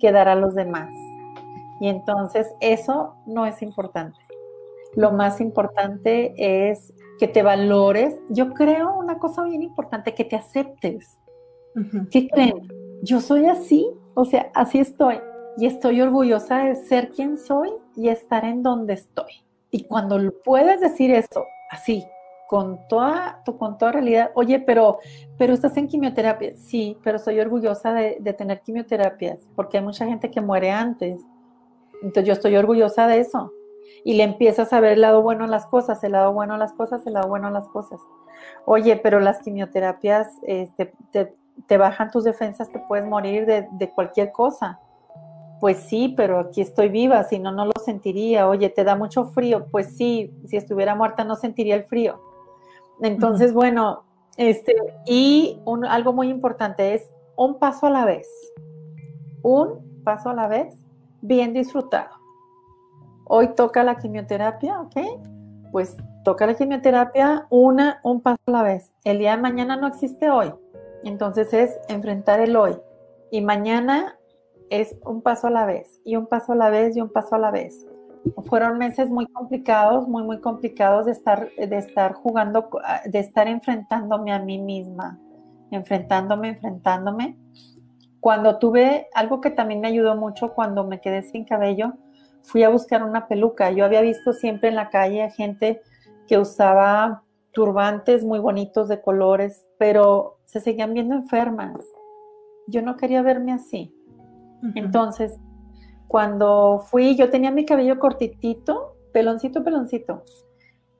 que 0.00 0.12
dar 0.12 0.28
a 0.28 0.34
los 0.34 0.54
demás. 0.54 0.90
Y 1.80 1.88
entonces 1.88 2.48
eso 2.60 3.14
no 3.26 3.46
es 3.46 3.62
importante 3.62 4.18
lo 4.94 5.12
más 5.12 5.40
importante 5.40 6.34
es 6.36 6.92
que 7.18 7.28
te 7.28 7.42
valores. 7.42 8.18
Yo 8.28 8.52
creo 8.52 8.98
una 8.98 9.18
cosa 9.18 9.44
bien 9.44 9.62
importante, 9.62 10.14
que 10.14 10.24
te 10.24 10.36
aceptes. 10.36 11.18
¿Qué 12.10 12.28
creen? 12.28 12.66
Yo 13.02 13.20
soy 13.20 13.46
así, 13.46 13.88
o 14.14 14.24
sea, 14.24 14.50
así 14.54 14.78
estoy. 14.78 15.20
Y 15.56 15.66
estoy 15.66 16.00
orgullosa 16.00 16.64
de 16.64 16.74
ser 16.74 17.10
quien 17.10 17.38
soy 17.38 17.70
y 17.98 18.08
estar 18.08 18.44
en 18.44 18.62
donde 18.62 18.94
estoy. 18.94 19.44
Y 19.70 19.84
cuando 19.84 20.18
puedes 20.44 20.80
decir 20.80 21.10
eso, 21.10 21.44
así, 21.70 22.06
con 22.46 22.78
toda, 22.88 23.42
con 23.58 23.76
toda 23.76 23.92
realidad, 23.92 24.30
oye, 24.34 24.60
pero, 24.60 25.00
pero 25.36 25.52
estás 25.52 25.76
en 25.76 25.88
quimioterapia. 25.88 26.56
Sí, 26.56 26.96
pero 27.02 27.18
soy 27.18 27.40
orgullosa 27.40 27.92
de, 27.92 28.16
de 28.20 28.32
tener 28.32 28.62
quimioterapias, 28.62 29.40
porque 29.56 29.78
hay 29.78 29.84
mucha 29.84 30.06
gente 30.06 30.30
que 30.30 30.40
muere 30.40 30.70
antes. 30.70 31.20
Entonces 32.00 32.26
yo 32.26 32.32
estoy 32.32 32.56
orgullosa 32.56 33.08
de 33.08 33.18
eso 33.18 33.52
Y 34.04 34.14
le 34.14 34.22
empiezas 34.22 34.72
a 34.72 34.78
ver 34.78 34.92
el 34.92 35.00
lado 35.00 35.20
bueno 35.20 35.44
a 35.44 35.48
las 35.48 35.66
cosas, 35.66 36.02
el 36.04 36.12
lado 36.12 36.32
bueno 36.32 36.54
a 36.54 36.58
las 36.58 36.72
cosas, 36.72 37.04
el 37.06 37.14
lado 37.14 37.28
bueno 37.28 37.48
a 37.48 37.50
las 37.50 37.66
cosas. 37.68 38.00
Oye, 38.64 38.96
pero 38.96 39.18
las 39.18 39.40
quimioterapias 39.40 40.28
este, 40.42 40.92
te, 41.10 41.76
bajan 41.76 42.12
tus 42.12 42.22
defensas, 42.22 42.70
te 42.70 42.78
puedes 42.78 43.04
morir 43.04 43.44
de, 43.44 43.66
de 43.72 43.90
cualquier 43.90 44.30
cosa. 44.30 44.78
Pues 45.60 45.78
sí, 45.78 46.14
pero 46.16 46.38
aquí 46.38 46.60
estoy 46.60 46.88
viva, 46.88 47.24
si 47.24 47.38
no, 47.38 47.50
no 47.52 47.64
lo 47.64 47.72
sentiría. 47.84 48.48
Oye, 48.48 48.68
¿te 48.70 48.84
da 48.84 48.94
mucho 48.96 49.24
frío? 49.24 49.66
Pues 49.70 49.96
sí, 49.96 50.32
si 50.46 50.56
estuviera 50.56 50.94
muerta 50.94 51.24
no 51.24 51.36
sentiría 51.36 51.74
el 51.74 51.84
frío. 51.84 52.20
Entonces, 53.00 53.52
bueno, 53.52 54.04
este, 54.36 54.74
y 55.06 55.60
algo 55.88 56.12
muy 56.12 56.28
importante 56.28 56.94
es 56.94 57.10
un 57.36 57.58
paso 57.58 57.86
a 57.86 57.90
la 57.90 58.04
vez. 58.04 58.28
Un 59.42 60.02
paso 60.04 60.30
a 60.30 60.34
la 60.34 60.48
vez, 60.48 60.76
bien 61.22 61.52
disfrutado. 61.52 62.10
Hoy 63.24 63.48
toca 63.54 63.84
la 63.84 63.98
quimioterapia, 63.98 64.80
¿ok? 64.80 64.96
Pues 65.72 65.96
toca 66.24 66.46
la 66.46 66.54
quimioterapia 66.54 67.46
una, 67.50 68.00
un 68.02 68.20
paso 68.20 68.38
a 68.46 68.50
la 68.50 68.62
vez. 68.62 68.92
El 69.04 69.18
día 69.18 69.32
de 69.36 69.42
mañana 69.42 69.76
no 69.76 69.86
existe 69.86 70.30
hoy. 70.30 70.52
Entonces 71.04 71.52
es 71.52 71.78
enfrentar 71.88 72.40
el 72.40 72.56
hoy. 72.56 72.76
Y 73.30 73.40
mañana 73.42 74.17
es 74.70 74.96
un 75.04 75.22
paso 75.22 75.46
a 75.46 75.50
la 75.50 75.66
vez, 75.66 76.00
y 76.04 76.16
un 76.16 76.26
paso 76.26 76.52
a 76.52 76.56
la 76.56 76.70
vez, 76.70 76.96
y 76.96 77.00
un 77.00 77.10
paso 77.10 77.34
a 77.34 77.38
la 77.38 77.50
vez. 77.50 77.86
Fueron 78.46 78.78
meses 78.78 79.08
muy 79.08 79.26
complicados, 79.26 80.08
muy, 80.08 80.22
muy 80.22 80.40
complicados 80.40 81.06
de 81.06 81.12
estar, 81.12 81.50
de 81.54 81.76
estar 81.76 82.14
jugando, 82.14 82.68
de 83.06 83.18
estar 83.18 83.48
enfrentándome 83.48 84.32
a 84.32 84.38
mí 84.38 84.58
misma, 84.58 85.18
enfrentándome, 85.70 86.48
enfrentándome. 86.50 87.38
Cuando 88.20 88.58
tuve 88.58 89.08
algo 89.14 89.40
que 89.40 89.50
también 89.50 89.80
me 89.80 89.88
ayudó 89.88 90.16
mucho 90.16 90.52
cuando 90.52 90.84
me 90.84 91.00
quedé 91.00 91.22
sin 91.22 91.44
cabello, 91.44 91.94
fui 92.42 92.62
a 92.64 92.68
buscar 92.68 93.02
una 93.02 93.28
peluca. 93.28 93.70
Yo 93.70 93.84
había 93.84 94.00
visto 94.00 94.32
siempre 94.32 94.68
en 94.68 94.74
la 94.74 94.90
calle 94.90 95.30
gente 95.30 95.80
que 96.26 96.38
usaba 96.38 97.22
turbantes 97.52 98.24
muy 98.24 98.38
bonitos 98.38 98.88
de 98.88 99.00
colores, 99.00 99.66
pero 99.78 100.38
se 100.44 100.60
seguían 100.60 100.94
viendo 100.94 101.14
enfermas. 101.14 101.76
Yo 102.66 102.82
no 102.82 102.96
quería 102.96 103.22
verme 103.22 103.52
así. 103.52 103.94
Entonces, 104.74 105.38
cuando 106.08 106.80
fui, 106.86 107.16
yo 107.16 107.30
tenía 107.30 107.50
mi 107.50 107.64
cabello 107.64 107.98
cortitito, 107.98 108.96
peloncito, 109.12 109.62
peloncito. 109.62 110.24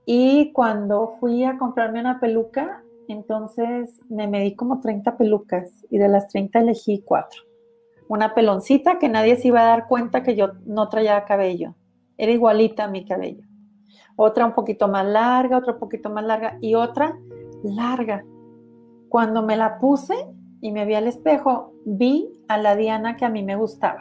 Y 0.04 0.52
cuando 0.52 1.16
fui 1.20 1.44
a 1.44 1.58
comprarme 1.58 2.00
una 2.00 2.20
peluca, 2.20 2.82
entonces 3.08 4.00
me 4.08 4.26
medí 4.26 4.54
como 4.54 4.80
30 4.80 5.16
pelucas 5.16 5.84
y 5.90 5.98
de 5.98 6.08
las 6.08 6.28
30 6.28 6.60
elegí 6.60 7.02
cuatro. 7.04 7.42
Una 8.08 8.34
peloncita 8.34 8.98
que 8.98 9.08
nadie 9.08 9.36
se 9.36 9.48
iba 9.48 9.60
a 9.60 9.66
dar 9.66 9.86
cuenta 9.86 10.22
que 10.22 10.36
yo 10.36 10.52
no 10.64 10.88
traía 10.88 11.24
cabello. 11.24 11.74
Era 12.16 12.32
igualita 12.32 12.84
a 12.84 12.88
mi 12.88 13.04
cabello. 13.04 13.44
Otra 14.16 14.46
un 14.46 14.54
poquito 14.54 14.88
más 14.88 15.06
larga, 15.06 15.58
otra 15.58 15.74
un 15.74 15.78
poquito 15.78 16.10
más 16.10 16.24
larga 16.24 16.58
y 16.60 16.74
otra 16.74 17.18
larga. 17.62 18.24
Cuando 19.08 19.42
me 19.42 19.56
la 19.56 19.78
puse, 19.78 20.14
y 20.60 20.72
me 20.72 20.84
vi 20.84 20.94
al 20.94 21.06
espejo, 21.06 21.72
vi 21.84 22.28
a 22.48 22.58
la 22.58 22.76
Diana 22.76 23.16
que 23.16 23.24
a 23.24 23.28
mí 23.28 23.42
me 23.42 23.56
gustaba. 23.56 24.00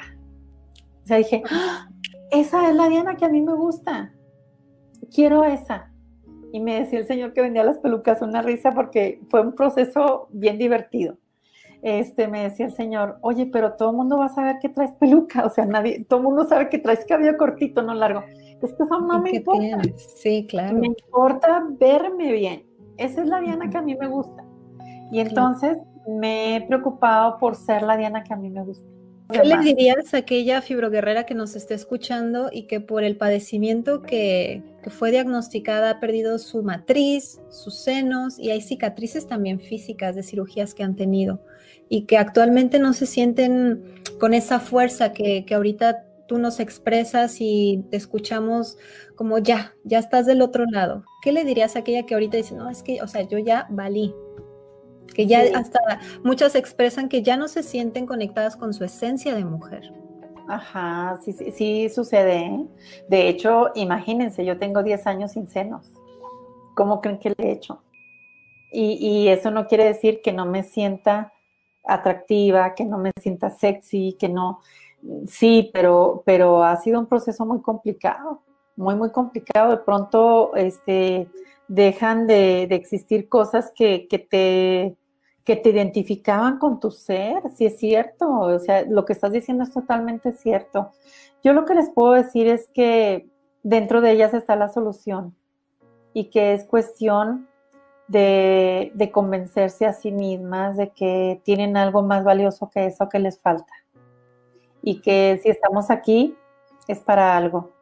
O 1.04 1.08
sea, 1.08 1.18
dije, 1.18 1.44
¡Ah! 1.52 1.90
esa 2.32 2.70
es 2.70 2.76
la 2.76 2.90
Diana 2.90 3.16
que 3.16 3.26
a 3.26 3.30
mí 3.30 3.42
me 3.42 3.54
gusta. 3.54 4.14
Quiero 5.14 5.44
esa. 5.44 5.92
Y 6.52 6.60
me 6.60 6.80
decía 6.80 7.00
el 7.00 7.08
señor 7.08 7.34
que 7.34 7.42
vendía 7.42 7.64
las 7.64 7.78
pelucas 7.78 8.22
una 8.22 8.42
risa 8.42 8.72
porque 8.72 9.22
fue 9.30 9.42
un 9.42 9.54
proceso 9.54 10.28
bien 10.32 10.58
divertido. 10.58 11.18
Este, 11.82 12.28
me 12.28 12.44
decía 12.44 12.66
el 12.66 12.74
señor, 12.74 13.18
oye, 13.22 13.46
pero 13.46 13.74
todo 13.74 13.92
el 13.92 13.98
mundo 13.98 14.18
va 14.18 14.26
a 14.26 14.30
saber 14.30 14.58
que 14.60 14.70
traes 14.70 14.92
peluca, 14.94 15.46
o 15.46 15.50
sea, 15.50 15.66
nadie, 15.66 16.04
todo 16.06 16.20
el 16.20 16.26
mundo 16.26 16.46
sabe 16.46 16.70
que 16.70 16.80
traes 16.80 17.06
cabello 17.06 17.38
cortito, 17.38 17.84
no 17.84 17.94
largo. 17.94 18.24
Es 18.62 18.74
que 18.74 18.84
eso 18.84 19.00
no 19.00 19.22
me 19.22 19.36
importa. 19.36 19.82
Sí, 19.96 20.48
claro. 20.50 20.78
Me 20.78 20.88
importa 20.88 21.64
verme 21.80 22.32
bien. 22.32 22.66
Esa 22.98 23.22
es 23.22 23.28
la 23.28 23.40
Diana 23.40 23.70
que 23.70 23.78
a 23.78 23.84
mí 23.84 23.96
me 23.96 24.08
gusta. 24.08 24.44
Y 25.12 25.20
entonces 25.20 25.78
me 26.08 26.56
he 26.56 26.62
preocupado 26.62 27.38
por 27.38 27.56
ser 27.56 27.84
la 27.84 27.98
Diana 27.98 28.24
que 28.24 28.34
a 28.34 28.38
mí 28.38 28.50
me 28.50 28.64
gusta. 28.64 28.88
¿Qué 29.30 29.44
le 29.44 29.58
dirías 29.58 30.14
a 30.14 30.20
aquella 30.20 30.62
fibroguerrera 30.62 31.26
que 31.26 31.34
nos 31.34 31.58
esté 31.58 31.74
escuchando 31.74 32.50
y 32.50 32.64
que 32.64 32.80
por 32.80 33.04
el 33.04 33.18
padecimiento 33.18 34.02
que, 34.02 34.64
que, 34.82 34.90
fue 34.90 35.12
diagnosticada 35.12 35.90
ha 35.90 36.00
perdido 36.00 36.40
su 36.40 36.64
matriz, 36.64 37.42
sus 37.50 37.76
senos 37.76 38.40
y 38.40 38.52
hay 38.52 38.62
cicatrices 38.62 39.28
también 39.28 39.60
físicas 39.60 40.16
de 40.16 40.24
cirugías 40.24 40.74
que 40.74 40.84
han 40.84 40.96
tenido 40.96 41.42
y 41.90 42.04
que 42.04 42.18
actualmente 42.18 42.80
no 42.80 42.94
se 42.94 43.06
sienten 43.06 43.84
con 44.18 44.34
esa 44.34 44.62
fuerza 44.62 45.12
que, 45.12 45.44
que 45.44 45.56
ahorita 45.56 46.06
tú 46.28 46.38
nos 46.38 46.60
expresas 46.60 47.38
y 47.40 47.86
te 47.90 47.98
escuchamos 47.98 48.78
como 49.16 49.40
ya, 49.40 49.74
ya 49.84 50.00
estás 50.00 50.26
del 50.26 50.42
otro 50.42 50.66
lado? 50.72 51.04
¿Qué 51.22 51.32
le 51.32 51.44
dirías 51.44 51.76
a 51.76 51.80
aquella 51.80 52.06
que 52.06 52.14
ahorita 52.14 52.38
dice, 52.38 52.56
no, 52.56 52.70
es 52.70 52.84
que, 52.84 53.02
o 53.02 53.08
sea, 53.08 53.24
yo 53.24 53.40
ya 53.40 53.68
valí, 53.70 54.14
que 55.14 55.28
ya 55.28 55.42
hasta 55.56 55.80
muchas 56.24 56.56
expresan 56.56 57.10
que 57.10 57.24
ya 57.24 57.38
no 57.38 57.48
se 57.48 57.64
sienten 57.64 58.06
conectadas 58.06 58.56
con 58.56 58.74
su 58.74 58.84
esencia 58.84 59.36
de 59.36 59.46
mujer. 59.46 59.94
Ajá, 60.48 61.20
sí, 61.24 61.34
sí, 61.34 61.52
sí 61.52 61.90
sucede. 61.90 62.38
¿eh? 62.38 62.66
De 63.10 63.28
hecho, 63.28 63.72
imagínense, 63.76 64.46
yo 64.46 64.58
tengo 64.58 64.82
10 64.82 65.06
años 65.08 65.34
sin 65.34 65.48
senos. 65.48 65.92
¿Cómo 66.76 67.02
creen 67.02 67.20
que 67.20 67.34
le 67.38 67.50
he 67.50 67.52
hecho? 67.52 67.82
Y, 68.72 68.94
y, 68.94 69.28
eso 69.30 69.50
no 69.52 69.68
quiere 69.68 69.86
decir 69.86 70.22
que 70.22 70.34
no 70.34 70.46
me 70.46 70.64
sienta 70.64 71.34
atractiva, 71.86 72.76
que 72.76 72.86
no 72.86 72.98
me 72.98 73.12
sienta 73.20 73.50
sexy, 73.50 74.16
que 74.20 74.30
no. 74.30 74.62
Sí, 75.28 75.70
pero, 75.74 76.22
pero 76.26 76.64
ha 76.64 76.76
sido 76.78 77.00
un 77.00 77.08
proceso 77.08 77.46
muy 77.46 77.62
complicado, 77.62 78.42
muy, 78.76 78.96
muy 78.96 79.12
complicado. 79.12 79.72
De 79.72 79.78
pronto, 79.78 80.56
este, 80.56 81.28
dejan 81.68 82.28
de, 82.28 82.64
existir 82.64 83.30
cosas 83.30 83.72
que, 83.76 84.08
te, 84.10 84.96
que 85.44 85.56
te 85.56 85.70
identificaban 85.70 86.60
con 86.60 86.80
tu 86.80 86.92
ser, 86.92 87.42
si 87.56 87.66
es 87.66 87.78
cierto, 87.78 88.30
o 88.30 88.60
sea, 88.60 88.84
lo 88.84 89.06
que 89.06 89.14
estás 89.14 89.32
diciendo 89.32 89.64
es 89.64 89.72
totalmente 89.72 90.34
cierto. 90.34 90.92
Yo 91.44 91.54
lo 91.54 91.66
que 91.66 91.76
les 91.76 91.90
puedo 91.90 92.14
decir 92.14 92.48
es 92.48 92.68
que 92.74 93.28
dentro 93.64 94.02
de 94.02 94.12
ellas 94.12 94.34
está 94.34 94.56
la 94.56 94.70
solución 94.70 95.36
y 96.14 96.26
que 96.26 96.54
es 96.54 96.66
cuestión 96.66 97.48
de, 98.08 98.92
de, 98.96 99.12
convencerse 99.12 99.86
a 99.86 99.92
sí 99.92 100.12
mismas 100.12 100.78
de 100.78 100.92
que 100.92 101.42
tienen 101.44 101.76
algo 101.76 102.02
más 102.02 102.24
valioso 102.24 102.70
que 102.70 102.86
eso 102.86 103.10
que 103.10 103.20
les 103.20 103.38
falta 103.38 103.74
y 104.82 105.02
que 105.02 105.38
si 105.44 105.50
estamos 105.50 105.92
aquí 105.92 106.34
es 106.88 107.00
para 107.00 107.36
algo 107.36 107.77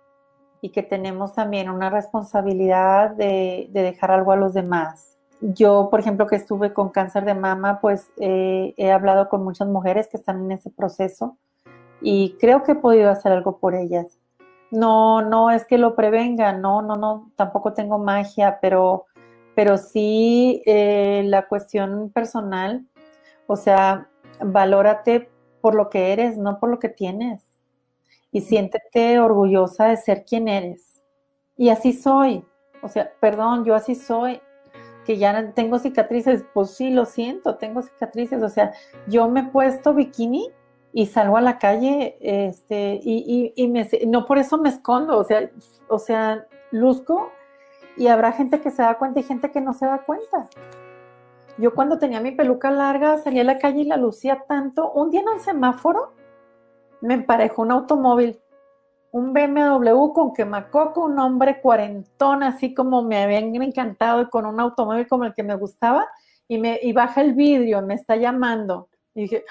y 0.65 0.69
que 0.69 0.81
tenemos 0.81 1.33
también 1.33 1.69
una 1.69 1.91
responsabilidad 1.91 3.11
de, 3.11 3.69
dejar 3.71 4.09
algo 4.09 4.31
a 4.31 4.35
los 4.35 4.55
demás. 4.55 5.15
Yo, 5.39 5.89
por 5.91 5.99
ejemplo, 5.99 6.25
que 6.25 6.37
estuve 6.37 6.73
con 6.73 6.89
cáncer 6.89 7.23
de 7.23 7.35
mama, 7.35 7.79
pues 7.79 8.11
eh, 8.17 8.73
he 8.75 8.91
hablado 8.91 9.29
con 9.29 9.43
muchas 9.43 9.67
mujeres 9.67 10.07
que 10.07 10.17
están 10.17 10.43
en 10.43 10.53
ese 10.53 10.71
proceso 10.71 11.37
y 12.01 12.35
creo 12.39 12.63
que 12.63 12.71
he 12.71 12.75
podido 12.75 13.11
hacer 13.11 13.31
algo 13.31 13.59
por 13.59 13.75
ellas. 13.75 14.17
No, 14.71 15.21
no 15.21 15.51
es 15.51 15.65
que 15.65 15.77
lo 15.77 15.95
prevenga, 15.95 16.51
no, 16.53 16.81
no, 16.81 16.95
no, 16.95 17.29
tampoco 17.35 17.73
tengo 17.73 17.99
magia, 17.99 18.57
pero, 18.59 19.05
pero 19.53 19.77
sí 19.77 20.63
eh, 20.65 21.21
la 21.27 21.47
cuestión 21.47 22.09
personal, 22.09 22.87
o 23.45 23.55
sea, 23.55 24.07
valórate 24.43 25.29
por 25.61 25.75
lo 25.75 25.91
que 25.91 26.11
eres, 26.11 26.39
no 26.39 26.59
por 26.59 26.71
lo 26.71 26.79
que 26.79 26.89
tienes 26.89 27.44
y 28.35 28.41
siéntete 28.41 29.17
orgullosa 29.17 29.85
de 29.85 29.95
ser 29.95 30.25
quien 30.25 30.49
eres. 30.49 31.01
Y 31.55 31.69
así 31.69 31.93
soy. 31.93 32.43
O 32.81 32.89
sea, 32.89 33.13
perdón, 33.21 33.63
yo 33.63 33.75
así 33.75 33.95
soy. 33.95 34.41
Que 35.05 35.17
ya 35.17 35.53
tengo 35.53 35.79
cicatrices, 35.79 36.43
pues 36.53 36.71
sí, 36.71 36.89
lo 36.89 37.05
siento, 37.05 37.55
tengo 37.55 37.81
cicatrices. 37.81 38.43
O 38.43 38.49
sea, 38.49 38.73
yo 39.07 39.29
me 39.29 39.39
he 39.39 39.43
puesto 39.43 39.93
bikini 39.93 40.51
y 40.91 41.05
salgo 41.05 41.37
a 41.37 41.41
la 41.41 41.59
calle, 41.59 42.17
este, 42.19 42.99
y, 43.01 43.53
y, 43.55 43.67
me, 43.69 43.87
no 44.05 44.25
por 44.25 44.37
eso 44.37 44.57
me 44.57 44.67
escondo, 44.67 45.17
o 45.17 45.23
sea, 45.23 45.49
o 45.87 45.97
sea, 45.97 46.45
luzco 46.71 47.31
y 47.95 48.07
habrá 48.07 48.33
gente 48.33 48.59
que 48.59 48.69
se 48.69 48.81
da 48.81 48.97
cuenta 48.97 49.21
y 49.21 49.23
gente 49.23 49.49
que 49.49 49.61
no 49.61 49.71
se 49.71 49.85
da 49.85 49.99
cuenta. 49.99 50.49
Yo 51.57 51.73
cuando 51.73 51.99
tenía 51.99 52.19
mi 52.19 52.31
peluca 52.31 52.69
larga 52.69 53.17
salía 53.17 53.43
a 53.43 53.45
la 53.45 53.59
calle 53.59 53.81
y 53.81 53.85
la 53.85 53.95
lucía 53.95 54.43
tanto. 54.45 54.91
Un 54.91 55.09
día 55.09 55.21
en 55.21 55.29
el 55.35 55.39
semáforo 55.39 56.14
me 57.01 57.15
emparejó 57.15 57.61
un 57.61 57.71
automóvil, 57.71 58.39
un 59.11 59.33
BMW 59.33 60.13
con 60.13 60.33
quemacoco, 60.33 61.05
un 61.05 61.17
hombre 61.19 61.61
cuarentón, 61.61 62.43
así 62.43 62.73
como 62.73 63.01
me 63.01 63.23
habían 63.23 63.55
encantado 63.55 64.21
y 64.21 64.29
con 64.29 64.45
un 64.45 64.59
automóvil 64.59 65.07
como 65.07 65.23
el 65.23 65.33
que 65.33 65.43
me 65.43 65.55
gustaba, 65.55 66.05
y, 66.47 66.57
me, 66.57 66.79
y 66.81 66.93
baja 66.93 67.21
el 67.21 67.33
vidrio, 67.33 67.81
me 67.81 67.95
está 67.95 68.15
llamando. 68.15 68.89
Y 69.13 69.21
dije, 69.21 69.45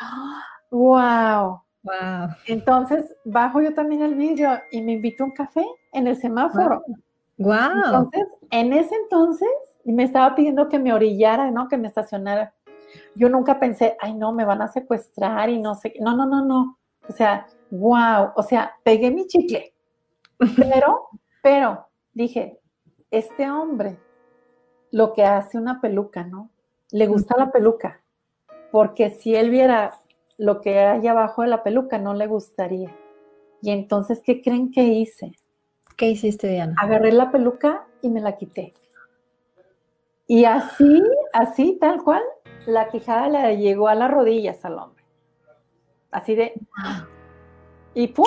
wow. 0.70 1.60
Wow. 1.82 2.28
Entonces 2.46 3.14
bajo 3.24 3.60
yo 3.60 3.74
también 3.74 4.02
el 4.02 4.14
vidrio 4.14 4.50
y 4.70 4.80
me 4.80 4.92
invito 4.92 5.22
a 5.22 5.26
un 5.26 5.32
café 5.32 5.66
en 5.92 6.06
el 6.06 6.16
semáforo. 6.16 6.82
Wow. 7.36 7.56
Entonces, 7.84 8.26
en 8.50 8.72
ese 8.72 8.94
entonces, 8.94 9.48
me 9.84 10.04
estaba 10.04 10.34
pidiendo 10.34 10.68
que 10.68 10.78
me 10.78 10.92
orillara, 10.92 11.50
¿no? 11.50 11.68
Que 11.68 11.76
me 11.76 11.88
estacionara. 11.88 12.54
Yo 13.14 13.28
nunca 13.28 13.58
pensé, 13.58 13.96
ay, 14.00 14.14
no, 14.14 14.32
me 14.32 14.44
van 14.44 14.62
a 14.62 14.68
secuestrar 14.68 15.50
y 15.50 15.60
no 15.60 15.74
sé 15.74 15.92
qué. 15.92 16.00
No, 16.00 16.16
no, 16.16 16.26
no, 16.26 16.44
no. 16.44 16.78
O 17.08 17.12
sea, 17.12 17.46
wow, 17.70 18.30
o 18.36 18.42
sea, 18.42 18.74
pegué 18.82 19.10
mi 19.10 19.26
chicle, 19.26 19.72
pero 20.56 21.08
Pero 21.44 21.88
dije, 22.14 22.58
este 23.10 23.50
hombre, 23.50 23.98
lo 24.90 25.12
que 25.12 25.24
hace 25.24 25.58
una 25.58 25.78
peluca, 25.82 26.24
¿no? 26.24 26.48
Le 26.90 27.06
gusta 27.06 27.36
la 27.36 27.52
peluca, 27.52 28.00
porque 28.72 29.10
si 29.10 29.36
él 29.36 29.50
viera 29.50 30.00
lo 30.38 30.62
que 30.62 30.78
hay 30.78 31.06
abajo 31.06 31.42
de 31.42 31.48
la 31.48 31.62
peluca, 31.62 31.98
no 31.98 32.14
le 32.14 32.26
gustaría. 32.26 32.96
Y 33.60 33.72
entonces, 33.72 34.22
¿qué 34.24 34.40
creen 34.40 34.70
que 34.70 34.84
hice? 34.84 35.32
¿Qué 35.98 36.06
hiciste, 36.06 36.48
Diana? 36.48 36.74
Agarré 36.78 37.12
la 37.12 37.30
peluca 37.30 37.86
y 38.00 38.08
me 38.08 38.22
la 38.22 38.38
quité. 38.38 38.72
Y 40.26 40.46
así, 40.46 41.02
así, 41.34 41.76
tal 41.78 42.02
cual, 42.02 42.22
la 42.66 42.88
quijada 42.88 43.28
le 43.28 43.58
llegó 43.58 43.88
a 43.88 43.94
las 43.94 44.10
rodillas 44.10 44.64
al 44.64 44.78
hombre. 44.78 44.93
Así 46.14 46.36
de... 46.36 46.54
Y 47.92 48.08
¡pum! 48.08 48.24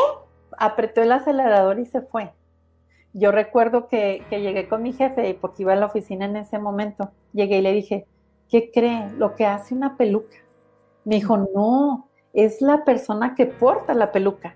Apretó 0.57 1.01
el 1.01 1.11
acelerador 1.13 1.79
y 1.79 1.85
se 1.85 2.01
fue. 2.01 2.33
Yo 3.13 3.31
recuerdo 3.31 3.87
que, 3.87 4.25
llegué 4.29 4.67
con 4.67 4.83
mi 4.83 4.91
jefe, 4.91 5.37
porque 5.39 5.63
iba 5.63 5.71
a 5.71 5.77
la 5.77 5.85
oficina 5.85 6.25
en 6.25 6.35
ese 6.35 6.59
momento. 6.59 7.11
Llegué 7.31 7.59
y 7.59 7.61
le 7.61 7.71
dije, 7.71 8.05
¿qué 8.49 8.71
cree? 8.71 9.09
Lo 9.17 9.35
que 9.35 9.45
hace 9.45 9.73
una 9.73 9.95
peluca. 9.95 10.35
Me 11.05 11.15
dijo, 11.15 11.37
no, 11.37 12.09
es 12.33 12.61
la 12.61 12.83
persona 12.83 13.35
que 13.35 13.45
porta 13.45 13.93
la 13.93 14.11
peluca. 14.11 14.53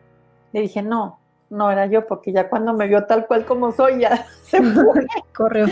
Le 0.51 0.59
dije, 0.59 0.81
no, 0.81 1.19
no 1.49 1.71
era 1.71 1.85
yo, 1.85 2.07
porque 2.07 2.33
ya 2.33 2.49
cuando 2.49 2.73
me 2.73 2.87
vio 2.87 3.05
tal 3.05 3.27
cual 3.27 3.45
como 3.45 3.71
soy, 3.71 4.01
ya 4.01 4.25
se 4.43 4.61
fue. 4.61 5.07
Corrió. 5.33 5.67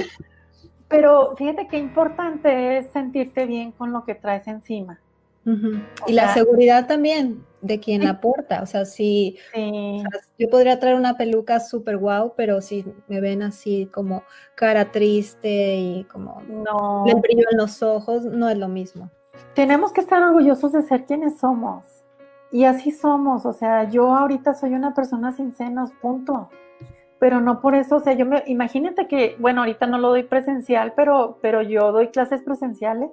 Pero 0.88 1.36
fíjate 1.36 1.68
qué 1.68 1.78
importante 1.78 2.78
es 2.78 2.90
sentirte 2.92 3.46
bien 3.46 3.74
con 3.74 3.92
lo 3.92 4.06
que 4.06 4.16
traes 4.16 4.48
encima. 4.48 5.02
Y 6.08 6.14
la 6.14 6.34
seguridad 6.34 6.88
también 6.88 7.44
de 7.62 7.80
quien 7.80 8.04
la 8.04 8.22
porta. 8.22 8.62
O 8.62 8.66
sea, 8.66 8.86
si 8.86 9.38
yo 10.38 10.50
podría 10.50 10.80
traer 10.80 10.96
una 10.96 11.18
peluca 11.18 11.60
súper 11.60 11.98
guau, 11.98 12.34
pero 12.36 12.62
si 12.62 12.86
me 13.08 13.20
ven 13.22 13.42
así 13.44 13.90
como 13.92 14.24
cara 14.56 14.92
triste 14.92 15.76
y 15.76 16.04
como 16.06 16.42
no. 16.48 17.06
el 17.08 17.16
brillo 17.16 17.46
en 17.52 17.58
los 17.58 17.82
ojos, 17.82 18.26
no 18.26 18.50
es 18.50 18.58
lo 18.58 18.68
mismo. 18.68 19.10
Tenemos 19.56 19.92
que 19.92 20.02
estar 20.02 20.22
orgullosos 20.22 20.72
de 20.72 20.84
ser 20.84 21.06
quienes 21.06 21.40
somos. 21.40 21.86
Y 22.52 22.66
así 22.66 22.92
somos. 22.92 23.46
O 23.46 23.54
sea, 23.54 23.90
yo 23.90 24.14
ahorita 24.16 24.54
soy 24.54 24.74
una 24.74 24.94
persona 24.94 25.32
sin 25.32 25.54
senos, 25.54 25.92
punto 26.02 26.50
pero 27.20 27.42
no 27.42 27.60
por 27.60 27.76
eso, 27.76 27.98
o 27.98 28.00
sea, 28.00 28.14
yo 28.14 28.26
me, 28.26 28.44
imagínate 28.48 29.08
que, 29.08 29.36
bueno, 29.40 29.60
ahorita 29.60 29.86
no 29.86 29.98
lo 29.98 30.08
doy 30.08 30.24
presencial, 30.24 30.94
pero, 30.96 31.38
pero 31.42 31.62
yo 31.62 31.92
doy 31.92 32.08
clases 32.08 32.42
presenciales 32.42 33.12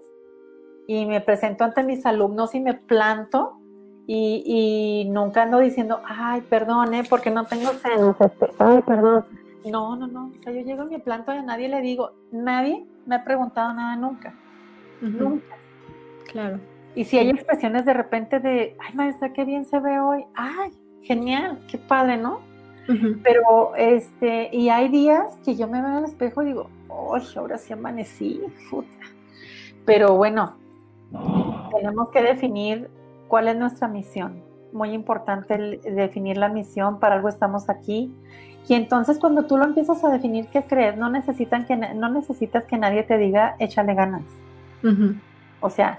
y 0.86 1.06
me 1.06 1.20
presento 1.20 1.64
ante 1.64 1.82
mis 1.82 2.06
alumnos 2.06 2.54
y 2.54 2.60
me 2.60 2.74
planto 2.74 3.58
y, 4.08 5.08
nunca 5.10 5.42
ando 5.42 5.58
diciendo, 5.58 6.00
ay, 6.06 6.42
perdón, 6.42 6.94
¿eh? 6.94 7.02
porque 7.08 7.30
no 7.30 7.44
tengo 7.44 7.72
senos, 7.72 8.14
este, 8.20 8.46
ay, 8.58 8.80
perdón. 8.82 9.24
No, 9.64 9.96
no, 9.96 10.06
no, 10.06 10.26
o 10.26 10.42
sea, 10.44 10.52
yo 10.52 10.60
llego 10.60 10.84
y 10.84 10.90
me 10.90 11.00
planto 11.00 11.34
y 11.34 11.38
a 11.38 11.42
nadie 11.42 11.68
le 11.68 11.80
digo, 11.80 12.12
nadie 12.30 12.86
me 13.04 13.16
ha 13.16 13.24
preguntado 13.24 13.74
nada 13.74 13.96
nunca, 13.96 14.32
nunca. 15.00 15.56
Claro. 16.30 16.60
Y 16.94 17.04
si 17.04 17.18
hay 17.18 17.30
expresiones 17.30 17.84
de 17.84 17.94
repente 17.94 18.38
de, 18.38 18.76
ay, 18.78 18.94
maestra, 18.94 19.32
qué 19.32 19.44
bien 19.44 19.64
se 19.64 19.80
ve 19.80 19.98
hoy, 19.98 20.24
ay, 20.34 20.70
genial, 21.02 21.58
qué 21.68 21.78
padre, 21.78 22.16
¿no? 22.16 22.40
Pero, 23.24 23.74
este, 23.74 24.48
y 24.52 24.68
hay 24.68 24.88
días 24.88 25.36
que 25.44 25.56
yo 25.56 25.66
me 25.66 25.82
veo 25.82 25.98
al 25.98 26.04
espejo 26.04 26.42
y 26.42 26.46
digo, 26.46 26.70
¡ay, 26.88 27.22
ahora 27.34 27.58
sí 27.58 27.72
amanecí! 27.72 28.40
Puta. 28.70 28.88
Pero 29.84 30.14
bueno, 30.14 30.56
tenemos 31.72 32.10
que 32.10 32.22
definir 32.22 32.90
cuál 33.28 33.48
es 33.48 33.56
nuestra 33.56 33.88
misión. 33.88 34.42
Muy 34.72 34.90
importante 34.90 35.80
definir 35.84 36.36
la 36.36 36.48
misión, 36.48 36.98
para 36.98 37.14
algo 37.14 37.28
estamos 37.28 37.68
aquí. 37.68 38.12
Y 38.68 38.74
entonces 38.74 39.18
cuando 39.18 39.44
tú 39.46 39.56
lo 39.56 39.64
empiezas 39.64 40.02
a 40.04 40.10
definir, 40.10 40.48
¿qué 40.48 40.62
crees? 40.62 40.96
No, 40.96 41.08
necesitan 41.08 41.66
que, 41.66 41.76
no 41.76 42.08
necesitas 42.08 42.64
que 42.64 42.76
nadie 42.76 43.04
te 43.04 43.16
diga, 43.16 43.56
échale 43.58 43.94
ganas. 43.94 44.22
O 45.60 45.70
sea, 45.70 45.98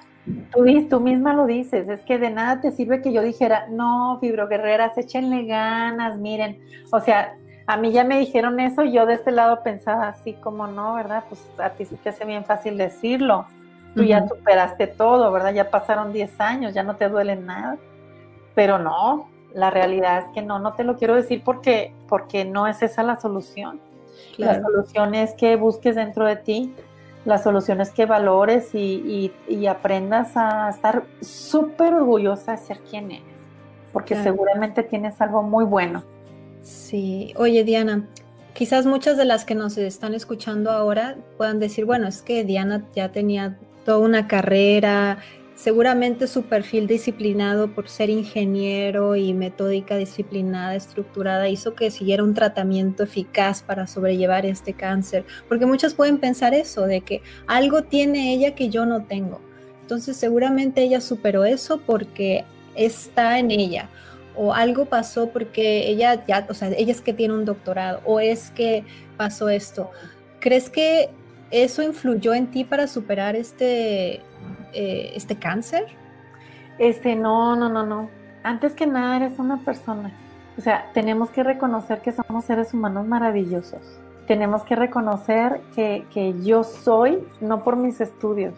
Tú, 0.52 0.66
tú 0.90 1.00
misma 1.00 1.34
lo 1.34 1.46
dices, 1.46 1.88
es 1.88 2.02
que 2.02 2.18
de 2.18 2.30
nada 2.30 2.60
te 2.60 2.72
sirve 2.72 3.02
que 3.02 3.14
yo 3.14 3.22
dijera, 3.22 3.68
no, 3.70 4.18
fibroguerreras, 4.20 4.98
échenle 4.98 5.46
ganas, 5.46 6.18
miren. 6.18 6.60
O 6.92 7.00
sea, 7.00 7.36
a 7.66 7.78
mí 7.78 7.92
ya 7.92 8.04
me 8.04 8.20
dijeron 8.20 8.60
eso, 8.60 8.84
yo 8.84 9.06
de 9.06 9.14
este 9.14 9.32
lado 9.32 9.64
pensaba 9.64 10.10
así 10.10 10.34
como 10.34 10.68
no, 10.68 10.96
¿verdad? 10.96 11.24
Pues 11.30 11.42
a 11.60 11.70
ti 11.70 11.86
sí 11.86 11.96
te 11.96 12.10
hace 12.10 12.26
bien 12.26 12.44
fácil 12.44 12.78
decirlo. 12.78 13.46
Tú 13.98 14.04
ya 14.04 14.28
superaste 14.28 14.88
todo, 14.88 15.32
¿verdad? 15.32 15.54
Ya 15.54 15.70
pasaron 15.70 16.14
10 16.14 16.40
años, 16.40 16.74
ya 16.74 16.84
no 16.84 16.96
te 16.96 17.10
duele 17.10 17.36
nada. 17.36 17.78
Pero 18.54 18.78
no, 18.78 19.28
la 19.54 19.72
realidad 19.72 20.20
es 20.20 20.26
que 20.34 20.42
no, 20.42 20.60
no 20.60 20.74
te 20.74 20.84
lo 20.84 20.98
quiero 20.98 21.16
decir 21.16 21.42
porque, 21.44 21.94
porque 22.08 22.46
no 22.46 22.68
es 22.68 22.82
esa 22.82 23.04
la 23.04 23.20
solución. 23.20 23.82
La 24.38 24.62
solución 24.62 25.16
es 25.16 25.34
que 25.34 25.56
busques 25.56 25.96
dentro 25.96 26.26
de 26.26 26.36
ti 26.36 26.74
las 27.26 27.44
soluciones 27.44 27.92
que 27.92 28.06
valores 28.06 28.74
y, 28.74 29.32
aprendas 29.70 30.32
a 30.36 30.70
estar 30.70 31.04
súper 31.22 31.94
orgullosa 31.94 32.54
de 32.54 32.58
ser 32.58 32.80
quien 32.80 33.12
eres, 33.12 33.26
porque 33.92 34.16
seguramente 34.16 34.82
tienes 34.82 35.20
algo 35.20 35.44
muy 35.44 35.66
bueno. 35.66 36.04
Sí, 36.62 37.34
oye 37.36 37.64
Diana, 37.66 38.08
quizás 38.54 38.86
muchas 38.86 39.18
de 39.18 39.26
las 39.26 39.44
que 39.44 39.56
nos 39.56 39.78
están 39.78 40.14
escuchando 40.14 40.72
ahora 40.72 41.18
puedan 41.38 41.60
decir, 41.60 41.84
bueno, 41.84 42.08
es 42.08 42.22
que 42.22 42.46
Diana 42.46 42.86
ya 42.96 43.12
tenía 43.12 43.58
toda 43.88 44.00
una 44.00 44.28
carrera, 44.28 45.20
Seguramente 45.58 46.28
su 46.28 46.44
perfil 46.44 46.86
disciplinado 46.86 47.74
por 47.74 47.90
ser 47.90 48.12
ingeniero 48.12 49.16
y 49.16 49.34
metódica 49.34 49.98
disciplinada, 49.98 50.76
estructurada, 50.76 51.50
hizo 51.50 51.74
que 51.74 51.90
siguiera 51.90 52.24
un 52.24 52.36
tratamiento 52.36 53.02
eficaz 53.02 53.64
para 53.64 53.88
sobrellevar 53.88 54.46
este 54.46 54.74
cáncer. 54.74 55.26
Porque 55.50 55.66
muchas 55.66 55.96
pueden 55.96 56.20
pensar 56.20 56.54
eso, 56.54 56.86
de 56.86 57.02
que 57.02 57.24
algo 57.48 57.82
tiene 57.82 58.36
ella 58.36 58.54
que 58.54 58.70
yo 58.70 58.86
no 58.86 59.06
tengo. 59.06 59.42
Entonces 59.82 60.16
seguramente 60.16 60.84
ella 60.84 61.02
superó 61.02 61.44
eso 61.44 61.82
porque 61.84 62.46
está 62.76 63.40
en 63.40 63.50
ella. 63.50 63.90
O 64.36 64.54
algo 64.54 64.86
pasó 64.86 65.30
porque 65.30 65.90
ella 65.90 66.24
ya, 66.28 66.46
o 66.52 66.54
sea, 66.54 66.70
ella 66.70 66.92
es 66.92 67.02
que 67.02 67.14
tiene 67.14 67.34
un 67.34 67.46
doctorado. 67.46 68.02
O 68.06 68.20
es 68.20 68.52
que 68.52 68.84
pasó 69.18 69.50
esto. 69.50 69.90
¿Crees 70.40 70.70
que 70.70 71.10
eso 71.52 71.82
influyó 71.82 72.34
en 72.34 72.48
ti 72.48 72.64
para 72.64 72.88
superar 72.88 73.36
este 73.36 74.22
eh, 74.74 75.12
este 75.16 75.36
cáncer? 75.38 75.86
Este, 76.78 77.16
no, 77.16 77.56
no, 77.56 77.70
no, 77.70 77.86
no. 77.86 78.10
Antes 78.44 78.74
que 78.74 78.86
nada 78.86 79.18
eres 79.18 79.40
una 79.40 79.58
persona. 79.64 80.12
O 80.58 80.62
sea, 80.62 80.90
tenemos 80.94 81.30
que 81.30 81.44
reconocer 81.44 82.02
que 82.02 82.12
somos 82.12 82.46
seres 82.46 82.74
humanos 82.74 83.08
maravillosos. 83.08 83.82
Tenemos 84.28 84.64
que 84.64 84.76
reconocer 84.76 85.62
que, 85.76 86.36
yo 86.44 86.64
soy, 86.64 87.20
no 87.40 87.64
por 87.64 87.78
mis 87.78 88.02
estudios, 88.02 88.54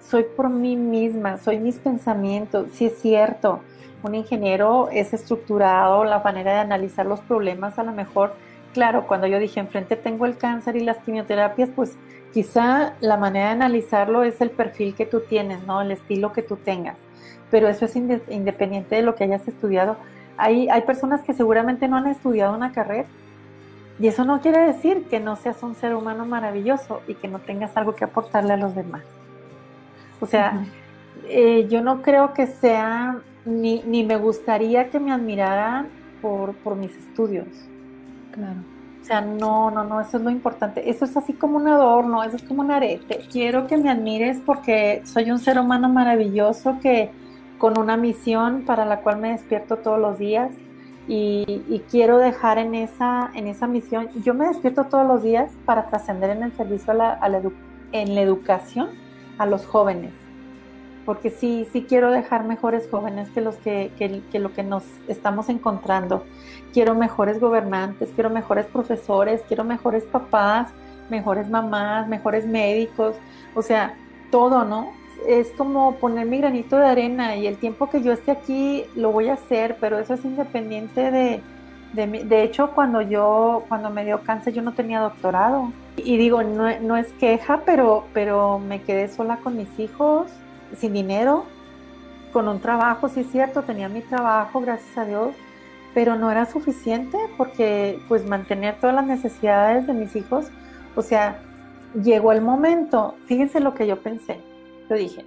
soy 0.00 0.24
por 0.36 0.48
mí 0.48 0.76
misma, 0.76 1.38
soy 1.38 1.58
mis 1.58 1.78
pensamientos. 1.78 2.68
Sí 2.72 2.86
es 2.86 2.98
cierto, 2.98 3.60
un 4.02 4.14
ingeniero 4.14 4.88
es 4.92 5.12
estructurado, 5.12 6.04
la 6.04 6.20
manera 6.20 6.52
de 6.52 6.58
analizar 6.60 7.04
los 7.04 7.20
problemas 7.20 7.78
a 7.78 7.82
lo 7.82 7.92
mejor, 7.92 8.34
claro, 8.72 9.06
cuando 9.06 9.26
yo 9.26 9.38
dije 9.38 9.60
enfrente 9.60 9.96
tengo 9.96 10.26
el 10.26 10.36
cáncer 10.36 10.76
y 10.76 10.80
las 10.80 10.98
quimioterapias, 10.98 11.70
pues 11.74 11.96
Quizá 12.32 12.94
la 13.00 13.18
manera 13.18 13.46
de 13.46 13.52
analizarlo 13.52 14.22
es 14.22 14.40
el 14.40 14.50
perfil 14.50 14.94
que 14.94 15.04
tú 15.04 15.20
tienes, 15.20 15.66
¿no? 15.66 15.82
El 15.82 15.90
estilo 15.90 16.32
que 16.32 16.42
tú 16.42 16.56
tengas. 16.56 16.96
Pero 17.50 17.68
eso 17.68 17.84
es 17.84 17.94
independiente 17.94 18.96
de 18.96 19.02
lo 19.02 19.14
que 19.14 19.24
hayas 19.24 19.46
estudiado. 19.46 19.98
Hay, 20.38 20.68
hay 20.70 20.80
personas 20.82 21.20
que 21.22 21.34
seguramente 21.34 21.88
no 21.88 21.98
han 21.98 22.06
estudiado 22.06 22.56
una 22.56 22.72
carrera 22.72 23.06
y 24.00 24.06
eso 24.06 24.24
no 24.24 24.40
quiere 24.40 24.60
decir 24.60 25.04
que 25.10 25.20
no 25.20 25.36
seas 25.36 25.62
un 25.62 25.74
ser 25.74 25.94
humano 25.94 26.24
maravilloso 26.24 27.02
y 27.06 27.14
que 27.14 27.28
no 27.28 27.38
tengas 27.38 27.76
algo 27.76 27.94
que 27.94 28.04
aportarle 28.04 28.54
a 28.54 28.56
los 28.56 28.74
demás. 28.74 29.02
O 30.18 30.26
sea, 30.26 30.64
eh, 31.28 31.66
yo 31.68 31.82
no 31.82 32.00
creo 32.00 32.32
que 32.32 32.46
sea, 32.46 33.18
ni, 33.44 33.82
ni 33.82 34.04
me 34.04 34.16
gustaría 34.16 34.88
que 34.88 34.98
me 34.98 35.12
admiraran 35.12 35.88
por, 36.22 36.54
por 36.54 36.76
mis 36.76 36.96
estudios. 36.96 37.46
Claro. 38.32 38.60
O 39.00 39.04
sea, 39.04 39.20
no, 39.20 39.70
no, 39.70 39.84
no, 39.84 40.00
eso 40.00 40.16
es 40.16 40.22
lo 40.22 40.30
importante. 40.30 40.88
Eso 40.88 41.04
es 41.04 41.16
así 41.16 41.32
como 41.32 41.56
un 41.56 41.68
adorno, 41.68 42.22
eso 42.22 42.36
es 42.36 42.42
como 42.42 42.62
un 42.62 42.70
arete. 42.70 43.20
Quiero 43.30 43.66
que 43.66 43.76
me 43.76 43.90
admires 43.90 44.40
porque 44.44 45.02
soy 45.04 45.30
un 45.30 45.38
ser 45.38 45.58
humano 45.58 45.88
maravilloso 45.88 46.78
que 46.80 47.10
con 47.58 47.78
una 47.78 47.96
misión 47.96 48.62
para 48.62 48.84
la 48.84 49.00
cual 49.00 49.18
me 49.18 49.30
despierto 49.30 49.76
todos 49.76 49.98
los 49.98 50.18
días 50.18 50.50
y, 51.08 51.82
quiero 51.90 52.18
dejar 52.18 52.58
en 52.58 52.74
esa, 52.74 53.30
en 53.34 53.48
esa 53.48 53.66
misión. 53.66 54.08
Yo 54.24 54.34
me 54.34 54.46
despierto 54.46 54.84
todos 54.84 55.06
los 55.06 55.22
días 55.22 55.52
para 55.64 55.86
trascender 55.86 56.30
en 56.30 56.44
el 56.44 56.52
servicio 56.52 56.92
a 56.92 56.94
la, 56.94 57.42
en 57.92 58.14
la 58.14 58.20
educación 58.20 58.88
a 59.38 59.46
los 59.46 59.66
jóvenes 59.66 60.21
porque 61.04 61.30
sí, 61.30 61.66
sí 61.72 61.84
quiero 61.88 62.10
dejar 62.10 62.44
mejores 62.44 62.88
jóvenes 62.90 63.28
que 63.30 63.40
los 63.40 63.56
que, 63.56 63.90
que, 63.98 64.38
lo 64.38 64.52
que 64.52 64.62
nos 64.62 64.84
estamos 65.08 65.48
encontrando. 65.48 66.24
Quiero 66.72 66.94
mejores 66.94 67.40
gobernantes, 67.40 68.10
quiero 68.14 68.30
mejores 68.30 68.66
profesores, 68.66 69.42
quiero 69.48 69.64
mejores 69.64 70.04
papás, 70.04 70.68
mejores 71.10 71.48
mamás, 71.50 72.08
mejores 72.08 72.46
médicos, 72.46 73.16
o 73.54 73.62
sea, 73.62 73.94
todo, 74.30 74.64
¿no? 74.64 74.92
Es 75.26 75.50
como 75.50 75.96
poner 75.96 76.26
mi 76.26 76.38
granito 76.38 76.76
de 76.76 76.86
arena 76.86 77.36
y 77.36 77.46
el 77.46 77.56
tiempo 77.56 77.90
que 77.90 78.02
yo 78.02 78.12
esté 78.12 78.30
aquí 78.30 78.84
lo 78.96 79.12
voy 79.12 79.28
a 79.28 79.34
hacer, 79.34 79.76
pero 79.80 79.98
eso 79.98 80.14
es 80.14 80.24
independiente 80.24 81.10
de, 81.10 81.42
De, 81.94 82.42
hecho, 82.42 82.70
cuando 82.74 83.02
yo, 83.02 83.64
cuando 83.68 83.90
me 83.90 84.04
dio 84.04 84.22
cáncer, 84.22 84.54
yo 84.54 84.62
no 84.62 84.72
tenía 84.72 85.00
doctorado. 85.00 85.72
Y 85.96 86.16
digo, 86.16 86.42
no, 86.42 86.80
no 86.80 86.96
es 86.96 87.12
queja, 87.20 87.60
pero, 87.66 88.04
pero 88.14 88.58
me 88.58 88.80
quedé 88.80 89.08
sola 89.08 89.36
con 89.36 89.58
mis 89.58 89.78
hijos, 89.78 90.32
sin 90.76 90.92
dinero, 90.92 91.44
con 92.32 92.48
un 92.48 92.60
trabajo, 92.60 93.08
sí 93.08 93.20
es 93.20 93.30
cierto, 93.30 93.62
tenía 93.62 93.88
mi 93.88 94.00
trabajo, 94.00 94.60
gracias 94.60 94.96
a 94.96 95.04
Dios, 95.04 95.34
pero 95.94 96.16
no 96.16 96.30
era 96.30 96.46
suficiente 96.46 97.18
porque 97.36 98.00
pues 98.08 98.26
mantener 98.26 98.76
todas 98.80 98.94
las 98.96 99.06
necesidades 99.06 99.86
de 99.86 99.92
mis 99.92 100.16
hijos, 100.16 100.50
o 100.96 101.02
sea, 101.02 101.38
llegó 102.02 102.32
el 102.32 102.40
momento, 102.40 103.14
fíjense 103.26 103.60
lo 103.60 103.74
que 103.74 103.86
yo 103.86 104.00
pensé, 104.00 104.40
yo 104.88 104.96
dije, 104.96 105.26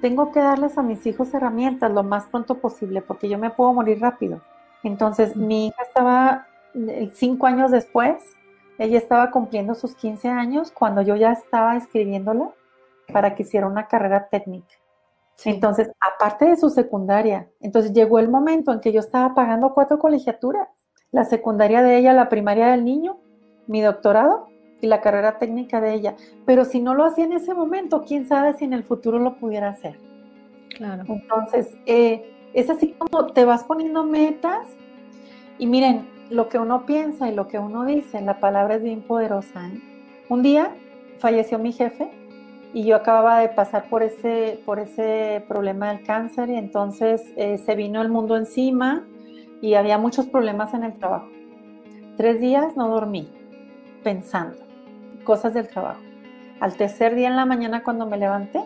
tengo 0.00 0.30
que 0.30 0.40
darles 0.40 0.76
a 0.76 0.82
mis 0.82 1.06
hijos 1.06 1.32
herramientas 1.32 1.90
lo 1.90 2.02
más 2.02 2.26
pronto 2.26 2.58
posible 2.58 3.00
porque 3.00 3.28
yo 3.28 3.38
me 3.38 3.50
puedo 3.50 3.72
morir 3.72 4.00
rápido. 4.00 4.42
Entonces, 4.82 5.34
mi 5.36 5.68
hija 5.68 5.82
estaba 5.82 6.46
eh, 6.74 7.10
cinco 7.14 7.46
años 7.46 7.70
después, 7.70 8.16
ella 8.78 8.98
estaba 8.98 9.30
cumpliendo 9.30 9.74
sus 9.74 9.94
15 9.94 10.28
años 10.28 10.70
cuando 10.70 11.00
yo 11.00 11.16
ya 11.16 11.32
estaba 11.32 11.76
escribiéndola 11.76 12.50
para 13.12 13.34
que 13.34 13.42
hiciera 13.42 13.66
una 13.66 13.88
carrera 13.88 14.28
técnica. 14.28 14.74
Entonces, 15.44 15.90
aparte 16.00 16.46
de 16.46 16.56
su 16.56 16.70
secundaria, 16.70 17.48
entonces 17.60 17.92
llegó 17.92 18.18
el 18.18 18.28
momento 18.28 18.72
en 18.72 18.80
que 18.80 18.92
yo 18.92 19.00
estaba 19.00 19.34
pagando 19.34 19.74
cuatro 19.74 19.98
colegiaturas, 19.98 20.68
la 21.12 21.24
secundaria 21.24 21.82
de 21.82 21.98
ella, 21.98 22.12
la 22.12 22.28
primaria 22.28 22.68
del 22.68 22.84
niño, 22.84 23.18
mi 23.66 23.80
doctorado 23.80 24.48
y 24.80 24.86
la 24.86 25.00
carrera 25.00 25.38
técnica 25.38 25.80
de 25.80 25.94
ella. 25.94 26.16
Pero 26.46 26.64
si 26.64 26.80
no 26.80 26.94
lo 26.94 27.04
hacía 27.04 27.24
en 27.24 27.32
ese 27.32 27.54
momento, 27.54 28.04
quién 28.06 28.26
sabe 28.26 28.54
si 28.54 28.64
en 28.64 28.72
el 28.72 28.84
futuro 28.84 29.18
lo 29.18 29.36
pudiera 29.36 29.68
hacer. 29.68 29.98
Claro. 30.76 31.04
Entonces, 31.06 31.76
eh, 31.86 32.32
es 32.54 32.70
así 32.70 32.94
como 32.94 33.26
te 33.28 33.44
vas 33.44 33.64
poniendo 33.64 34.04
metas 34.04 34.66
y 35.58 35.66
miren, 35.66 36.08
lo 36.30 36.48
que 36.48 36.58
uno 36.58 36.86
piensa 36.86 37.28
y 37.28 37.34
lo 37.34 37.46
que 37.46 37.58
uno 37.58 37.84
dice, 37.84 38.20
la 38.20 38.40
palabra 38.40 38.76
es 38.76 38.82
bien 38.82 39.02
poderosa. 39.02 39.68
¿eh? 39.68 39.80
Un 40.28 40.42
día 40.42 40.74
falleció 41.18 41.58
mi 41.58 41.72
jefe 41.72 42.10
y 42.76 42.84
yo 42.84 42.94
acababa 42.94 43.40
de 43.40 43.48
pasar 43.48 43.88
por 43.88 44.02
ese, 44.02 44.60
por 44.66 44.78
ese 44.78 45.42
problema 45.48 45.88
del 45.88 46.04
cáncer 46.04 46.50
y 46.50 46.56
entonces 46.56 47.22
eh, 47.34 47.56
se 47.56 47.74
vino 47.74 48.02
el 48.02 48.10
mundo 48.10 48.36
encima 48.36 49.02
y 49.62 49.72
había 49.72 49.96
muchos 49.96 50.26
problemas 50.26 50.74
en 50.74 50.84
el 50.84 50.92
trabajo. 50.92 51.26
Tres 52.18 52.38
días 52.38 52.76
no 52.76 52.90
dormí 52.90 53.32
pensando 54.04 54.58
cosas 55.24 55.54
del 55.54 55.68
trabajo. 55.68 56.02
Al 56.60 56.74
tercer 56.74 57.14
día 57.14 57.28
en 57.28 57.36
la 57.36 57.46
mañana 57.46 57.82
cuando 57.82 58.04
me 58.04 58.18
levanté, 58.18 58.60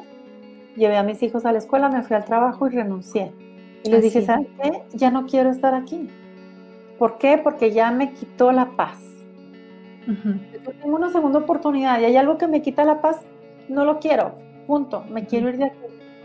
llevé 0.74 0.96
a 0.96 1.04
mis 1.04 1.22
hijos 1.22 1.46
a 1.46 1.52
la 1.52 1.58
escuela, 1.58 1.88
me 1.88 2.02
fui 2.02 2.16
al 2.16 2.24
trabajo 2.24 2.66
y 2.66 2.70
renuncié. 2.70 3.32
Y 3.84 3.90
les 3.90 4.02
dije, 4.02 4.22
¿sabes 4.22 4.48
qué? 4.61 4.82
Ya 4.92 5.12
no 5.12 5.26
quiero 5.26 5.50
estar 5.50 5.72
aquí. 5.72 6.08
¿Por 6.98 7.16
qué? 7.18 7.38
Porque 7.38 7.70
ya 7.70 7.92
me 7.92 8.12
quitó 8.12 8.50
la 8.50 8.70
paz. 8.70 8.98
tengo 10.04 10.96
una 10.96 11.12
segunda 11.12 11.38
oportunidad 11.38 12.00
y 12.00 12.06
hay 12.06 12.16
algo 12.16 12.38
que 12.38 12.48
me 12.48 12.61
quita 12.61 12.84
la 12.84 13.00
paz, 13.00 13.24
no 13.71 13.85
lo 13.85 13.99
quiero, 13.99 14.35
punto, 14.66 15.05
me 15.11 15.25
quiero 15.27 15.49
ir 15.49 15.59
de 15.59 15.64
aquí. 15.64 15.79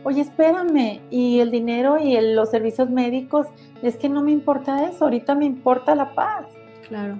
Oye, 0.03 0.21
espérame, 0.21 1.01
y 1.09 1.39
el 1.39 1.49
dinero 1.49 1.97
y 1.97 2.19
los 2.33 2.51
servicios 2.51 2.89
médicos, 2.89 3.47
es 3.81 3.97
que 3.97 4.07
no 4.07 4.21
me 4.21 4.31
importa 4.31 4.87
eso, 4.87 5.05
ahorita 5.05 5.33
me 5.33 5.45
importa 5.45 5.95
la 5.95 6.13
paz. 6.13 6.45
Claro. 6.87 7.17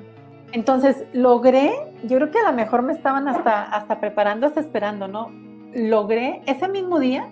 Entonces, 0.52 1.06
logré, 1.12 1.74
yo 2.04 2.18
creo 2.18 2.32
que 2.32 2.40
a 2.40 2.52
lo 2.52 2.56
mejor 2.56 2.84
me 2.84 2.94
estaban 2.94 3.28
hasta, 3.28 3.64
hasta 3.64 4.00
preparando, 4.00 4.46
hasta 4.46 4.60
esperando, 4.60 5.08
¿no? 5.08 5.32
Logré, 5.74 6.42
ese 6.46 6.68
mismo 6.68 7.00
día, 7.00 7.28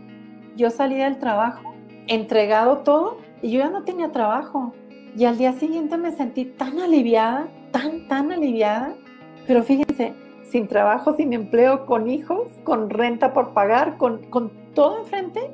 yo 0.55 0.69
salí 0.69 0.95
del 0.95 1.19
trabajo, 1.19 1.73
entregado 2.07 2.79
todo, 2.79 3.17
y 3.41 3.51
yo 3.51 3.59
ya 3.59 3.69
no 3.69 3.83
tenía 3.83 4.11
trabajo. 4.11 4.73
Y 5.15 5.25
al 5.25 5.37
día 5.37 5.53
siguiente 5.53 5.97
me 5.97 6.11
sentí 6.11 6.45
tan 6.45 6.79
aliviada, 6.79 7.47
tan, 7.71 8.07
tan 8.07 8.31
aliviada. 8.31 8.95
Pero 9.45 9.61
fíjense, 9.63 10.13
sin 10.43 10.67
trabajo, 10.67 11.15
sin 11.15 11.33
empleo, 11.33 11.85
con 11.85 12.07
hijos, 12.07 12.47
con 12.63 12.89
renta 12.89 13.33
por 13.33 13.53
pagar, 13.53 13.97
con, 13.97 14.21
todo 14.73 14.99
enfrente, 14.99 15.51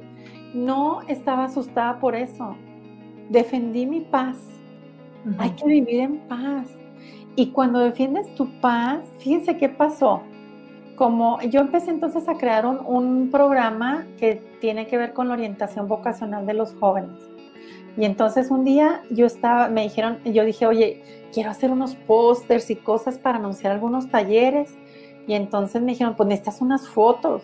no 0.54 1.02
estaba 1.08 1.46
asustada 1.46 2.00
por 2.00 2.16
eso. 2.16 2.56
Defendí 3.30 3.86
mi 3.86 4.02
paz. 4.02 4.38
Hay 5.38 5.52
que 5.52 5.66
vivir 5.66 6.00
en 6.00 6.18
paz. 6.28 6.68
Y 7.36 7.52
cuando 7.52 7.80
defiendes 7.80 8.34
tu 8.36 8.50
paz, 8.62 9.00
fíjense 9.20 9.58
qué 9.58 9.70
pasó. 9.70 10.22
Como 10.96 11.40
yo 11.42 11.62
empecé 11.62 11.92
entonces 11.92 12.28
a 12.28 12.36
crear 12.36 12.66
un, 12.66 12.80
un 12.86 13.30
programa 13.30 14.06
que 14.18 14.42
tiene 14.60 14.88
que 14.88 14.98
ver 14.98 15.14
con 15.14 15.28
la 15.28 15.34
orientación 15.34 15.88
vocacional 15.88 16.46
de 16.46 16.54
los 16.54 16.74
jóvenes. 16.76 17.28
Y 17.98 18.06
entonces 18.06 18.52
un 18.52 18.64
día 18.64 19.02
yo 19.10 19.26
estaba, 19.26 19.68
me 19.70 19.84
dijeron, 19.84 20.20
yo 20.24 20.46
dije, 20.46 20.66
oye, 20.68 21.04
quiero 21.34 21.50
hacer 21.50 21.72
unos 21.72 21.96
pósters 21.96 22.70
y 22.70 22.76
cosas 22.76 23.18
para 23.18 23.38
anunciar 23.38 23.74
algunos 23.74 24.10
talleres. 24.10 24.78
Y 25.28 25.34
entonces 25.34 25.82
me 25.82 25.92
dijeron, 25.92 26.16
pues 26.16 26.28
necesitas 26.28 26.62
unas 26.62 26.88
fotos. 26.88 27.44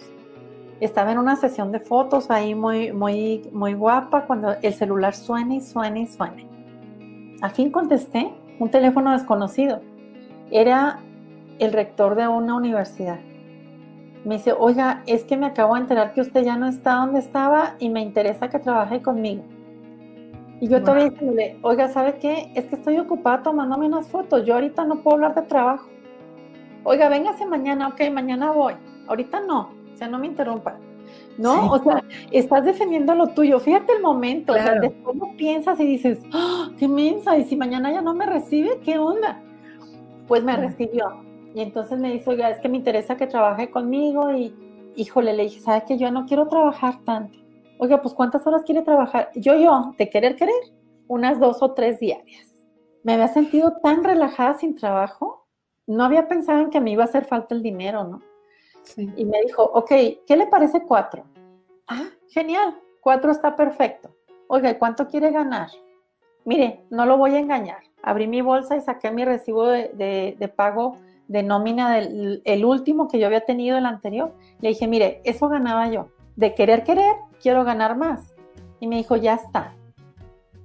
Estaba 0.80 1.12
en 1.12 1.20
una 1.20 1.36
sesión 1.36 1.72
de 1.72 1.80
fotos 1.80 2.30
ahí 2.30 2.56
muy, 2.56 2.91
muy, 2.91 3.50
muy 3.52 3.74
guapa 3.74 4.26
cuando 4.26 4.56
el 4.62 4.74
celular 4.74 5.14
suena 5.14 5.56
y 5.56 5.62
suena 5.62 6.00
y 6.00 6.08
suena. 6.08 6.43
Al 7.41 7.52
fin 7.52 7.72
contesté 7.72 8.34
un 8.60 8.70
teléfono 8.70 9.12
desconocido. 9.12 9.82
Era 10.52 11.00
el 11.60 11.74
rector 11.74 12.16
de 12.16 12.28
una 12.28 12.56
universidad. 12.56 13.20
Me 14.26 14.36
dice, 14.36 14.54
oiga, 14.54 15.04
es 15.06 15.24
que 15.24 15.38
me 15.38 15.46
acabo 15.46 15.76
de 15.76 15.82
enterar 15.82 16.14
que 16.14 16.22
usted 16.22 16.43
ya 16.43 16.58
no 16.58 16.68
está 16.68 16.96
donde 16.96 17.20
estaba 17.20 17.76
y 17.80 17.89
me 17.89 18.02
interesa 18.02 18.50
que 18.50 18.60
trabaje 18.60 19.02
conmigo. 19.02 19.43
Y 20.62 20.68
yo 20.70 20.82
todavía 20.82 21.10
dije, 21.10 21.58
oiga, 21.62 21.89
¿sabe 21.89 22.18
qué? 22.20 22.51
Es 22.56 22.66
que 22.66 22.76
estoy 22.76 22.97
ocupada 22.97 23.43
tomándome 23.43 23.88
unas 23.88 24.08
fotos. 24.08 24.45
Yo 24.45 24.56
ahorita 24.56 24.86
no 24.86 25.01
puedo 25.01 25.16
hablar 25.16 25.36
de 25.36 25.41
trabajo 25.43 25.89
oiga, 26.86 27.10
véngase 27.10 27.45
mañana, 27.45 27.89
ok, 27.89 28.01
mañana 28.12 28.51
voy, 28.51 28.74
ahorita 29.08 29.41
no, 29.41 29.72
o 29.93 29.97
sea, 29.97 30.08
no 30.08 30.18
me 30.18 30.28
interrumpa. 30.28 30.78
¿No? 31.38 31.70
O 31.72 31.80
sea, 31.80 32.01
estás 32.32 32.64
defendiendo 32.64 33.14
lo 33.14 33.28
tuyo. 33.28 33.60
Fíjate 33.60 33.91
el 33.93 34.01
momento, 34.01 34.53
o 34.53 34.56
sea, 34.56 34.80
después 34.80 35.18
lo 35.18 35.36
piensas 35.36 35.80
y 35.82 35.86
dices, 35.86 36.20
¡Ah, 36.34 36.70
qué 36.80 36.88
mensa, 36.88 37.38
y 37.38 37.43
si 37.43 37.58
mañana 37.58 37.91
ya 37.91 38.01
no 38.01 38.14
me 38.16 38.26
recibe, 38.26 38.80
¿qué 38.84 38.97
onda? 38.97 39.41
Pues 40.28 40.43
me 40.43 40.56
recibió. 40.56 41.22
Y 41.53 41.62
entonces 41.62 41.99
me 41.99 42.12
dice, 42.12 42.30
oiga, 42.30 42.49
es 42.49 42.60
que 42.60 42.70
me 42.70 42.78
interesa 42.78 43.18
que 43.18 43.28
trabaje 43.28 43.70
conmigo 43.70 44.32
y, 44.34 44.56
híjole, 44.95 45.34
le 45.34 45.43
dije, 45.43 45.60
¿sabes 45.60 45.84
que 45.84 45.97
yo 45.97 46.10
no 46.10 46.26
quiero 46.26 46.47
trabajar 46.47 46.99
tanto? 47.03 47.38
Oiga, 47.78 48.01
pues 48.01 48.13
¿cuántas 48.13 48.45
horas 48.47 48.63
quiere 48.63 48.82
trabajar? 48.82 49.32
Yo, 49.36 49.55
yo, 49.55 49.93
de 49.97 50.09
querer, 50.09 50.36
querer, 50.36 50.55
unas 51.07 51.39
dos 51.39 51.61
o 51.61 51.73
tres 51.73 51.99
diarias. 51.99 52.53
Me 53.03 53.13
había 53.13 53.28
sentido 53.28 53.78
tan 53.84 54.03
relajada 54.03 54.57
sin 54.57 54.76
trabajo 54.76 55.45
no 55.88 56.03
había 56.03 56.28
pensado 56.28 56.59
en 56.61 56.69
que 56.69 56.82
me 56.82 56.91
iba 56.91 57.03
a 57.03 57.07
hacer 57.07 57.26
falta 57.26 57.53
el 57.55 57.61
dinero, 57.61 58.03
¿no? 58.03 58.21
Y 58.97 59.26
me 59.26 59.41
dijo, 59.41 59.63
ok, 59.63 59.89
¿qué 60.28 60.38
le 60.38 60.47
parece 60.47 60.84
cuatro? 60.84 61.23
Ah, 61.88 62.09
genial, 62.30 62.80
cuatro 63.01 63.32
está 63.32 63.55
perfecto. 63.55 64.15
Oiga, 64.47 64.78
¿cuánto 64.78 65.07
quiere 65.07 65.32
ganar? 65.32 65.69
Mire, 66.43 66.86
no 66.91 67.05
lo 67.05 67.17
voy 67.17 67.36
a 67.36 67.39
engañar. 67.39 67.80
Abrí 68.03 68.28
mi 68.28 68.41
bolsa 68.41 68.78
y 68.78 68.82
saqué 68.82 69.09
mi 69.09 69.26
recibo 69.26 69.65
de, 69.65 70.53
pago 70.55 70.97
de 71.28 71.41
nómina 71.41 71.95
del 71.95 72.43
el 72.45 72.65
último 72.65 73.07
que 73.07 73.17
yo 73.17 73.26
había 73.26 73.45
tenido, 73.45 73.78
el 73.78 73.88
anterior. 73.88 74.36
Le 74.61 74.69
dije, 74.69 74.88
mire, 74.88 75.21
eso 75.23 75.49
ganaba 75.49 75.89
yo. 75.89 76.09
De 76.36 76.53
querer, 76.53 76.83
querer, 76.83 77.15
quiero 77.41 77.63
ganar 77.63 77.97
más. 77.97 78.33
Y 78.79 78.88
me 78.88 78.97
dijo, 78.97 79.15
ya 79.15 79.36
está. 79.36 79.73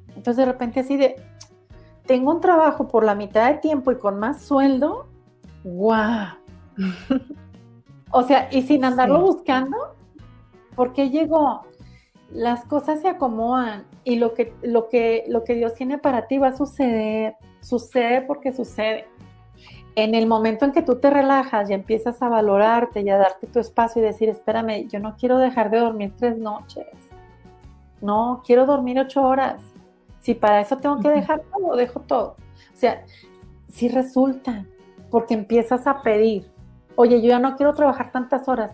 Entonces 0.08 0.36
de 0.36 0.44
repente 0.44 0.80
así 0.80 0.96
de, 0.96 1.16
tengo 2.06 2.32
un 2.32 2.40
trabajo 2.40 2.88
por 2.88 3.04
la 3.04 3.14
mitad 3.14 3.48
de 3.48 3.58
tiempo 3.58 3.92
y 3.92 3.98
con 3.98 4.18
más 4.18 4.42
sueldo 4.42 5.06
¡Wow! 5.64 6.28
o 8.10 8.22
sea, 8.22 8.48
y 8.50 8.62
sin 8.62 8.84
andarlo 8.84 9.20
buscando, 9.20 9.76
porque 10.74 11.10
llegó? 11.10 11.62
Las 12.30 12.64
cosas 12.64 13.00
se 13.00 13.08
acomodan 13.08 13.84
y 14.04 14.16
lo 14.16 14.34
que, 14.34 14.54
lo, 14.62 14.88
que, 14.88 15.24
lo 15.28 15.44
que 15.44 15.54
Dios 15.54 15.74
tiene 15.74 15.98
para 15.98 16.26
ti 16.28 16.38
va 16.38 16.48
a 16.48 16.56
suceder, 16.56 17.34
sucede 17.60 18.22
porque 18.22 18.52
sucede. 18.52 19.06
En 19.96 20.14
el 20.14 20.26
momento 20.26 20.64
en 20.64 20.72
que 20.72 20.82
tú 20.82 20.96
te 20.96 21.10
relajas 21.10 21.68
y 21.68 21.74
empiezas 21.74 22.22
a 22.22 22.28
valorarte 22.28 23.00
y 23.00 23.10
a 23.10 23.18
darte 23.18 23.46
tu 23.46 23.58
espacio 23.58 24.00
y 24.00 24.04
decir, 24.04 24.28
espérame, 24.28 24.88
yo 24.88 25.00
no 25.00 25.16
quiero 25.16 25.38
dejar 25.38 25.70
de 25.70 25.78
dormir 25.78 26.12
tres 26.16 26.38
noches. 26.38 26.86
No, 28.00 28.42
quiero 28.46 28.66
dormir 28.66 28.98
ocho 28.98 29.22
horas. 29.22 29.60
Si 30.20 30.34
para 30.34 30.60
eso 30.60 30.76
tengo 30.78 31.00
que 31.00 31.08
dejar 31.08 31.42
todo, 31.52 31.76
dejo 31.76 32.00
todo. 32.00 32.36
O 32.72 32.76
sea, 32.76 33.04
si 33.68 33.88
resulta 33.88 34.64
porque 35.10 35.34
empiezas 35.34 35.86
a 35.86 36.02
pedir, 36.02 36.50
oye, 36.96 37.20
yo 37.20 37.28
ya 37.28 37.38
no 37.38 37.56
quiero 37.56 37.74
trabajar 37.74 38.12
tantas 38.12 38.48
horas. 38.48 38.72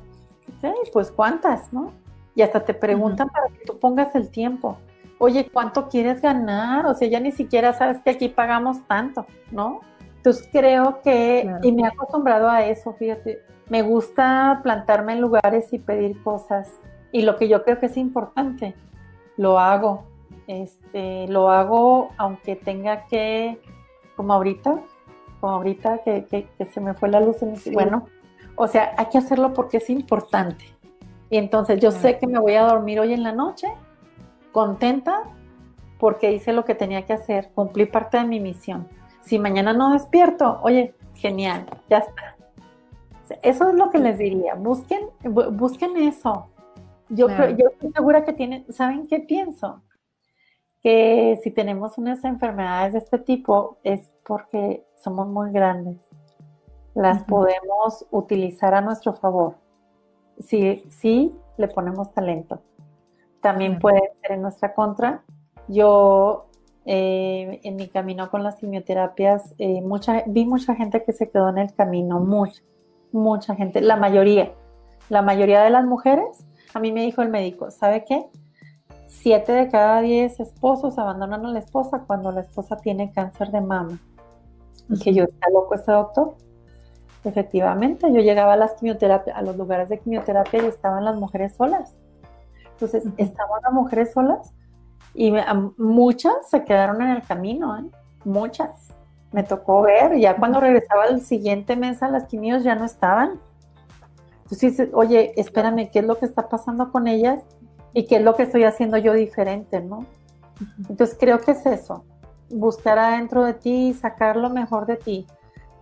pues 0.92 1.10
cuántas, 1.10 1.72
¿no? 1.72 1.92
Y 2.34 2.42
hasta 2.42 2.64
te 2.64 2.74
preguntan 2.74 3.28
para 3.28 3.46
que 3.48 3.64
tú 3.64 3.78
pongas 3.78 4.14
el 4.14 4.30
tiempo. 4.30 4.76
Oye, 5.18 5.48
¿cuánto 5.50 5.88
quieres 5.88 6.20
ganar? 6.20 6.86
O 6.86 6.94
sea, 6.94 7.08
ya 7.08 7.20
ni 7.20 7.32
siquiera 7.32 7.72
sabes 7.72 8.02
que 8.02 8.10
aquí 8.10 8.28
pagamos 8.28 8.86
tanto, 8.86 9.26
¿no? 9.50 9.80
Entonces 10.26 10.48
creo 10.50 11.02
que, 11.04 11.48
y 11.62 11.70
me 11.70 11.82
he 11.82 11.86
acostumbrado 11.86 12.50
a 12.50 12.66
eso, 12.66 12.92
fíjate, 12.94 13.42
me 13.68 13.82
gusta 13.82 14.58
plantarme 14.64 15.12
en 15.12 15.20
lugares 15.20 15.72
y 15.72 15.78
pedir 15.78 16.20
cosas. 16.24 16.80
Y 17.12 17.22
lo 17.22 17.36
que 17.36 17.46
yo 17.46 17.62
creo 17.62 17.78
que 17.78 17.86
es 17.86 17.96
importante, 17.96 18.74
lo 19.36 19.60
hago. 19.60 20.02
Este, 20.48 21.28
lo 21.28 21.48
hago 21.48 22.08
aunque 22.16 22.56
tenga 22.56 23.06
que 23.06 23.60
como 24.16 24.32
ahorita, 24.32 24.80
como 25.40 25.52
ahorita 25.52 25.98
que, 25.98 26.48
se 26.72 26.80
me 26.80 26.94
fue 26.94 27.08
la 27.08 27.20
luz 27.20 27.40
en 27.42 27.52
mi... 27.52 27.58
Bueno, 27.72 28.08
o 28.56 28.66
sea, 28.66 28.94
hay 28.96 29.06
que 29.06 29.18
hacerlo 29.18 29.54
porque 29.54 29.76
es 29.76 29.88
importante. 29.90 30.64
Y 31.30 31.36
entonces 31.36 31.80
yo 31.80 31.92
sé 31.92 32.18
que 32.18 32.26
me 32.26 32.40
voy 32.40 32.54
a 32.54 32.64
dormir 32.64 32.98
hoy 32.98 33.12
en 33.12 33.22
la 33.22 33.30
noche 33.30 33.68
contenta 34.50 35.22
porque 36.00 36.32
hice 36.32 36.52
lo 36.52 36.64
que 36.64 36.74
tenía 36.74 37.06
que 37.06 37.12
hacer, 37.12 37.52
cumplí 37.54 37.86
parte 37.86 38.18
de 38.18 38.24
mi 38.24 38.40
misión. 38.40 38.88
Si 39.26 39.40
mañana 39.40 39.72
no 39.72 39.92
despierto, 39.92 40.60
oye, 40.62 40.94
genial, 41.14 41.66
ya 41.90 41.98
está. 41.98 42.36
Eso 43.42 43.68
es 43.68 43.74
lo 43.74 43.90
que 43.90 43.98
les 43.98 44.18
diría, 44.18 44.54
busquen, 44.54 45.08
busquen 45.52 45.96
eso. 45.96 46.46
Yo, 47.08 47.28
yo 47.28 47.68
estoy 47.68 47.92
segura 47.92 48.24
que 48.24 48.32
tienen, 48.32 48.64
¿saben 48.72 49.08
qué 49.08 49.18
pienso? 49.18 49.82
Que 50.80 51.40
si 51.42 51.50
tenemos 51.50 51.98
unas 51.98 52.24
enfermedades 52.24 52.92
de 52.92 53.00
este 53.00 53.18
tipo 53.18 53.78
es 53.82 54.12
porque 54.24 54.86
somos 54.96 55.26
muy 55.26 55.50
grandes. 55.50 55.98
Las 56.94 57.24
podemos 57.24 58.06
utilizar 58.12 58.74
a 58.74 58.80
nuestro 58.80 59.12
favor. 59.14 59.56
Si, 60.38 60.84
si 60.88 61.36
le 61.56 61.66
ponemos 61.66 62.14
talento. 62.14 62.60
También 63.40 63.80
puede 63.80 64.00
ser 64.22 64.32
en 64.32 64.42
nuestra 64.42 64.72
contra. 64.72 65.24
Yo 65.66 66.45
eh, 66.88 67.60
en 67.64 67.74
mi 67.74 67.88
camino 67.88 68.30
con 68.30 68.44
las 68.44 68.54
quimioterapias, 68.54 69.54
eh, 69.58 69.82
mucha, 69.82 70.22
vi 70.26 70.44
mucha 70.44 70.76
gente 70.76 71.02
que 71.02 71.12
se 71.12 71.28
quedó 71.28 71.48
en 71.48 71.58
el 71.58 71.74
camino, 71.74 72.20
mucha, 72.20 72.62
mucha 73.10 73.56
gente, 73.56 73.80
la 73.80 73.96
mayoría, 73.96 74.52
la 75.08 75.20
mayoría 75.20 75.62
de 75.62 75.70
las 75.70 75.84
mujeres, 75.84 76.46
a 76.74 76.78
mí 76.78 76.92
me 76.92 77.02
dijo 77.02 77.22
el 77.22 77.28
médico, 77.28 77.72
¿sabe 77.72 78.04
qué? 78.04 78.26
Siete 79.08 79.50
de 79.50 79.68
cada 79.68 80.00
diez 80.00 80.38
esposos 80.38 80.96
abandonan 80.96 81.44
a 81.44 81.50
la 81.50 81.58
esposa 81.58 82.04
cuando 82.06 82.30
la 82.30 82.42
esposa 82.42 82.76
tiene 82.76 83.10
cáncer 83.10 83.50
de 83.50 83.60
mama. 83.62 83.98
Y 84.88 85.00
que 85.00 85.12
yo, 85.12 85.24
¿está 85.24 85.50
loco 85.50 85.74
ese 85.74 85.90
doctor? 85.90 86.36
Efectivamente, 87.24 88.12
yo 88.12 88.20
llegaba 88.20 88.52
a 88.52 88.56
las 88.56 88.74
quimioterapias, 88.74 89.36
a 89.36 89.42
los 89.42 89.56
lugares 89.56 89.88
de 89.88 89.98
quimioterapia 89.98 90.62
y 90.62 90.66
estaban 90.66 91.04
las 91.04 91.16
mujeres 91.16 91.56
solas. 91.56 91.96
Entonces, 92.74 93.04
estaban 93.16 93.60
las 93.64 93.72
mujeres 93.72 94.12
solas 94.12 94.54
y 95.14 95.32
muchas 95.78 96.34
se 96.48 96.64
quedaron 96.64 97.00
en 97.02 97.10
el 97.10 97.22
camino, 97.22 97.78
¿eh? 97.78 97.84
muchas. 98.24 98.94
Me 99.32 99.42
tocó 99.42 99.82
ver, 99.82 100.18
ya 100.18 100.36
cuando 100.36 100.60
regresaba 100.60 101.06
el 101.06 101.20
siguiente 101.20 101.76
mes 101.76 102.02
a 102.02 102.08
las 102.08 102.24
quimios 102.24 102.64
ya 102.64 102.74
no 102.74 102.84
estaban. 102.84 103.40
Entonces, 104.42 104.88
oye, 104.92 105.32
espérame, 105.36 105.90
¿qué 105.90 105.98
es 105.98 106.04
lo 106.04 106.18
que 106.18 106.26
está 106.26 106.48
pasando 106.48 106.92
con 106.92 107.08
ellas? 107.08 107.42
¿Y 107.92 108.06
qué 108.06 108.16
es 108.16 108.22
lo 108.22 108.36
que 108.36 108.44
estoy 108.44 108.64
haciendo 108.64 108.96
yo 108.98 109.12
diferente, 109.12 109.80
no? 109.80 110.06
Entonces, 110.88 111.16
creo 111.18 111.40
que 111.40 111.52
es 111.52 111.66
eso, 111.66 112.04
buscar 112.48 112.98
adentro 112.98 113.44
de 113.44 113.54
ti 113.54 113.88
y 113.88 113.94
sacar 113.94 114.36
lo 114.36 114.50
mejor 114.50 114.86
de 114.86 114.96
ti. 114.96 115.26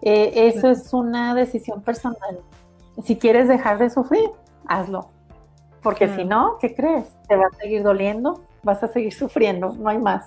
Eh, 0.02 0.48
eso 0.48 0.70
es 0.70 0.92
una 0.92 1.34
decisión 1.34 1.82
personal. 1.82 2.40
Si 3.04 3.16
quieres 3.16 3.48
dejar 3.48 3.78
de 3.78 3.90
sufrir, 3.90 4.30
hazlo. 4.66 5.10
Porque 5.82 6.08
si 6.14 6.24
no, 6.24 6.56
¿qué 6.60 6.74
crees? 6.74 7.08
Te 7.28 7.36
va 7.36 7.46
a 7.46 7.56
seguir 7.56 7.82
doliendo, 7.82 8.40
vas 8.64 8.82
a 8.82 8.88
seguir 8.88 9.12
sufriendo, 9.12 9.74
no 9.78 9.88
hay 9.88 9.98
más. 9.98 10.26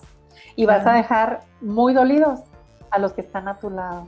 Y 0.56 0.66
vas 0.66 0.86
a 0.86 0.94
dejar 0.94 1.42
muy 1.62 1.94
dolidos 1.94 2.40
a 2.90 3.00
los 3.00 3.14
que 3.14 3.22
están 3.22 3.48
a 3.48 3.60
tu 3.60 3.70
lado. 3.70 4.08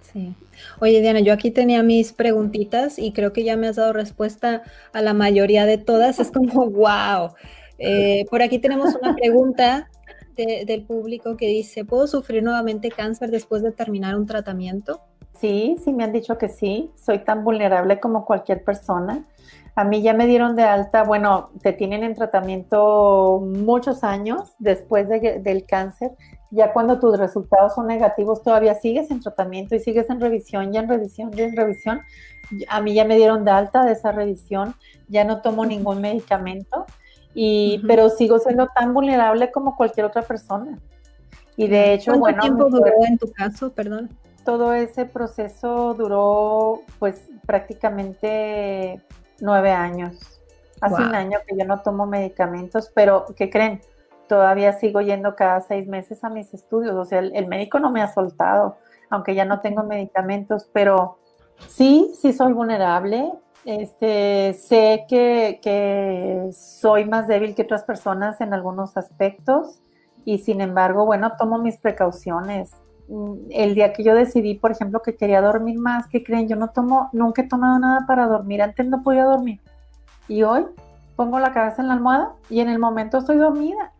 Sí. 0.00 0.34
Oye, 0.80 1.00
Diana, 1.00 1.20
yo 1.20 1.32
aquí 1.32 1.50
tenía 1.50 1.82
mis 1.82 2.12
preguntitas 2.12 2.98
y 2.98 3.12
creo 3.12 3.32
que 3.32 3.44
ya 3.44 3.56
me 3.56 3.68
has 3.68 3.76
dado 3.76 3.92
respuesta 3.92 4.62
a 4.92 5.02
la 5.02 5.14
mayoría 5.14 5.66
de 5.66 5.78
todas. 5.78 6.18
Es 6.18 6.30
como, 6.30 6.66
wow. 6.70 7.34
Eh, 7.78 8.24
por 8.30 8.42
aquí 8.42 8.58
tenemos 8.58 8.94
una 8.94 9.14
pregunta 9.14 9.88
del 10.36 10.84
público 10.84 11.36
que 11.36 11.46
dice, 11.46 11.84
¿puedo 11.84 12.06
sufrir 12.06 12.42
nuevamente 12.42 12.88
cáncer 12.88 13.30
después 13.30 13.62
de 13.62 13.72
terminar 13.72 14.16
un 14.16 14.24
tratamiento? 14.24 15.02
Sí, 15.38 15.76
sí 15.84 15.92
me 15.92 16.04
han 16.04 16.12
dicho 16.12 16.38
que 16.38 16.48
sí. 16.48 16.90
Soy 16.96 17.18
tan 17.20 17.44
vulnerable 17.44 18.00
como 18.00 18.24
cualquier 18.24 18.64
persona. 18.64 19.24
A 19.74 19.84
mí 19.84 20.02
ya 20.02 20.14
me 20.14 20.26
dieron 20.26 20.56
de 20.56 20.64
alta, 20.64 21.04
bueno, 21.04 21.50
te 21.62 21.72
tienen 21.72 22.02
en 22.02 22.14
tratamiento 22.14 23.40
muchos 23.40 24.02
años 24.04 24.52
después 24.58 25.08
del 25.08 25.64
cáncer. 25.66 26.12
Ya 26.50 26.72
cuando 26.72 26.98
tus 26.98 27.16
resultados 27.16 27.74
son 27.74 27.86
negativos, 27.86 28.42
todavía 28.42 28.74
sigues 28.74 29.10
en 29.10 29.20
tratamiento 29.20 29.76
y 29.76 29.80
sigues 29.80 30.10
en 30.10 30.20
revisión, 30.20 30.72
ya 30.72 30.80
en 30.80 30.88
revisión, 30.88 31.30
ya 31.30 31.44
en 31.44 31.56
revisión. 31.56 32.00
A 32.68 32.80
mí 32.80 32.94
ya 32.94 33.04
me 33.04 33.16
dieron 33.16 33.44
de 33.44 33.52
alta 33.52 33.84
de 33.84 33.92
esa 33.92 34.10
revisión, 34.10 34.74
ya 35.08 35.24
no 35.24 35.40
tomo 35.40 35.64
ningún 35.64 36.00
medicamento, 36.00 36.86
y, 37.32 37.80
pero 37.86 38.08
sigo 38.10 38.40
siendo 38.40 38.66
tan 38.74 38.92
vulnerable 38.92 39.52
como 39.52 39.76
cualquier 39.76 40.06
otra 40.06 40.22
persona. 40.22 40.76
Y 41.56 41.68
de 41.68 41.94
hecho, 41.94 42.12
¿Cuánto 42.12 42.20
bueno. 42.20 42.42
tiempo 42.42 42.68
duró 42.68 42.92
en 43.06 43.18
tu 43.18 43.30
caso, 43.30 43.70
perdón? 43.70 44.10
Todo 44.44 44.72
ese 44.72 45.04
proceso 45.04 45.94
duró, 45.94 46.80
pues, 46.98 47.28
prácticamente 47.46 49.00
nueve 49.40 49.70
años. 49.70 50.40
Hace 50.80 51.02
un 51.02 51.14
año 51.14 51.38
que 51.46 51.56
yo 51.58 51.66
no 51.66 51.82
tomo 51.82 52.06
medicamentos, 52.06 52.90
pero 52.94 53.26
¿qué 53.36 53.50
creen? 53.50 53.82
Todavía 54.28 54.72
sigo 54.72 55.02
yendo 55.02 55.36
cada 55.36 55.60
seis 55.60 55.86
meses 55.86 56.24
a 56.24 56.30
mis 56.30 56.54
estudios. 56.54 56.94
O 56.94 57.04
sea, 57.04 57.18
el, 57.18 57.46
médico 57.48 57.78
no 57.78 57.90
me 57.90 58.00
ha 58.00 58.12
soltado, 58.12 58.78
aunque 59.10 59.34
ya 59.34 59.44
no 59.44 59.60
tengo 59.60 59.82
medicamentos, 59.82 60.70
pero 60.72 61.18
sí, 61.68 62.12
sí 62.18 62.32
soy 62.32 62.54
vulnerable. 62.54 63.30
Este, 63.66 64.54
sé 64.54 65.04
que, 65.06 65.60
que 65.62 66.48
soy 66.52 67.04
más 67.04 67.28
débil 67.28 67.54
que 67.54 67.62
otras 67.62 67.84
personas 67.84 68.40
en 68.40 68.54
algunos 68.54 68.96
aspectos 68.96 69.82
y 70.24 70.38
sin 70.38 70.62
embargo, 70.62 71.04
bueno, 71.04 71.32
tomo 71.38 71.58
mis 71.58 71.76
precauciones 71.76 72.72
el 73.50 73.74
día 73.74 73.92
que 73.92 74.04
yo 74.04 74.14
decidí, 74.14 74.54
por 74.54 74.70
ejemplo, 74.70 75.02
que 75.02 75.16
quería 75.16 75.40
dormir 75.40 75.78
más, 75.78 76.06
¿qué 76.06 76.22
creen? 76.22 76.48
Yo 76.48 76.56
no 76.56 76.68
tomo, 76.68 77.10
nunca 77.12 77.42
he 77.42 77.48
tomado 77.48 77.78
nada 77.78 78.06
para 78.06 78.26
dormir. 78.26 78.62
Antes 78.62 78.86
no 78.86 79.02
podía 79.02 79.24
dormir. 79.24 79.60
Y 80.28 80.42
hoy 80.44 80.64
pongo 81.16 81.40
la 81.40 81.52
cabeza 81.52 81.82
en 81.82 81.88
la 81.88 81.94
almohada 81.94 82.32
y 82.48 82.60
en 82.60 82.68
el 82.68 82.78
momento 82.78 83.18
estoy 83.18 83.36
dormida. 83.36 83.92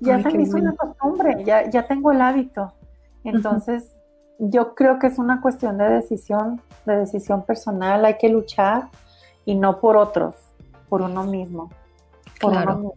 Ya 0.00 0.22
se 0.22 0.30
me 0.30 0.42
hizo 0.42 0.56
una 0.56 0.74
costumbre, 0.76 1.44
ya, 1.44 1.68
ya 1.68 1.86
tengo 1.86 2.12
el 2.12 2.20
hábito. 2.20 2.72
Entonces, 3.24 3.92
yo 4.38 4.74
creo 4.74 4.98
que 4.98 5.08
es 5.08 5.18
una 5.18 5.40
cuestión 5.40 5.76
de 5.76 5.88
decisión, 5.88 6.62
de 6.86 6.96
decisión 6.96 7.44
personal. 7.44 8.04
Hay 8.04 8.16
que 8.16 8.28
luchar 8.28 8.88
y 9.44 9.56
no 9.56 9.80
por 9.80 9.96
otros, 9.96 10.36
por 10.88 11.02
uno 11.02 11.24
mismo. 11.24 11.70
claro. 12.38 12.94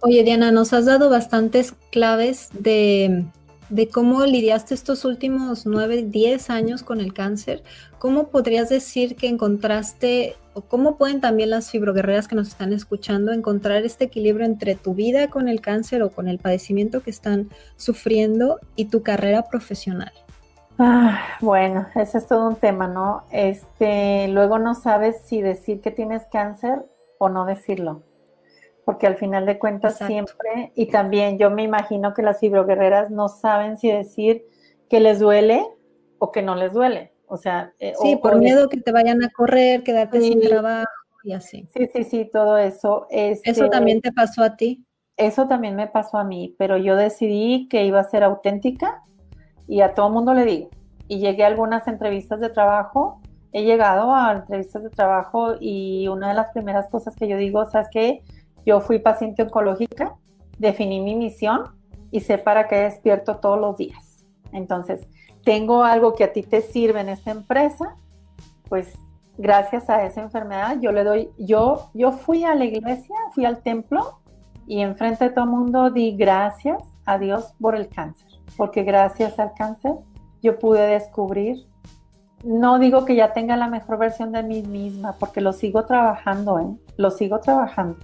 Oye, 0.00 0.24
Diana, 0.24 0.50
nos 0.50 0.72
has 0.72 0.86
dado 0.86 1.10
bastantes 1.10 1.72
claves 1.92 2.48
de 2.52 3.24
de 3.68 3.88
cómo 3.88 4.24
lidiaste 4.24 4.74
estos 4.74 5.04
últimos 5.04 5.66
9, 5.66 6.04
10 6.04 6.50
años 6.50 6.82
con 6.82 7.00
el 7.00 7.12
cáncer, 7.12 7.62
¿cómo 7.98 8.28
podrías 8.28 8.68
decir 8.68 9.16
que 9.16 9.28
encontraste 9.28 10.36
o 10.54 10.62
cómo 10.62 10.96
pueden 10.96 11.20
también 11.20 11.50
las 11.50 11.70
fibroguerreras 11.70 12.28
que 12.28 12.34
nos 12.34 12.48
están 12.48 12.72
escuchando 12.72 13.32
encontrar 13.32 13.84
este 13.84 14.04
equilibrio 14.04 14.46
entre 14.46 14.74
tu 14.74 14.94
vida 14.94 15.28
con 15.28 15.48
el 15.48 15.60
cáncer 15.60 16.02
o 16.02 16.10
con 16.10 16.28
el 16.28 16.38
padecimiento 16.38 17.02
que 17.02 17.10
están 17.10 17.50
sufriendo 17.76 18.58
y 18.74 18.86
tu 18.86 19.02
carrera 19.02 19.42
profesional? 19.42 20.12
Ah, 20.78 21.20
bueno, 21.40 21.86
ese 21.94 22.18
es 22.18 22.26
todo 22.28 22.48
un 22.48 22.56
tema, 22.56 22.86
¿no? 22.86 23.24
Este, 23.32 24.28
luego 24.28 24.58
no 24.58 24.74
sabes 24.74 25.16
si 25.24 25.42
decir 25.42 25.80
que 25.80 25.90
tienes 25.90 26.22
cáncer 26.30 26.86
o 27.18 27.28
no 27.28 27.44
decirlo 27.44 28.02
porque 28.88 29.06
al 29.06 29.16
final 29.16 29.44
de 29.44 29.58
cuentas 29.58 29.98
siempre, 29.98 30.72
y 30.74 30.86
también 30.86 31.36
yo 31.36 31.50
me 31.50 31.62
imagino 31.62 32.14
que 32.14 32.22
las 32.22 32.40
fibroguerreras 32.40 33.10
no 33.10 33.28
saben 33.28 33.76
si 33.76 33.92
decir 33.92 34.46
que 34.88 34.98
les 34.98 35.18
duele 35.18 35.62
o 36.16 36.32
que 36.32 36.40
no 36.40 36.54
les 36.54 36.72
duele. 36.72 37.12
O 37.26 37.36
sea, 37.36 37.74
eh, 37.80 37.92
sí, 38.00 38.16
por 38.16 38.38
miedo 38.38 38.70
que 38.70 38.78
te 38.78 38.90
vayan 38.90 39.22
a 39.22 39.28
correr, 39.28 39.82
quedarte 39.82 40.22
sin 40.22 40.40
trabajo 40.40 40.88
y 41.22 41.34
así. 41.34 41.68
Sí, 41.76 41.86
sí, 41.92 42.04
sí, 42.04 42.30
todo 42.32 42.56
eso. 42.56 43.06
Este, 43.10 43.50
¿Eso 43.50 43.68
también 43.68 44.00
te 44.00 44.10
pasó 44.10 44.42
a 44.42 44.56
ti? 44.56 44.86
Eso 45.18 45.46
también 45.46 45.76
me 45.76 45.88
pasó 45.88 46.16
a 46.16 46.24
mí, 46.24 46.56
pero 46.56 46.78
yo 46.78 46.96
decidí 46.96 47.68
que 47.68 47.84
iba 47.84 48.00
a 48.00 48.04
ser 48.04 48.24
auténtica 48.24 49.02
y 49.66 49.82
a 49.82 49.92
todo 49.92 50.08
mundo 50.08 50.32
le 50.32 50.46
digo. 50.46 50.70
Y 51.08 51.18
llegué 51.18 51.44
a 51.44 51.48
algunas 51.48 51.86
entrevistas 51.88 52.40
de 52.40 52.48
trabajo, 52.48 53.20
he 53.52 53.64
llegado 53.64 54.14
a 54.14 54.32
entrevistas 54.32 54.82
de 54.82 54.88
trabajo 54.88 55.56
y 55.60 56.08
una 56.08 56.28
de 56.28 56.34
las 56.36 56.52
primeras 56.52 56.88
cosas 56.88 57.14
que 57.16 57.28
yo 57.28 57.36
digo, 57.36 57.66
¿sabes 57.66 57.88
qué? 57.92 58.22
Yo 58.66 58.80
fui 58.80 58.98
paciente 58.98 59.42
oncológica, 59.42 60.16
definí 60.58 61.00
mi 61.00 61.14
misión 61.14 61.64
y 62.10 62.20
sé 62.20 62.38
para 62.38 62.68
qué 62.68 62.76
despierto 62.76 63.36
todos 63.36 63.60
los 63.60 63.76
días. 63.76 64.24
Entonces, 64.52 65.06
tengo 65.44 65.84
algo 65.84 66.14
que 66.14 66.24
a 66.24 66.32
ti 66.32 66.42
te 66.42 66.60
sirve 66.60 67.00
en 67.00 67.08
esta 67.08 67.30
empresa, 67.30 67.96
pues 68.68 68.98
gracias 69.38 69.88
a 69.88 70.04
esa 70.04 70.20
enfermedad 70.20 70.78
yo 70.80 70.92
le 70.92 71.04
doy, 71.04 71.30
yo, 71.38 71.90
yo 71.94 72.12
fui 72.12 72.44
a 72.44 72.54
la 72.54 72.64
iglesia, 72.64 73.14
fui 73.32 73.44
al 73.44 73.62
templo 73.62 74.18
y 74.66 74.80
enfrente 74.80 75.24
de 75.24 75.30
todo 75.30 75.44
el 75.44 75.50
mundo 75.50 75.90
di 75.90 76.16
gracias 76.16 76.82
a 77.06 77.18
Dios 77.18 77.54
por 77.60 77.74
el 77.74 77.88
cáncer, 77.88 78.28
porque 78.56 78.82
gracias 78.82 79.38
al 79.38 79.54
cáncer 79.54 79.94
yo 80.42 80.58
pude 80.58 80.86
descubrir, 80.86 81.66
no 82.44 82.78
digo 82.78 83.04
que 83.04 83.16
ya 83.16 83.32
tenga 83.32 83.56
la 83.56 83.68
mejor 83.68 83.98
versión 83.98 84.32
de 84.32 84.42
mí 84.42 84.62
misma, 84.62 85.16
porque 85.18 85.40
lo 85.40 85.52
sigo 85.52 85.84
trabajando, 85.84 86.58
¿eh? 86.58 86.76
lo 86.96 87.10
sigo 87.10 87.40
trabajando, 87.40 87.96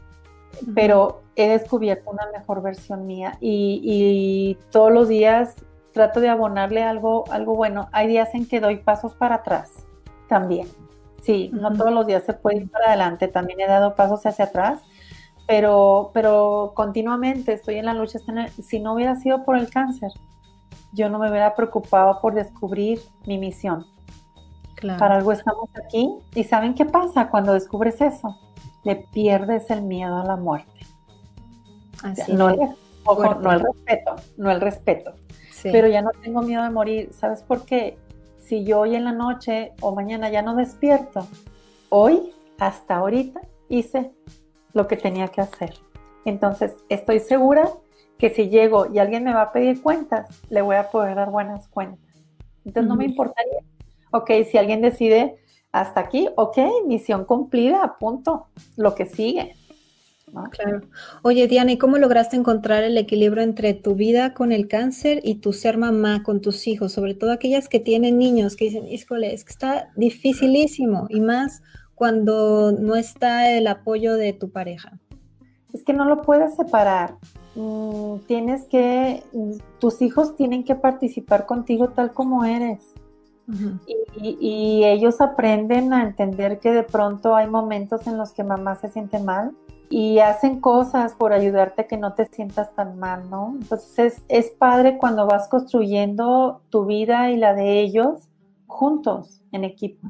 pero 0.74 1.22
he 1.36 1.48
descubierto 1.48 2.11
una 2.11 2.26
mejor 2.32 2.62
versión 2.62 3.07
mía 3.07 3.36
y, 3.40 4.59
todos 4.70 4.92
los 4.92 5.09
días 5.09 5.57
trato 5.92 6.20
de 6.20 6.28
abonarle 6.28 6.82
algo, 6.82 7.24
algo 7.30 7.55
bueno. 7.55 7.88
Hay 7.92 8.09
días 8.09 8.34
en 8.34 8.46
que 8.46 8.61
doy 8.61 8.78
pasos 8.78 9.14
para 9.14 9.36
atrás 9.36 9.86
también. 10.28 10.68
Sí, 11.22 11.50
no 11.55 11.72
todos 11.72 11.92
los 11.92 12.07
días 12.07 12.24
se 12.24 12.34
puede 12.34 12.59
ir 12.59 12.70
para 12.70 12.88
adelante, 12.88 13.28
también 13.28 13.61
he 13.61 13.66
dado 13.66 13.94
pasos 13.94 14.26
hacia 14.26 14.46
atrás, 14.46 14.82
pero, 15.46 16.11
pero 16.12 16.72
continuamente 16.74 17.52
estoy 17.52 17.76
en 17.76 17.86
la 17.86 17.94
lucha. 17.94 18.18
Si 18.62 18.80
no 18.80 18.94
hubiera 18.94 19.16
sido 19.16 19.44
por 19.44 19.57
el 19.57 19.70
cáncer, 19.70 20.11
yo 20.92 21.09
no 21.09 21.18
me 21.18 21.30
hubiera 21.30 21.55
preocupado 21.55 22.20
por 22.20 22.34
descubrir 22.34 23.00
mi 23.26 23.38
misión. 23.38 23.86
Para 24.98 25.16
algo 25.16 25.32
estamos 25.32 25.70
aquí. 25.82 26.11
¿Y 26.34 26.44
saben 26.44 26.74
qué 26.74 26.84
pasa 26.84 27.30
cuando 27.30 27.55
descubres 27.55 28.00
eso? 28.00 28.38
Le 28.85 28.97
pierdes 29.12 29.70
el 29.70 29.82
miedo 29.82 30.16
a 30.16 30.24
la 30.24 30.37
muerte. 30.37 30.80
no, 32.28 32.51
el, 32.51 32.59
no 33.41 33.53
el 33.53 33.61
respeto, 33.61 34.16
no 34.37 34.51
el 34.51 34.61
respeto. 34.61 35.14
Pero 35.62 35.89
ya 35.89 36.03
no 36.03 36.11
tengo 36.22 36.43
miedo 36.43 36.62
de 36.62 36.70
morir. 36.70 37.11
¿Sabes 37.12 37.43
por 37.43 37.64
qué? 37.64 37.99
Si 38.39 38.64
yo 38.64 38.80
hoy 38.80 38.95
en 38.95 39.05
la 39.05 39.12
noche 39.12 39.72
o 39.80 39.95
mañana 39.95 40.28
ya 40.28 40.43
no 40.43 40.55
despierto, 40.55 41.26
hoy, 41.89 42.35
hasta 42.59 42.97
ahorita, 42.97 43.41
hice 43.70 44.12
lo 44.74 44.87
que 44.87 44.99
tenía 44.99 45.28
que 45.28 45.41
hacer. 45.41 45.74
Entonces, 46.26 46.76
estoy 46.91 47.20
segura 47.20 47.70
que 48.18 48.28
si 48.28 48.51
llego 48.51 48.93
y 48.93 48.99
alguien 48.99 49.24
me 49.24 49.32
va 49.32 49.43
a 49.43 49.53
pedir 49.53 49.82
cuentas, 49.82 50.43
le 50.51 50.61
voy 50.61 50.76
a 50.76 50.91
poder 50.91 51.14
dar 51.14 51.30
buenas 51.30 51.68
cuentas. 51.68 52.05
Entonces, 52.66 52.89
no 52.89 52.97
me 52.97 53.07
importaría 53.07 53.61
ok, 54.14 54.30
si 54.49 54.59
alguien 54.59 54.80
decide 54.80 55.37
hasta 55.75 55.99
aquí, 55.99 56.29
ok, 56.37 56.57
misión 56.87 57.25
cumplida, 57.25 57.97
punto, 57.99 58.47
lo 58.77 58.95
que 58.95 59.07
sigue. 59.07 59.57
Claro. 60.53 60.83
Oye, 61.22 61.49
Diana, 61.49 61.72
¿y 61.72 61.79
cómo 61.79 61.99
lograste 61.99 62.37
encontrar 62.37 62.85
el 62.85 62.97
equilibrio 62.97 63.43
entre 63.43 63.75
tu 63.75 63.97
vida 63.97 64.35
con 64.35 64.53
el 64.53 64.68
cáncer 64.68 65.20
y 65.25 65.37
tu 65.37 65.53
ser 65.53 65.77
mamá 65.77 66.22
con 66.22 66.41
tus 66.41 66.68
hijos? 66.68 66.93
Sobre 66.93 67.14
todo 67.14 67.33
aquellas 67.33 67.68
que 67.68 67.81
tienen 67.81 68.18
niños 68.18 68.55
que 68.55 68.66
dicen, 68.66 68.87
híjole, 68.87 69.35
es 69.35 69.45
que 69.45 69.51
está 69.51 69.91
dificilísimo 69.97 71.07
y 71.09 71.20
más 71.20 71.61
cuando 71.97 72.70
no 72.70 72.95
está 72.95 73.51
el 73.51 73.66
apoyo 73.66 74.14
de 74.14 74.33
tu 74.33 74.51
pareja. 74.51 75.01
Es 75.72 75.83
que 75.83 75.93
no 75.93 76.05
lo 76.05 76.22
puedes 76.22 76.55
separar. 76.55 77.16
Mm, 77.57 78.18
tienes 78.29 78.64
que, 78.66 79.25
tus 79.81 80.03
hijos 80.03 80.37
tienen 80.37 80.62
que 80.62 80.77
participar 80.77 81.47
contigo 81.47 81.89
tal 81.89 82.12
como 82.12 82.45
eres 82.45 82.95
y, 83.47 84.84
ellos 84.84 85.20
aprenden 85.20 85.92
a 85.92 86.03
entender 86.03 86.61
que 86.61 86.72
de 86.72 86.82
pronto 86.82 87.36
hay 87.36 87.47
momentos 87.47 88.07
en 88.07 88.16
los 88.16 88.32
que 88.32 88.45
mamá 88.45 88.76
se 88.76 88.88
siente 88.88 89.18
mal 89.18 89.53
y 89.90 90.18
hacen 90.20 90.61
cosas 90.61 91.14
por 91.14 91.32
ayudarte 91.32 91.82
a 91.82 91.86
que 91.86 91.97
no 91.97 92.14
te 92.14 92.26
sientas 92.26 92.74
tan 92.74 92.99
mal, 92.99 93.28
¿no? 93.30 93.57
Entonces 93.61 94.22
es, 94.28 94.51
padre 94.51 94.97
cuando 94.99 95.26
vas 95.26 95.49
construyendo 95.49 96.62
tu 96.70 96.86
vida 96.86 97.30
y 97.30 97.36
la 97.36 97.55
de 97.55 97.80
ellos 97.80 98.28
juntos, 98.66 99.42
en 99.53 99.64
equipo. 99.64 100.09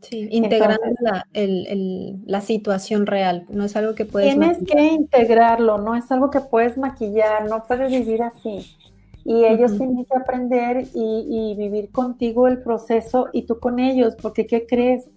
Sí, 0.00 0.28
integrando 0.30 0.82
la, 1.00 1.26
la, 1.34 2.40
situación 2.40 3.04
real, 3.04 3.44
no 3.50 3.64
es 3.64 3.76
algo 3.76 3.94
que 3.94 4.06
puedes... 4.06 4.30
Tienes 4.30 4.58
que 4.64 4.82
integrarlo, 4.92 5.76
no 5.76 5.94
es 5.94 6.10
algo 6.10 6.30
que 6.30 6.40
puedes 6.40 6.78
maquillar, 6.78 7.46
no 7.50 7.64
puedes 7.64 7.90
vivir 7.90 8.22
así 8.22 8.78
y 9.24 9.44
ellos 9.44 9.76
tienen 9.76 10.04
que 10.04 10.16
aprender 10.16 10.86
y, 10.94 11.54
vivir 11.56 11.90
contigo 11.90 12.48
el 12.48 12.62
proceso 12.62 13.28
y 13.32 13.42
tú 13.42 13.58
con 13.58 13.78
ellos, 13.78 14.16
porque 14.20 14.46
¿qué 14.46 14.66
crees? 14.66 15.08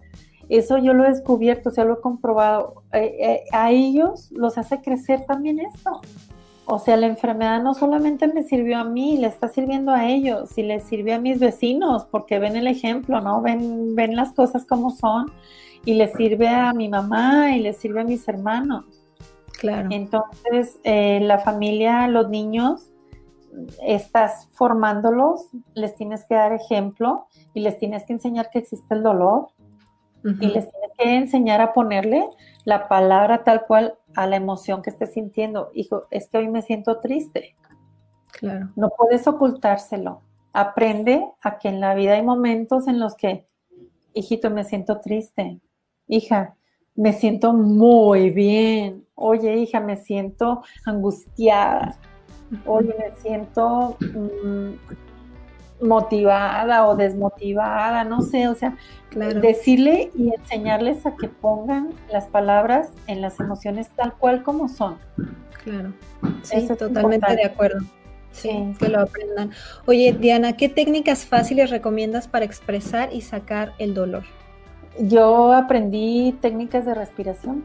Eso 0.50 0.78
yo 0.78 0.94
lo 0.94 1.06
he 1.06 1.10
descubierto, 1.10 1.70
o 1.70 1.72
sea, 1.72 1.86
lo 1.86 1.96
he 1.96 2.02
comprobado. 2.02 2.84
Eh, 2.92 3.16
eh, 3.20 3.44
a 3.54 3.72
ellos 3.72 4.30
los 4.32 4.58
hace 4.58 4.82
crecer 4.82 5.26
también 5.26 5.60
esto. 5.60 6.02
O 6.66 6.80
sea, 6.80 6.96
la 6.96 7.08
enfermedad 7.08 7.62
no 7.62 7.74
solamente 7.74 8.28
me 8.28 8.44
sirvió 8.44 8.78
a 8.78 8.84
mí, 8.84 9.18
le 9.18 9.28
está 9.28 9.48
sirviendo 9.50 9.92
a 9.92 10.08
ellos 10.10 10.58
y 10.58 10.64
le 10.64 10.80
sirvió 10.80 11.16
a 11.16 11.20
mis 11.20 11.40
vecinos, 11.40 12.06
porque 12.10 12.40
ven 12.40 12.56
el 12.56 12.68
ejemplo, 12.68 13.20
¿no? 13.20 13.42
Ven, 13.42 13.96
ven 13.96 14.16
las 14.16 14.34
cosas 14.34 14.66
como 14.66 14.92
son 14.92 15.32
y 15.86 15.96
le 15.96 16.08
sirve 16.14 16.48
a 16.48 16.74
mi 16.74 16.88
mamá 16.88 17.56
y 17.56 17.62
le 17.62 17.74
sirve 17.74 18.02
a 18.02 18.06
mis 18.06 18.28
hermanos. 18.28 18.86
Claro. 19.60 19.90
Entonces, 19.92 20.80
eh, 20.84 21.20
la 21.22 21.40
familia, 21.40 22.08
los 22.08 22.30
niños, 22.30 22.93
estás 23.86 24.50
formándolos, 24.54 25.48
les 25.74 25.96
tienes 25.96 26.26
que 26.26 26.36
dar 26.36 26.54
ejemplo 26.54 27.28
y 27.54 27.62
les 27.62 27.78
tienes 27.78 28.06
que 28.06 28.14
enseñar 28.14 28.50
que 28.50 28.60
existe 28.60 28.94
el 28.94 29.04
dolor 29.04 29.48
y 30.24 30.48
les 30.48 30.72
tienes 30.72 30.92
que 30.98 31.18
enseñar 31.18 31.60
a 31.60 31.74
ponerle 31.74 32.26
la 32.64 32.88
palabra 32.88 33.44
tal 33.44 33.66
cual 33.66 33.96
a 34.16 34.26
la 34.26 34.38
emoción 34.38 34.82
que 34.82 34.90
estés 34.90 35.14
sintiendo. 35.14 35.70
Hijo, 35.74 36.04
es 36.12 36.30
que 36.30 36.38
hoy 36.38 36.48
me 36.48 36.62
siento 36.62 37.00
triste. 37.00 37.56
Claro. 38.32 38.70
No 38.76 38.90
puedes 38.98 39.28
ocultárselo. 39.28 40.22
Aprende 40.54 41.28
a 41.42 41.58
que 41.58 41.68
en 41.68 41.82
la 41.82 41.94
vida 41.94 42.14
hay 42.14 42.24
momentos 42.24 42.88
en 42.88 43.00
los 43.00 43.16
que, 43.16 43.48
hijito, 44.14 44.50
me 44.50 44.64
siento 44.64 45.02
triste. 45.02 45.60
Hija, 46.08 46.56
me 46.96 47.12
siento 47.12 47.54
muy 47.54 48.30
bien. 48.30 49.06
Oye, 49.16 49.58
hija, 49.58 49.82
me 49.82 49.98
siento 49.98 50.64
angustiada 50.86 52.00
oye, 52.66 52.94
me 52.98 53.16
siento 53.22 53.98
mm, 54.00 54.74
motivada 55.86 56.88
o 56.88 56.96
desmotivada, 56.96 58.04
no 58.04 58.22
sé, 58.22 58.48
o 58.48 58.56
sea, 58.56 58.78
decirle 59.42 60.12
y 60.16 60.34
enseñarles 60.34 61.06
a 61.06 61.16
que 61.16 61.28
pongan 61.28 61.90
las 62.12 62.26
palabras 62.26 62.90
en 63.08 63.22
las 63.22 63.40
emociones 63.40 63.90
tal 63.96 64.14
cual 64.14 64.44
como 64.44 64.70
son. 64.70 64.98
Claro, 65.64 65.94
sí, 66.42 66.68
totalmente 66.68 67.36
de 67.36 67.46
acuerdo. 67.46 67.80
Sí, 68.32 68.74
que 68.80 68.90
lo 68.90 69.02
aprendan. 69.02 69.52
Oye, 69.86 70.12
Diana, 70.20 70.58
¿qué 70.58 70.68
técnicas 70.68 71.26
fáciles 71.26 71.70
recomiendas 71.70 72.28
para 72.28 72.46
expresar 72.46 73.14
y 73.14 73.22
sacar 73.22 73.74
el 73.78 73.94
dolor? 73.94 74.24
Yo 75.00 75.54
aprendí 75.54 76.36
técnicas 76.42 76.86
de 76.86 76.96
respiración 76.96 77.64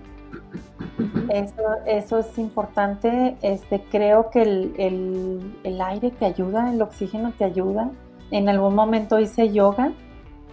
eso, 1.28 1.62
eso 1.86 2.18
es 2.18 2.38
importante. 2.38 3.36
Este, 3.42 3.80
creo 3.90 4.30
que 4.30 4.42
el, 4.42 5.80
aire 5.80 6.10
te 6.10 6.24
ayuda, 6.24 6.72
el 6.72 6.82
oxígeno 6.82 7.32
te 7.36 7.44
ayuda. 7.44 7.90
En 8.30 8.48
algún 8.48 8.74
momento 8.74 9.18
hice 9.18 9.50
yoga 9.50 9.92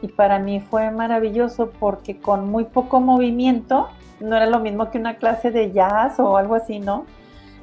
y 0.01 0.07
para 0.07 0.39
mí 0.39 0.59
fue 0.59 0.91
maravilloso 0.91 1.71
porque 1.79 2.19
con 2.19 2.49
muy 2.49 2.65
poco 2.65 2.99
movimiento, 2.99 3.89
no 4.19 4.35
era 4.35 4.45
lo 4.45 4.59
mismo 4.59 4.91
que 4.91 4.97
una 4.97 5.15
clase 5.15 5.51
de 5.51 5.71
jazz 5.71 6.19
o 6.19 6.37
algo 6.37 6.55
así, 6.55 6.79
¿no? 6.79 7.05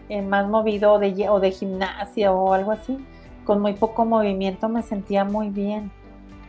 Eh, 0.08 0.20
más 0.20 0.48
movido 0.48 0.98
de, 0.98 1.28
o 1.30 1.40
de 1.40 1.50
gimnasia 1.50 2.32
o 2.32 2.52
algo 2.52 2.72
así. 2.72 2.98
Con 3.44 3.60
muy 3.60 3.74
poco 3.74 4.04
movimiento 4.04 4.68
me 4.68 4.82
sentía 4.82 5.24
muy 5.24 5.48
bien 5.48 5.90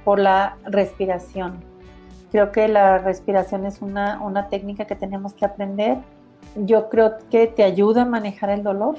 por 0.03 0.19
la 0.19 0.57
respiración. 0.65 1.63
Creo 2.31 2.51
que 2.51 2.67
la 2.67 2.97
respiración 2.97 3.65
es 3.65 3.81
una, 3.81 4.21
una 4.21 4.49
técnica 4.49 4.85
que 4.85 4.95
tenemos 4.95 5.33
que 5.33 5.45
aprender 5.45 5.99
yo 6.55 6.89
creo 6.89 7.13
que 7.29 7.47
te 7.47 7.63
ayuda 7.63 8.03
a 8.03 8.05
manejar 8.05 8.49
el 8.49 8.63
dolor 8.63 8.95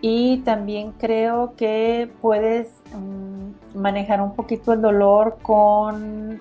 y 0.00 0.38
también 0.38 0.92
creo 0.92 1.54
que 1.56 2.10
puedes 2.20 2.68
mm, 2.94 3.78
manejar 3.78 4.20
un 4.20 4.34
poquito 4.34 4.72
el 4.72 4.82
dolor 4.82 5.38
con 5.42 6.40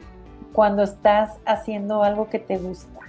cuando 0.53 0.83
estás 0.83 1.37
haciendo 1.45 2.03
algo 2.03 2.29
que 2.29 2.39
te 2.39 2.57
gusta, 2.57 2.99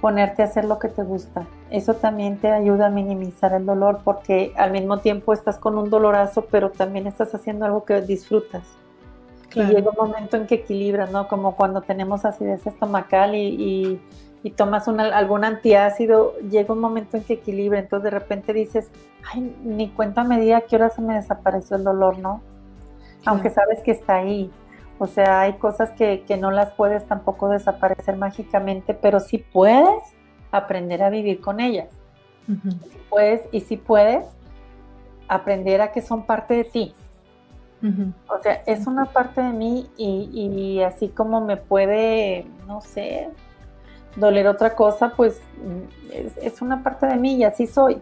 ponerte 0.00 0.42
a 0.42 0.44
hacer 0.44 0.64
lo 0.64 0.78
que 0.78 0.88
te 0.88 1.02
gusta. 1.02 1.46
Eso 1.70 1.94
también 1.94 2.38
te 2.38 2.52
ayuda 2.52 2.86
a 2.86 2.90
minimizar 2.90 3.52
el 3.54 3.66
dolor 3.66 4.00
porque 4.04 4.52
al 4.56 4.70
mismo 4.70 4.98
tiempo 4.98 5.32
estás 5.32 5.58
con 5.58 5.78
un 5.78 5.90
dolorazo, 5.90 6.46
pero 6.50 6.70
también 6.70 7.06
estás 7.06 7.34
haciendo 7.34 7.64
algo 7.64 7.84
que 7.84 8.00
disfrutas. 8.02 8.62
Y 9.54 9.62
llega 9.62 9.90
un 9.90 9.96
momento 9.96 10.36
en 10.36 10.46
que 10.46 10.56
equilibras, 10.56 11.10
¿no? 11.10 11.28
Como 11.28 11.56
cuando 11.56 11.80
tenemos 11.80 12.26
acidez 12.26 12.66
estomacal 12.66 13.34
y 13.34 13.46
y 13.48 14.00
tomas 14.50 14.86
algún 14.88 15.44
antiácido, 15.44 16.34
llega 16.50 16.72
un 16.72 16.80
momento 16.80 17.16
en 17.16 17.24
que 17.24 17.34
equilibra, 17.34 17.78
entonces 17.78 18.04
de 18.04 18.18
repente 18.18 18.52
dices, 18.52 18.90
ay, 19.32 19.54
ni 19.64 19.88
cuenta 19.88 20.24
me 20.24 20.40
di 20.40 20.52
a 20.52 20.62
qué 20.62 20.76
hora 20.76 20.90
se 20.90 21.02
me 21.02 21.14
desapareció 21.14 21.76
el 21.76 21.84
dolor, 21.84 22.18
¿no? 22.18 22.42
Aunque 23.24 23.50
sabes 23.50 23.80
que 23.82 23.90
está 23.90 24.16
ahí. 24.16 24.50
O 24.98 25.06
sea, 25.06 25.40
hay 25.40 25.54
cosas 25.54 25.90
que, 25.90 26.24
no 26.40 26.50
las 26.50 26.70
puedes 26.72 27.06
tampoco 27.06 27.48
desaparecer 27.48 28.16
mágicamente, 28.16 28.94
pero 28.94 29.20
sí 29.20 29.38
puedes 29.38 30.14
aprender 30.52 31.02
a 31.02 31.10
vivir 31.10 31.40
con 31.40 31.60
ellas. 31.60 31.88
puedes, 33.10 33.42
y 33.52 33.60
sí 33.60 33.76
puedes 33.76 34.26
aprender 35.28 35.80
a 35.80 35.92
que 35.92 36.02
son 36.02 36.24
parte 36.24 36.54
de 36.54 36.64
ti. 36.64 36.94
O 38.28 38.42
sea, 38.42 38.62
es 38.66 38.86
una 38.86 39.06
parte 39.06 39.42
de 39.42 39.52
mí 39.52 39.86
y, 39.96 40.30
y 40.32 40.82
así 40.82 41.08
como 41.08 41.40
me 41.40 41.56
puede, 41.56 42.46
no 42.66 42.80
sé, 42.80 43.28
doler 44.16 44.46
otra 44.46 44.74
cosa, 44.74 45.12
pues 45.16 45.40
es, 46.42 46.62
una 46.62 46.82
parte 46.82 47.06
de 47.06 47.16
mí 47.16 47.36
y 47.36 47.44
así 47.44 47.66
soy. 47.66 48.00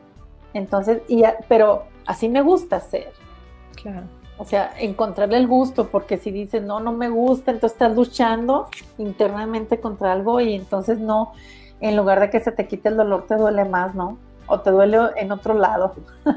Entonces, 0.52 1.02
y 1.08 1.22
pero 1.48 1.84
así 2.06 2.28
me 2.28 2.42
gusta 2.42 2.80
ser. 2.80 3.12
Claro. 3.74 4.06
O 4.38 4.44
sea, 4.44 4.72
encontrarle 4.78 5.36
el 5.36 5.46
gusto, 5.46 5.88
porque 5.88 6.16
si 6.16 6.30
dices, 6.30 6.62
no, 6.62 6.80
no 6.80 6.92
me 6.92 7.08
gusta, 7.08 7.52
entonces 7.52 7.74
estás 7.74 7.94
luchando 7.94 8.68
internamente 8.98 9.78
contra 9.80 10.12
algo 10.12 10.40
y 10.40 10.54
entonces 10.54 10.98
no, 10.98 11.32
en 11.80 11.96
lugar 11.96 12.20
de 12.20 12.30
que 12.30 12.40
se 12.40 12.50
te 12.50 12.66
quite 12.66 12.88
el 12.88 12.96
dolor, 12.96 13.26
te 13.28 13.36
duele 13.36 13.64
más, 13.64 13.94
¿no? 13.94 14.18
o 14.46 14.60
te 14.60 14.70
duele 14.70 14.98
en 15.16 15.32
otro 15.32 15.54
lado. 15.54 15.94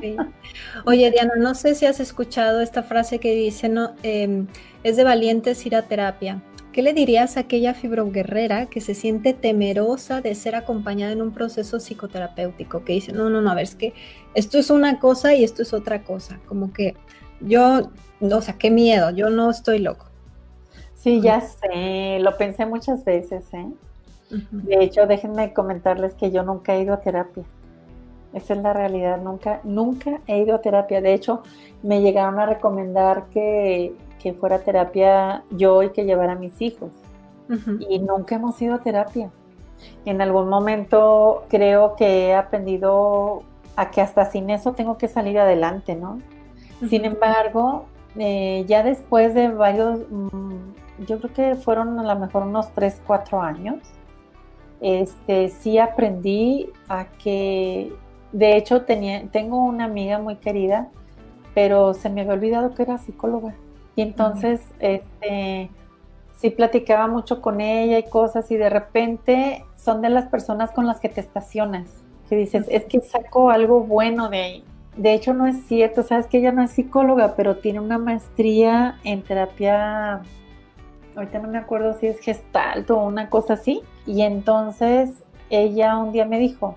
Sí. 0.00 0.16
Oye, 0.86 1.10
Diana, 1.10 1.34
no 1.38 1.54
sé 1.54 1.74
si 1.74 1.86
has 1.86 2.00
escuchado 2.00 2.60
esta 2.60 2.82
frase 2.82 3.18
que 3.18 3.34
dice, 3.34 3.68
no, 3.68 3.92
em, 4.02 4.46
es 4.84 4.96
de 4.96 5.04
valientes 5.04 5.64
ir 5.66 5.76
a 5.76 5.82
terapia. 5.82 6.40
¿Qué 6.72 6.80
le 6.80 6.94
dirías 6.94 7.36
a 7.36 7.40
aquella 7.40 7.74
fibroguerrera 7.74 8.66
que 8.66 8.80
se 8.80 8.94
siente 8.94 9.34
temerosa 9.34 10.22
de 10.22 10.34
ser 10.34 10.54
acompañada 10.54 11.12
en 11.12 11.20
un 11.20 11.32
proceso 11.32 11.78
psicoterapéutico? 11.78 12.82
Que 12.82 12.94
dice, 12.94 13.12
no, 13.12 13.28
no, 13.28 13.42
no, 13.42 13.50
a 13.50 13.54
ver, 13.54 13.64
es 13.64 13.74
que 13.74 13.92
esto 14.34 14.58
es 14.58 14.70
una 14.70 14.98
cosa 14.98 15.34
y 15.34 15.44
esto 15.44 15.62
es 15.62 15.74
otra 15.74 16.02
cosa. 16.02 16.40
Como 16.46 16.72
que 16.72 16.94
yo, 17.40 17.90
o 18.20 18.40
sea, 18.40 18.54
qué 18.54 18.70
miedo, 18.70 19.10
yo 19.10 19.28
no 19.28 19.50
estoy 19.50 19.80
loco. 19.80 20.06
Sí, 20.94 21.20
ya 21.20 21.40
sé, 21.40 22.18
lo 22.20 22.36
pensé 22.38 22.64
muchas 22.64 23.04
veces, 23.04 23.44
¿eh? 23.52 23.66
De 24.50 24.82
hecho, 24.82 25.06
déjenme 25.06 25.52
comentarles 25.52 26.14
que 26.14 26.30
yo 26.30 26.42
nunca 26.42 26.74
he 26.74 26.82
ido 26.82 26.94
a 26.94 27.00
terapia. 27.00 27.44
Esa 28.32 28.54
es 28.54 28.62
la 28.62 28.72
realidad, 28.72 29.20
nunca, 29.20 29.60
nunca 29.62 30.20
he 30.26 30.38
ido 30.38 30.54
a 30.54 30.62
terapia. 30.62 31.02
De 31.02 31.12
hecho, 31.12 31.42
me 31.82 32.00
llegaron 32.00 32.38
a 32.38 32.46
recomendar 32.46 33.24
que, 33.30 33.92
fuera 34.30 34.56
a 34.56 34.58
terapia 34.60 35.42
yo 35.50 35.82
y 35.82 35.90
que 35.90 36.04
llevara 36.04 36.32
a 36.32 36.36
mis 36.36 36.60
hijos. 36.62 36.90
Y 37.88 37.98
nunca 37.98 38.36
hemos 38.36 38.62
ido 38.62 38.76
a 38.76 38.78
terapia. 38.78 39.30
En 40.06 40.22
algún 40.22 40.48
momento 40.48 41.44
creo 41.48 41.96
que 41.96 42.28
he 42.28 42.34
aprendido 42.34 43.42
a 43.76 43.90
que 43.90 44.00
hasta 44.00 44.24
sin 44.24 44.48
eso 44.48 44.72
tengo 44.72 44.96
que 44.96 45.08
salir 45.08 45.38
adelante, 45.38 45.94
¿no? 45.94 46.18
Sin 46.88 47.04
embargo, 47.04 47.84
eh, 48.16 48.64
ya 48.66 48.82
después 48.82 49.34
de 49.34 49.48
varios, 49.48 50.00
mm, 50.10 51.04
yo 51.06 51.18
creo 51.18 51.32
que 51.32 51.54
fueron 51.56 51.98
a 51.98 52.02
lo 52.02 52.18
mejor 52.18 52.44
unos 52.44 52.72
3, 52.72 53.02
4 53.06 53.40
años, 53.40 53.78
este, 54.80 55.48
sí 55.48 55.78
aprendí 55.78 56.70
a 56.88 57.06
que, 57.06 57.92
de 58.32 58.56
hecho, 58.56 58.82
tenía, 58.82 59.22
tengo 59.30 59.62
una 59.62 59.84
amiga 59.84 60.18
muy 60.18 60.36
querida, 60.36 60.88
pero 61.54 61.94
se 61.94 62.10
me 62.10 62.22
había 62.22 62.32
olvidado 62.34 62.74
que 62.74 62.82
era 62.82 62.98
psicóloga. 62.98 63.54
Y 63.96 64.02
entonces, 64.02 64.60
este, 64.80 65.70
sí 66.36 66.50
platicaba 66.50 67.06
mucho 67.06 67.40
con 67.40 67.60
ella 67.60 67.98
y 67.98 68.08
cosas, 68.08 68.50
y 68.50 68.56
de 68.56 68.70
repente 68.70 69.64
son 69.76 70.00
de 70.02 70.08
las 70.08 70.26
personas 70.26 70.70
con 70.70 70.86
las 70.86 71.00
que 71.00 71.08
te 71.08 71.20
estacionas, 71.20 71.88
que 72.28 72.36
dices, 72.36 72.66
es 72.68 72.84
que 72.84 73.00
saco 73.00 73.50
algo 73.50 73.80
bueno 73.80 74.28
de 74.28 74.38
ahí. 74.38 74.64
De 74.96 75.14
hecho, 75.14 75.32
no 75.34 75.46
es 75.46 75.64
cierto, 75.66 76.02
sabes 76.02 76.26
que 76.26 76.38
ella 76.38 76.52
no 76.52 76.62
es 76.62 76.70
psicóloga, 76.70 77.34
pero 77.36 77.56
tiene 77.56 77.80
una 77.80 77.98
maestría 77.98 78.98
en 79.04 79.22
terapia 79.22 80.22
ahorita 81.16 81.38
no 81.40 81.48
me 81.48 81.58
acuerdo 81.58 81.94
si 81.98 82.06
es 82.06 82.20
gestalt 82.20 82.90
o 82.90 82.98
una 83.04 83.28
cosa 83.30 83.54
así. 83.54 83.82
Y 84.06 84.22
entonces 84.22 85.10
ella 85.50 85.96
un 85.98 86.12
día 86.12 86.24
me 86.24 86.38
dijo, 86.38 86.76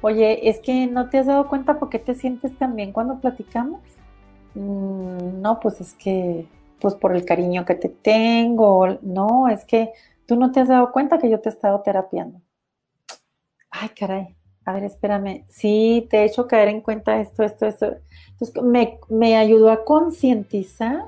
oye, 0.00 0.48
es 0.48 0.60
que 0.60 0.86
no 0.86 1.08
te 1.08 1.18
has 1.18 1.26
dado 1.26 1.48
cuenta 1.48 1.78
por 1.78 1.88
qué 1.88 1.98
te 1.98 2.14
sientes 2.14 2.56
tan 2.56 2.76
bien 2.76 2.92
cuando 2.92 3.20
platicamos. 3.20 3.80
Mm, 4.56 5.42
no, 5.42 5.60
pues 5.60 5.80
es 5.82 5.92
que, 5.94 6.48
pues 6.80 6.94
por 6.94 7.14
el 7.14 7.24
cariño 7.24 7.64
que 7.64 7.74
te 7.74 7.90
tengo. 7.90 8.98
No, 9.02 9.48
es 9.48 9.64
que 9.64 9.92
tú 10.26 10.36
no 10.36 10.50
te 10.50 10.60
has 10.60 10.68
dado 10.68 10.92
cuenta 10.92 11.18
que 11.18 11.30
yo 11.30 11.40
te 11.40 11.50
he 11.50 11.52
estado 11.52 11.82
terapiando. 11.82 12.40
Ay, 13.70 13.90
caray. 13.90 14.34
A 14.64 14.72
ver, 14.72 14.84
espérame. 14.84 15.44
Sí, 15.48 16.06
te 16.10 16.18
he 16.18 16.24
hecho 16.24 16.48
caer 16.48 16.68
en 16.68 16.80
cuenta 16.80 17.20
esto, 17.20 17.42
esto, 17.44 17.66
esto. 17.66 17.96
Entonces, 18.30 18.62
me, 18.62 18.98
me 19.10 19.36
ayudó 19.36 19.70
a 19.70 19.84
concientizar 19.84 21.04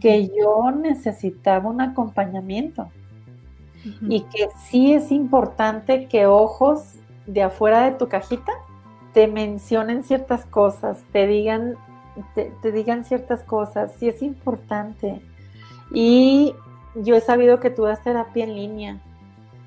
que 0.00 0.28
yo 0.28 0.70
necesitaba 0.70 1.68
un 1.68 1.80
acompañamiento 1.80 2.88
y 4.08 4.22
que 4.22 4.48
sí 4.68 4.94
es 4.94 5.12
importante 5.12 6.08
que 6.08 6.26
ojos 6.26 6.94
de 7.26 7.42
afuera 7.42 7.84
de 7.84 7.92
tu 7.92 8.08
cajita 8.08 8.52
te 9.12 9.28
mencionen 9.28 10.02
ciertas 10.02 10.46
cosas, 10.46 11.04
te 11.12 11.26
digan, 11.26 11.76
te, 12.34 12.72
digan 12.72 13.04
ciertas 13.04 13.42
cosas, 13.42 13.92
sí 13.98 14.08
es 14.08 14.22
importante. 14.22 15.20
Y 15.92 16.54
yo 16.94 17.16
he 17.16 17.20
sabido 17.20 17.60
que 17.60 17.70
tú 17.70 17.84
das 17.84 18.02
terapia 18.02 18.44
en 18.44 18.54
línea. 18.54 18.98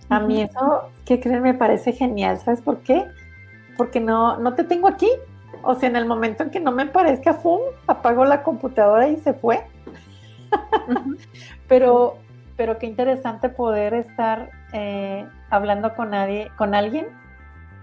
A 0.09 0.19
mí 0.19 0.41
eso, 0.41 0.89
¿qué 1.05 1.19
creen? 1.19 1.43
Me 1.43 1.53
parece 1.53 1.91
genial. 1.91 2.39
¿Sabes 2.39 2.61
por 2.61 2.79
qué? 2.79 3.05
Porque 3.75 3.99
no, 3.99 4.37
no 4.37 4.53
te 4.53 4.63
tengo 4.63 4.87
aquí. 4.87 5.09
O 5.63 5.75
sea, 5.75 5.89
en 5.89 5.95
el 5.95 6.05
momento 6.05 6.43
en 6.43 6.49
que 6.49 6.59
no 6.59 6.71
me 6.71 6.85
parezca, 6.85 7.33
¡fum! 7.33 7.59
Apago 7.87 8.23
la 8.25 8.43
computadora 8.43 9.09
y 9.09 9.17
se 9.17 9.33
fue 9.33 9.65
pero, 11.67 12.17
pero 12.55 12.77
qué 12.77 12.85
interesante 12.85 13.49
poder 13.49 13.93
estar 13.93 14.49
eh, 14.73 15.25
hablando 15.49 15.95
con 15.95 16.11
nadie, 16.11 16.51
con 16.57 16.73
alguien 16.75 17.07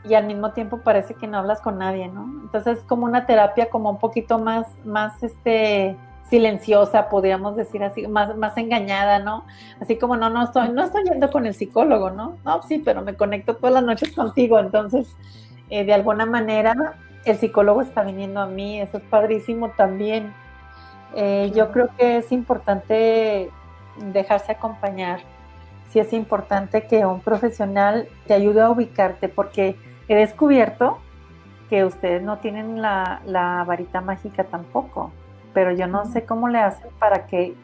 y 0.04 0.14
al 0.14 0.26
mismo 0.26 0.52
tiempo 0.52 0.78
parece 0.78 1.14
que 1.14 1.26
no 1.26 1.38
hablas 1.38 1.60
con 1.60 1.78
nadie, 1.78 2.08
¿no? 2.08 2.24
Entonces 2.42 2.78
es 2.78 2.84
como 2.84 3.06
una 3.06 3.26
terapia 3.26 3.70
como 3.70 3.90
un 3.90 3.98
poquito 3.98 4.38
más, 4.38 4.66
más 4.84 5.22
este 5.22 5.96
silenciosa, 6.28 7.08
podríamos 7.08 7.54
decir 7.54 7.82
así, 7.84 8.06
más, 8.06 8.36
más 8.36 8.56
engañada, 8.56 9.18
¿no? 9.18 9.44
Así 9.80 9.96
como 9.96 10.16
no, 10.16 10.30
no 10.30 10.44
estoy, 10.44 10.70
no 10.70 10.84
estoy 10.84 11.04
yendo 11.04 11.30
con 11.30 11.46
el 11.46 11.54
psicólogo, 11.54 12.10
¿no? 12.10 12.36
No, 12.44 12.62
sí, 12.62 12.82
pero 12.84 13.02
me 13.02 13.14
conecto 13.14 13.56
todas 13.56 13.74
las 13.74 13.84
noches 13.84 14.12
contigo, 14.12 14.58
entonces 14.58 15.16
eh, 15.70 15.84
de 15.84 15.94
alguna 15.94 16.26
manera 16.26 16.74
el 17.24 17.36
psicólogo 17.36 17.82
está 17.82 18.02
viniendo 18.02 18.40
a 18.40 18.46
mí, 18.46 18.80
eso 18.80 18.98
es 18.98 19.04
padrísimo 19.04 19.70
también. 19.70 20.34
Eh, 21.14 21.52
yo 21.54 21.70
creo 21.70 21.88
que 21.96 22.18
es 22.18 22.32
importante 22.32 23.50
dejarse 24.12 24.52
acompañar. 24.52 25.20
Sí 25.90 26.00
es 26.00 26.12
importante 26.12 26.86
que 26.86 27.06
un 27.06 27.20
profesional 27.20 28.08
te 28.26 28.34
ayude 28.34 28.60
a 28.60 28.70
ubicarte 28.70 29.28
porque 29.28 29.76
he 30.08 30.14
descubierto 30.14 30.98
que 31.70 31.84
ustedes 31.84 32.22
no 32.22 32.38
tienen 32.38 32.82
la, 32.82 33.64
varita 33.66 34.00
mágica 34.00 34.44
tampoco, 34.44 35.10
pero 35.52 35.72
yo 35.72 35.86
no 35.86 36.04
sé 36.06 36.24
cómo 36.24 36.48
le 36.48 36.58
hacen 36.58 36.90
para 36.98 37.26
que 37.26 37.54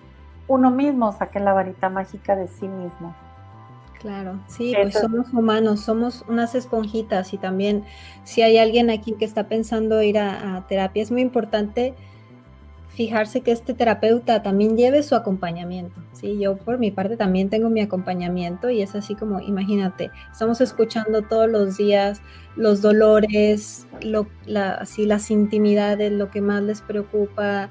uno 0.48 0.70
mismo 0.70 1.12
saque 1.12 1.38
la 1.38 1.52
varita 1.52 1.88
mágica 1.88 2.34
de 2.36 2.48
sí 2.48 2.66
mismo. 2.66 3.14
Claro, 4.00 4.38
sí, 4.46 4.74
pues 4.80 4.94
somos 4.94 5.30
humanos, 5.34 5.80
somos 5.80 6.24
unas 6.26 6.54
esponjitas 6.54 7.34
y 7.34 7.38
también 7.38 7.84
si 8.24 8.40
hay 8.40 8.56
alguien 8.56 8.88
aquí 8.88 9.12
que 9.12 9.26
está 9.26 9.46
pensando 9.46 10.00
ir 10.00 10.18
a 10.18 10.64
terapia, 10.68 11.02
es 11.02 11.10
muy 11.10 11.20
importante 11.20 11.94
fijarse 12.94 13.40
que 13.40 13.52
este 13.52 13.74
terapeuta 13.74 14.42
también 14.42 14.76
lleve 14.76 15.02
su 15.02 15.14
acompañamiento. 15.14 16.00
¿sí? 16.12 16.38
Yo 16.38 16.56
por 16.56 16.78
mi 16.78 16.90
parte 16.90 17.16
también 17.16 17.48
tengo 17.48 17.70
mi 17.70 17.80
acompañamiento 17.80 18.70
y 18.70 18.82
es 18.82 18.94
así 18.94 19.14
como, 19.14 19.40
imagínate, 19.40 20.10
estamos 20.30 20.60
escuchando 20.60 21.22
todos 21.22 21.48
los 21.48 21.76
días 21.76 22.20
los 22.56 22.82
dolores, 22.82 23.86
lo, 24.02 24.26
así, 24.78 25.06
las 25.06 25.30
intimidades, 25.30 26.12
lo 26.12 26.30
que 26.30 26.40
más 26.40 26.62
les 26.62 26.82
preocupa, 26.82 27.70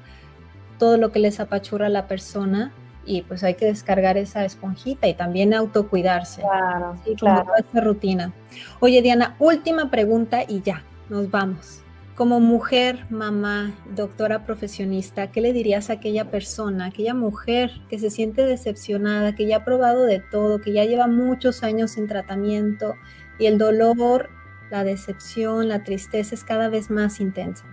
todo 0.78 0.96
lo 0.96 1.12
que 1.12 1.18
les 1.18 1.38
apachurra 1.38 1.86
a 1.86 1.90
la 1.90 2.06
persona 2.08 2.72
y 3.04 3.22
pues 3.22 3.44
hay 3.44 3.54
que 3.54 3.66
descargar 3.66 4.16
esa 4.16 4.44
esponjita 4.44 5.06
y 5.06 5.14
también 5.14 5.52
autocuidarse. 5.52 6.42
Claro, 6.42 6.96
¿sí? 7.04 7.14
claro. 7.14 7.52
esta 7.58 7.80
rutina. 7.80 8.32
Oye 8.80 9.02
Diana, 9.02 9.36
última 9.38 9.90
pregunta 9.90 10.42
y 10.46 10.62
ya, 10.62 10.82
nos 11.08 11.30
vamos. 11.30 11.79
Como 12.20 12.38
mujer, 12.38 13.06
mamá, 13.08 13.72
doctora 13.96 14.44
profesionista, 14.44 15.30
¿qué 15.30 15.40
le 15.40 15.54
dirías 15.54 15.88
a 15.88 15.94
aquella 15.94 16.30
persona, 16.30 16.84
aquella 16.84 17.14
mujer 17.14 17.70
que 17.88 17.98
se 17.98 18.10
siente 18.10 18.44
decepcionada, 18.44 19.34
que 19.34 19.46
ya 19.46 19.56
ha 19.56 19.64
probado 19.64 20.04
de 20.04 20.20
todo, 20.20 20.60
que 20.60 20.74
ya 20.74 20.84
lleva 20.84 21.06
muchos 21.06 21.62
años 21.62 21.96
en 21.96 22.08
tratamiento 22.08 22.94
y 23.38 23.46
el 23.46 23.56
dolor, 23.56 24.28
la 24.70 24.84
decepción, 24.84 25.70
la 25.70 25.82
tristeza 25.82 26.34
es 26.34 26.44
cada 26.44 26.68
vez 26.68 26.90
más 26.90 27.20
intensa? 27.20 27.64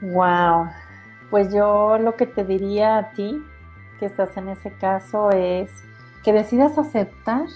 Wow. 0.00 0.70
Pues 1.30 1.54
yo 1.54 1.96
lo 1.96 2.16
que 2.16 2.26
te 2.26 2.42
diría 2.42 2.98
a 2.98 3.12
ti, 3.12 3.40
que 4.00 4.06
estás 4.06 4.36
en 4.36 4.48
ese 4.48 4.72
caso, 4.72 5.30
es 5.30 5.70
que 6.24 6.32
decidas 6.32 6.76
aceptar 6.76 7.46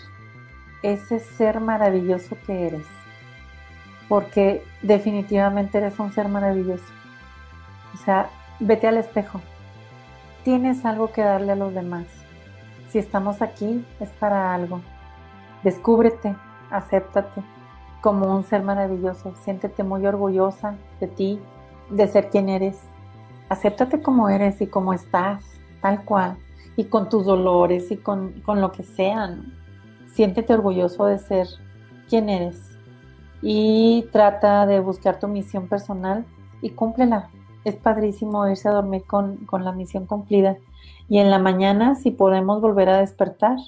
ese 0.85 1.19
ser 1.19 1.59
maravilloso 1.59 2.39
que 2.47 2.69
eres 2.69 2.87
porque 4.09 4.63
definitivamente 4.85 5.79
eres 5.79 5.99
un 5.99 6.13
ser 6.13 6.29
maravilloso. 6.29 6.85
O 7.95 7.97
sea, 7.97 8.29
vete 8.61 8.87
al 8.87 8.99
espejo. 8.99 9.41
Tienes 10.45 10.85
algo 10.85 11.11
que 11.11 11.23
darle 11.23 11.53
a 11.53 11.57
los 11.57 11.75
demás. 11.75 12.07
Si 12.91 12.99
estamos 12.99 13.41
aquí 13.41 13.85
es 13.99 14.11
para 14.11 14.55
algo. 14.55 14.83
Descúbrete, 15.63 16.37
acéptate 16.71 17.43
como 18.03 18.37
un 18.37 18.45
ser 18.45 18.63
maravilloso. 18.63 19.35
Siéntete 19.43 19.83
muy 19.83 20.07
orgullosa 20.07 20.77
de 21.01 21.09
ti, 21.09 21.41
de 21.91 22.07
ser 22.07 22.29
quien 22.29 22.51
eres. 22.51 22.79
Acéptate 23.49 24.03
como 24.03 24.29
eres 24.29 24.61
y 24.61 24.67
como 24.67 24.93
estás, 24.93 25.43
tal 25.81 26.05
cual. 26.05 26.37
Y 26.77 26.85
con 26.85 27.09
tus 27.09 27.25
dolores 27.25 27.91
y 27.91 27.97
con, 27.97 28.33
con 28.43 28.61
lo 28.61 28.71
que 28.71 28.83
sean. 28.83 29.55
Siéntete 30.13 30.53
orgulloso 30.53 31.07
de 31.07 31.19
ser 31.19 31.47
quien 32.09 32.29
eres 32.29 32.74
y 33.47 34.07
trata 34.11 34.67
de 34.67 34.81
buscar 34.81 35.21
tu 35.21 35.29
misión 35.29 35.69
personal 35.69 36.25
y 36.63 36.71
cúmplela. 36.71 37.29
Es 37.65 37.77
padrísimo 37.77 38.49
irse 38.49 38.71
a 38.71 38.73
dormir 38.73 39.05
con, 39.07 39.47
la 39.53 39.73
misión 39.73 40.07
cumplida. 40.07 40.57
Y 41.11 41.19
en 41.19 41.31
la 41.31 41.39
mañana, 41.39 41.95
si 41.95 42.11
podemos 42.11 42.63
volver 42.63 42.89
a 42.89 42.99
despertar, 43.01 43.59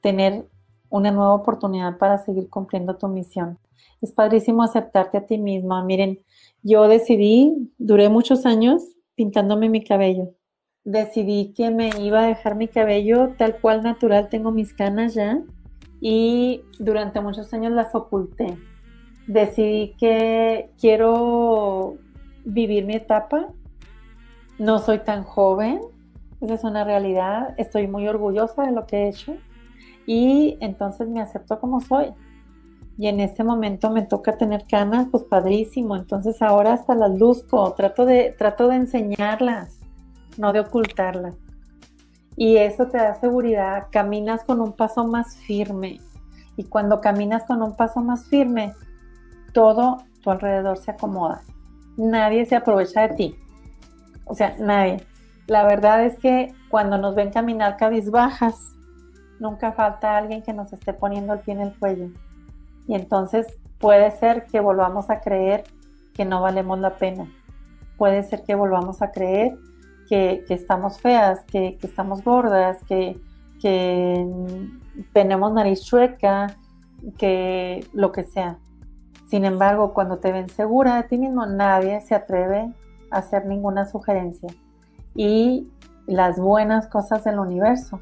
tener 0.00 0.48
una 0.90 1.12
nueva 1.12 1.34
oportunidad 1.34 1.96
para 1.98 2.18
seguir 2.18 2.50
cumpliendo 2.50 2.96
tu 2.96 3.06
misión. 3.06 3.58
Es 4.02 4.10
padrísimo 4.10 4.64
aceptarte 4.64 5.18
a 5.18 5.26
ti 5.26 5.38
misma. 5.38 5.84
Miren, 5.84 6.18
yo 6.64 6.88
decidí, 6.88 7.72
duré 7.78 8.08
muchos 8.08 8.46
años 8.46 8.82
pintándome 9.14 9.68
mi 9.68 9.84
cabello. 9.84 10.34
Decidí 10.82 11.52
que 11.52 11.70
me 11.70 11.90
iba 12.00 12.22
a 12.22 12.26
dejar 12.26 12.56
mi 12.56 12.66
cabello 12.66 13.34
tal 13.38 13.60
cual 13.60 13.82
natural, 13.82 14.28
tengo 14.28 14.50
mis 14.50 14.72
canas 14.72 15.14
ya, 15.14 15.40
y 16.00 16.62
durante 16.80 17.20
muchos 17.20 17.52
años 17.52 17.72
las 17.72 17.94
oculté. 17.94 18.56
Decidí 19.28 19.94
que 19.98 20.70
quiero 20.80 21.98
vivir 22.46 22.86
mi 22.86 22.94
etapa. 22.94 23.48
No 24.58 24.78
soy 24.78 25.00
tan 25.00 25.22
joven, 25.22 25.80
esa 26.40 26.54
es 26.54 26.64
una 26.64 26.82
realidad. 26.82 27.54
Estoy 27.58 27.88
muy 27.88 28.08
orgullosa 28.08 28.62
de 28.64 28.72
lo 28.72 28.86
que 28.86 28.96
he 28.96 29.08
hecho 29.10 29.36
y 30.06 30.56
entonces 30.60 31.08
me 31.08 31.20
acepto 31.20 31.60
como 31.60 31.82
soy. 31.82 32.14
Y 32.96 33.08
en 33.08 33.20
este 33.20 33.44
momento 33.44 33.90
me 33.90 34.00
toca 34.00 34.38
tener 34.38 34.64
canas, 34.66 35.08
pues 35.10 35.24
padrísimo. 35.24 35.94
Entonces 35.94 36.40
ahora 36.40 36.72
hasta 36.72 36.94
las 36.94 37.16
luzco, 37.16 37.74
trato 37.74 38.06
de, 38.06 38.34
trato 38.36 38.66
de 38.68 38.76
enseñarlas, 38.76 39.78
no 40.38 40.54
de 40.54 40.60
ocultarlas. 40.60 41.36
Y 42.34 42.56
eso 42.56 42.86
te 42.86 42.96
da 42.96 43.14
seguridad, 43.20 43.88
caminas 43.92 44.42
con 44.44 44.62
un 44.62 44.72
paso 44.72 45.06
más 45.06 45.36
firme. 45.36 46.00
Y 46.56 46.64
cuando 46.64 47.02
caminas 47.02 47.44
con 47.44 47.62
un 47.62 47.76
paso 47.76 48.00
más 48.00 48.24
firme, 48.24 48.72
todo 49.58 50.04
tu 50.22 50.30
alrededor 50.30 50.78
se 50.78 50.92
acomoda. 50.92 51.42
Nadie 51.96 52.46
se 52.46 52.54
aprovecha 52.54 53.08
de 53.08 53.14
ti. 53.16 53.38
O 54.24 54.36
sea, 54.36 54.54
nadie. 54.60 55.04
La 55.48 55.64
verdad 55.64 56.04
es 56.04 56.16
que 56.16 56.54
cuando 56.68 56.96
nos 56.96 57.16
ven 57.16 57.32
caminar 57.32 57.76
cabizbajas, 57.76 58.76
nunca 59.40 59.72
falta 59.72 60.16
alguien 60.16 60.42
que 60.42 60.52
nos 60.52 60.72
esté 60.72 60.92
poniendo 60.92 61.32
el 61.32 61.40
pie 61.40 61.54
en 61.54 61.62
el 61.62 61.76
cuello. 61.76 62.10
Y 62.86 62.94
entonces 62.94 63.58
puede 63.80 64.12
ser 64.12 64.46
que 64.46 64.60
volvamos 64.60 65.10
a 65.10 65.18
creer 65.18 65.64
que 66.14 66.24
no 66.24 66.40
valemos 66.40 66.78
la 66.78 66.94
pena. 66.94 67.28
Puede 67.96 68.22
ser 68.22 68.44
que 68.44 68.54
volvamos 68.54 69.02
a 69.02 69.10
creer 69.10 69.56
que, 70.08 70.44
estamos 70.50 71.00
feas, 71.00 71.40
que, 71.46 71.78
estamos 71.82 72.22
gordas, 72.22 72.78
que, 72.84 73.20
que 73.60 74.24
tenemos 75.12 75.52
nariz 75.52 75.82
chueca, 75.82 76.46
que 77.18 77.84
lo 77.92 78.12
que 78.12 78.22
sea. 78.22 78.60
Sin 79.28 79.44
embargo, 79.44 79.92
cuando 79.92 80.18
te 80.18 80.32
ven 80.32 80.48
segura 80.48 80.96
de 80.96 81.02
ti 81.04 81.18
mismo, 81.18 81.44
nadie 81.44 82.00
se 82.00 82.14
atreve 82.14 82.72
a 83.10 83.18
hacer 83.18 83.44
ninguna 83.46 83.84
sugerencia. 83.84 84.48
Y 85.14 85.68
las 86.06 86.38
buenas 86.38 86.86
cosas 86.86 87.24
del 87.24 87.38
universo 87.38 88.00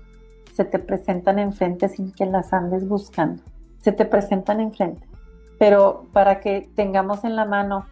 se 0.53 0.65
te 0.65 0.79
presentan 0.79 1.39
enfrente 1.41 1.89
sin 1.89 2.13
que 2.13 2.27
las 2.27 2.53
andes 2.53 2.87
buscando. 2.89 3.43
Se 3.81 3.91
te 3.91 4.05
presentan 4.05 4.61
enfrente. 4.61 5.07
Pero 5.59 6.07
para 6.13 6.41
que 6.41 6.71
tengamos 6.77 7.25
en 7.25 7.35
la 7.35 7.45
mano 7.45 7.87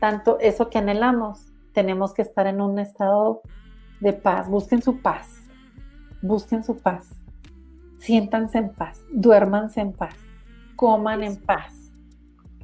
tanto 0.00 0.38
eso 0.40 0.68
que 0.68 0.78
anhelamos, 0.78 1.52
tenemos 1.72 2.12
que 2.12 2.22
estar 2.22 2.46
en 2.48 2.60
un 2.60 2.78
estado 2.78 3.42
de 4.00 4.12
paz. 4.12 4.48
Busquen 4.48 4.82
su 4.82 5.00
paz. 5.00 5.44
Busquen 6.22 6.64
su 6.64 6.76
paz. 6.76 7.08
Siéntanse 7.98 8.58
en 8.58 8.70
paz. 8.70 9.00
Duérmanse 9.12 9.80
en 9.80 9.92
paz. 9.92 10.16
Coman 10.74 11.22
en 11.22 11.36
paz. 11.36 11.79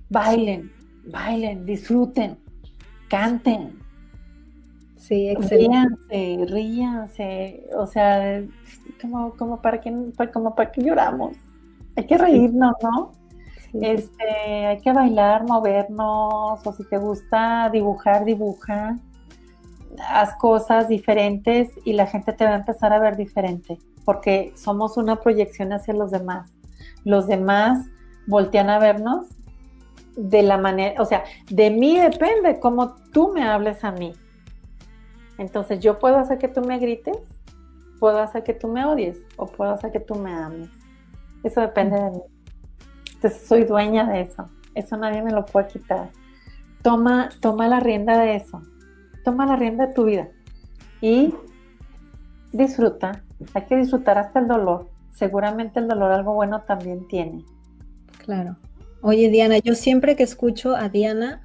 Bailen, 0.09 0.73
bailen, 1.05 1.67
disfruten, 1.67 2.39
canten, 3.09 3.87
Sí, 5.07 5.29
excelente. 5.29 6.09
Ríanse, 6.09 6.53
ríanse, 6.53 7.71
o 7.77 7.87
sea, 7.87 8.43
como, 9.01 9.37
como 9.37 9.63
para 9.63 9.81
que 9.81 9.93
como 10.33 10.57
para 10.57 10.73
que 10.73 10.83
lloramos. 10.83 11.37
Hay 11.95 12.07
que 12.07 12.19
reírnos, 12.19 12.75
¿no? 12.83 13.13
Este, 13.81 14.67
hay 14.67 14.81
que 14.81 14.93
bailar, 14.93 15.47
movernos, 15.47 16.67
o 16.67 16.73
si 16.73 16.83
te 16.85 16.99
gusta 16.99 17.71
dibujar, 17.73 18.25
dibuja. 18.25 18.99
Haz 20.09 20.35
cosas 20.39 20.89
diferentes 20.89 21.71
y 21.85 21.93
la 21.93 22.07
gente 22.07 22.33
te 22.33 22.45
va 22.45 22.55
a 22.55 22.57
empezar 22.57 22.93
a 22.93 22.99
ver 22.99 23.17
diferente, 23.17 23.79
porque 24.05 24.53
somos 24.57 24.97
una 24.97 25.21
proyección 25.21 25.73
hacia 25.73 25.95
los 25.95 26.11
demás. 26.11 26.53
Los 27.05 27.29
demás 27.29 27.87
voltean 28.27 28.71
a 28.71 28.81
vernos 28.81 29.27
de 30.17 30.43
la 30.43 30.57
manera, 30.57 31.01
o 31.01 31.05
sea, 31.05 31.25
de 31.51 31.71
mí 31.71 31.99
depende 31.99 32.59
cómo 32.59 32.97
tú 33.13 33.33
me 33.33 33.45
hables 33.45 33.85
a 33.85 33.93
mí. 33.93 34.13
Entonces 35.39 35.81
yo 35.81 35.99
puedo 35.99 36.17
hacer 36.17 36.39
que 36.39 36.49
tú 36.49 36.63
me 36.63 36.79
grites, 36.79 37.19
puedo 38.01 38.19
hacer 38.19 38.43
que 38.43 38.55
tú 38.55 38.69
me 38.69 38.85
odies 38.85 39.19
o 39.37 39.47
puedo 39.47 39.73
hacer 39.73 39.93
que 39.93 40.01
tú 40.01 40.15
me 40.15 40.33
ames. 40.33 40.71
Eso 41.43 41.61
depende 41.61 42.01
de 42.01 42.11
mí. 42.11 42.23
Entonces 43.15 43.47
soy 43.47 43.65
dueña 43.65 44.09
de 44.11 44.23
eso. 44.23 44.49
Eso 44.75 44.97
nadie 44.97 45.23
me 45.23 45.33
lo 45.33 45.45
puede 45.45 45.69
quitar. 45.69 46.11
Toma, 46.83 47.29
toma 47.41 47.69
la 47.69 47.81
rienda 47.81 48.19
de 48.19 48.37
eso. 48.37 48.63
Toma 49.25 49.47
la 49.47 49.57
rienda 49.57 49.87
de 49.87 49.95
tu 49.95 50.05
vida. 50.05 50.29
Y 51.01 51.35
disfruta. 52.53 53.23
Hay 53.55 53.63
que 53.67 53.77
disfrutar 53.77 54.19
hasta 54.19 54.41
el 54.41 54.49
dolor. 54.49 54.89
Seguramente 55.13 55.79
el 55.79 55.89
dolor 55.89 56.13
algo 56.13 56.35
bueno 56.35 56.63
también 56.63 57.07
tiene. 57.09 57.45
Claro. 58.25 58.57
Oye, 59.09 59.31
Diana, 59.31 59.59
yo 59.59 59.77
siempre 59.77 60.17
que 60.17 60.25
escucho 60.25 60.75
a 60.75 60.89
Diana, 60.89 61.41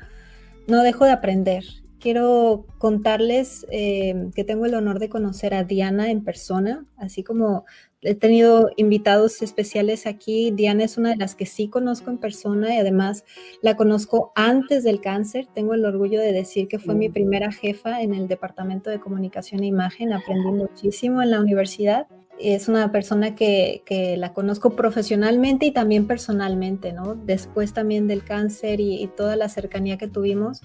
no 0.66 0.82
dejo 0.82 1.06
de 1.06 1.12
aprender 1.12 1.64
quiero 2.02 2.66
contarles 2.80 3.66
eh, 3.72 4.32
que 4.36 4.44
tengo 4.44 4.66
el 4.66 4.74
honor 4.74 5.00
de 5.00 5.08
conocer 5.08 5.54
a 5.54 5.64
Diana 5.64 6.10
en 6.10 6.24
persona, 6.24 6.86
así 6.98 7.24
como 7.24 7.64
he 8.02 8.16
tenido 8.16 8.72
invitados 8.76 9.44
especiales 9.44 10.08
aquí. 10.08 10.50
Diana 10.52 10.84
es 10.84 10.98
una 10.98 11.12
de 11.12 11.18
las 11.18 11.36
que 11.36 11.46
sí 11.46 11.70
conozco 11.70 12.10
en 12.10 12.18
persona 12.18 12.76
y 12.76 12.80
además 12.80 13.24
la 13.62 13.78
conozco 13.78 14.34
antes 14.36 14.84
del 14.84 15.00
cáncer. 15.00 15.48
Tengo 15.54 15.76
el 15.76 15.86
orgullo 15.86 16.20
de 16.20 16.34
decir 16.34 16.68
que 16.68 16.80
fue 16.80 16.96
mi 16.96 17.10
mm. 17.10 17.14
primera 17.14 17.52
jefa 17.52 18.02
en 18.02 18.16
el 18.16 18.28
Departamento 18.28 18.90
de 18.90 19.00
Comunicación 19.00 19.62
e 19.62 19.68
Imagen. 19.68 20.12
Aprendí 20.12 20.52
muchísimo 20.52 21.22
en 21.22 21.30
la 21.30 21.40
universidad. 21.40 22.08
Es 22.42 22.68
una 22.68 22.92
persona 22.92 23.36
que, 23.36 23.84
la 24.18 24.34
conozco 24.34 24.72
profesionalmente 24.72 25.66
y 25.68 25.72
también 25.72 26.08
personalmente, 26.08 26.94
¿no? 26.94 27.16
Después 27.16 27.74
también 27.74 28.08
del 28.08 28.24
cáncer 28.24 28.80
y 28.80 29.10
toda 29.16 29.36
la 29.36 29.50
cercanía 29.50 29.98
que 29.98 30.08
tuvimos 30.08 30.62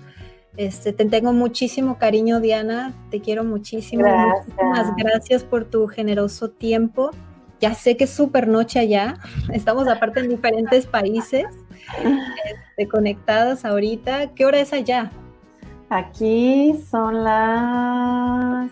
este, 0.57 0.93
te 0.95 1.05
tengo 1.05 1.33
muchísimo 1.33 1.99
cariño, 1.99 2.41
Diana. 2.41 2.95
Te 3.11 3.21
quiero 3.21 3.45
muchísimo. 3.45 4.05
Muchísimas 4.07 4.97
gracias 4.97 5.45
por 5.45 5.65
tu 5.65 5.87
generoso 5.87 6.51
tiempo. 6.51 7.11
Ya 7.61 7.75
sé 7.75 7.97
que 7.97 8.05
es 8.05 8.11
súper 8.11 8.49
noche 8.49 8.79
allá. 8.79 9.19
Estamos 9.53 9.87
aparte 9.89 10.21
en 10.21 10.31
diferentes 10.31 10.87
países 10.87 11.45
este, 12.71 12.89
conectadas 12.89 13.65
ahorita. 13.65 14.33
¿Qué 14.35 14.47
hora 14.47 14.61
es 14.61 14.73
allá? 14.73 15.11
Aquí 15.91 16.75
son 16.91 17.23
las, 17.23 18.71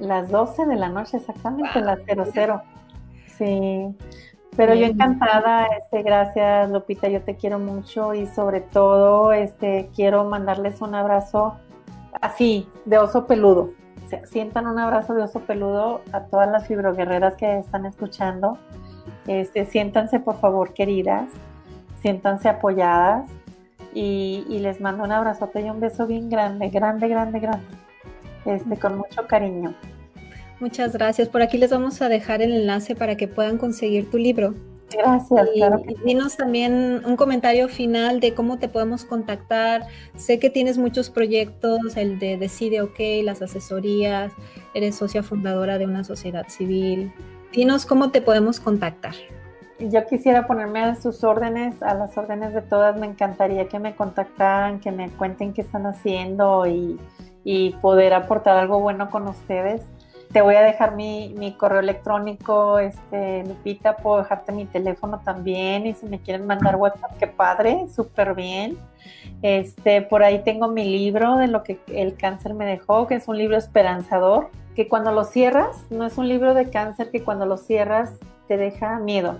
las 0.00 0.30
12 0.30 0.66
de 0.66 0.76
la 0.76 0.88
noche, 0.88 1.18
exactamente, 1.18 1.80
las 1.80 2.00
00. 2.04 2.62
Sí. 3.36 3.94
Pero 4.56 4.74
yo 4.74 4.86
encantada, 4.86 5.66
este, 5.78 6.02
gracias 6.02 6.68
Lupita, 6.70 7.08
yo 7.08 7.22
te 7.22 7.36
quiero 7.36 7.58
mucho 7.58 8.14
y 8.14 8.26
sobre 8.26 8.60
todo 8.60 9.32
este, 9.32 9.88
quiero 9.94 10.24
mandarles 10.24 10.80
un 10.80 10.94
abrazo 10.94 11.56
así, 12.20 12.68
de 12.84 12.98
oso 12.98 13.26
peludo. 13.26 13.70
sientan 14.24 14.66
un 14.66 14.78
abrazo 14.78 15.14
de 15.14 15.22
oso 15.22 15.40
peludo 15.40 16.02
a 16.12 16.24
todas 16.24 16.50
las 16.50 16.66
fibroguerreras 16.66 17.36
que 17.36 17.58
están 17.58 17.86
escuchando. 17.86 18.58
Este, 19.26 19.64
siéntanse 19.64 20.18
por 20.18 20.40
favor 20.40 20.74
queridas, 20.74 21.28
siéntanse 22.02 22.48
apoyadas 22.48 23.30
y, 23.94 24.44
y, 24.48 24.58
les 24.58 24.80
mando 24.80 25.04
un 25.04 25.12
abrazote 25.12 25.60
y 25.60 25.70
un 25.70 25.80
beso 25.80 26.06
bien 26.06 26.28
grande, 26.28 26.70
grande, 26.70 27.08
grande, 27.08 27.40
grande, 27.40 27.66
este, 28.44 28.76
con 28.78 28.98
mucho 28.98 29.26
cariño. 29.26 29.74
Muchas 30.60 30.92
gracias. 30.92 31.28
Por 31.28 31.40
aquí 31.40 31.56
les 31.56 31.70
vamos 31.70 32.02
a 32.02 32.10
dejar 32.10 32.42
el 32.42 32.52
enlace 32.52 32.94
para 32.94 33.16
que 33.16 33.26
puedan 33.26 33.56
conseguir 33.56 34.10
tu 34.10 34.18
libro. 34.18 34.54
Gracias. 34.92 35.48
Y, 35.54 35.58
claro 35.58 35.82
dinos 36.04 36.36
también 36.36 37.02
un 37.06 37.16
comentario 37.16 37.68
final 37.68 38.20
de 38.20 38.34
cómo 38.34 38.58
te 38.58 38.68
podemos 38.68 39.04
contactar. 39.04 39.86
Sé 40.16 40.38
que 40.38 40.50
tienes 40.50 40.76
muchos 40.76 41.08
proyectos, 41.08 41.96
el 41.96 42.18
de 42.18 42.36
Decide 42.36 42.82
OK, 42.82 42.98
las 43.24 43.40
asesorías, 43.40 44.32
eres 44.74 44.96
socia 44.96 45.22
fundadora 45.22 45.78
de 45.78 45.86
una 45.86 46.04
sociedad 46.04 46.46
civil. 46.48 47.12
Dinos 47.52 47.86
cómo 47.86 48.10
te 48.10 48.20
podemos 48.20 48.60
contactar. 48.60 49.14
Yo 49.78 50.06
quisiera 50.06 50.46
ponerme 50.46 50.80
a 50.80 50.94
sus 50.94 51.24
órdenes, 51.24 51.82
a 51.82 51.94
las 51.94 52.18
órdenes 52.18 52.52
de 52.52 52.60
todas. 52.60 52.98
Me 52.98 53.06
encantaría 53.06 53.66
que 53.66 53.78
me 53.78 53.96
contactaran, 53.96 54.78
que 54.78 54.92
me 54.92 55.08
cuenten 55.08 55.54
qué 55.54 55.62
están 55.62 55.86
haciendo 55.86 56.66
y, 56.66 57.00
y 57.44 57.70
poder 57.80 58.12
aportar 58.12 58.58
algo 58.58 58.80
bueno 58.80 59.08
con 59.08 59.26
ustedes 59.26 59.82
te 60.32 60.42
voy 60.42 60.54
a 60.54 60.62
dejar 60.62 60.94
mi, 60.94 61.54
correo 61.58 61.80
electrónico, 61.80 62.78
este, 62.78 63.44
Lupita, 63.44 63.96
puedo 63.96 64.18
dejarte 64.18 64.52
mi 64.52 64.64
teléfono 64.64 65.20
también 65.24 65.86
y 65.86 65.94
si 65.94 66.06
me 66.06 66.20
quieren 66.20 66.46
mandar 66.46 66.76
WhatsApp, 66.76 67.16
qué 67.18 67.26
padre, 67.26 67.86
súper 67.94 68.34
bien. 68.34 68.78
Este, 69.42 70.02
por 70.02 70.22
ahí 70.22 70.42
tengo 70.44 70.68
mi 70.68 70.84
libro 70.84 71.36
de 71.36 71.48
lo 71.48 71.64
que 71.64 71.80
el 71.88 72.16
cáncer 72.16 72.54
me 72.54 72.64
dejó, 72.64 73.08
que 73.08 73.16
es 73.16 73.26
un 73.26 73.38
libro 73.38 73.56
esperanzador, 73.56 74.50
que 74.76 74.88
cuando 74.88 75.10
lo 75.10 75.24
cierras, 75.24 75.76
no 75.90 76.06
es 76.06 76.16
un 76.16 76.28
libro 76.28 76.54
de 76.54 76.70
cáncer 76.70 77.10
que 77.10 77.24
cuando 77.24 77.44
lo 77.46 77.56
cierras 77.56 78.12
te 78.46 78.56
deja 78.56 79.00
miedo. 79.00 79.38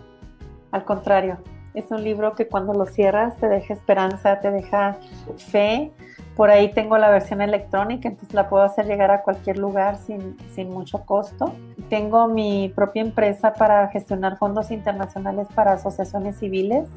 Al 0.72 0.84
contrario, 0.84 1.38
es 1.74 1.90
un 1.90 2.02
libro 2.02 2.34
que 2.34 2.48
cuando 2.48 2.74
lo 2.74 2.86
cierras 2.86 3.36
te 3.36 3.48
deja 3.48 3.74
esperanza, 3.74 4.40
te 4.40 4.50
deja 4.50 4.98
fe. 5.36 5.92
Por 6.40 6.50
ahí 6.50 6.72
tengo 6.72 6.96
la 6.96 7.10
versión 7.10 7.42
electrónica, 7.42 8.08
entonces 8.08 8.32
la 8.32 8.48
puedo 8.48 8.62
hacer 8.62 8.86
llegar 8.86 9.10
a 9.10 9.20
cualquier 9.20 9.58
lugar 9.58 9.98
sin, 9.98 10.38
sin 10.54 10.70
mucho 10.70 11.04
costo. 11.04 11.52
Tengo 11.90 12.28
mi 12.28 12.72
propia 12.74 13.02
empresa 13.02 13.52
para 13.52 13.88
gestionar 13.88 14.38
fondos 14.38 14.70
internacionales 14.70 15.48
para 15.54 15.74
asociaciones 15.74 16.38
civiles. 16.38 16.88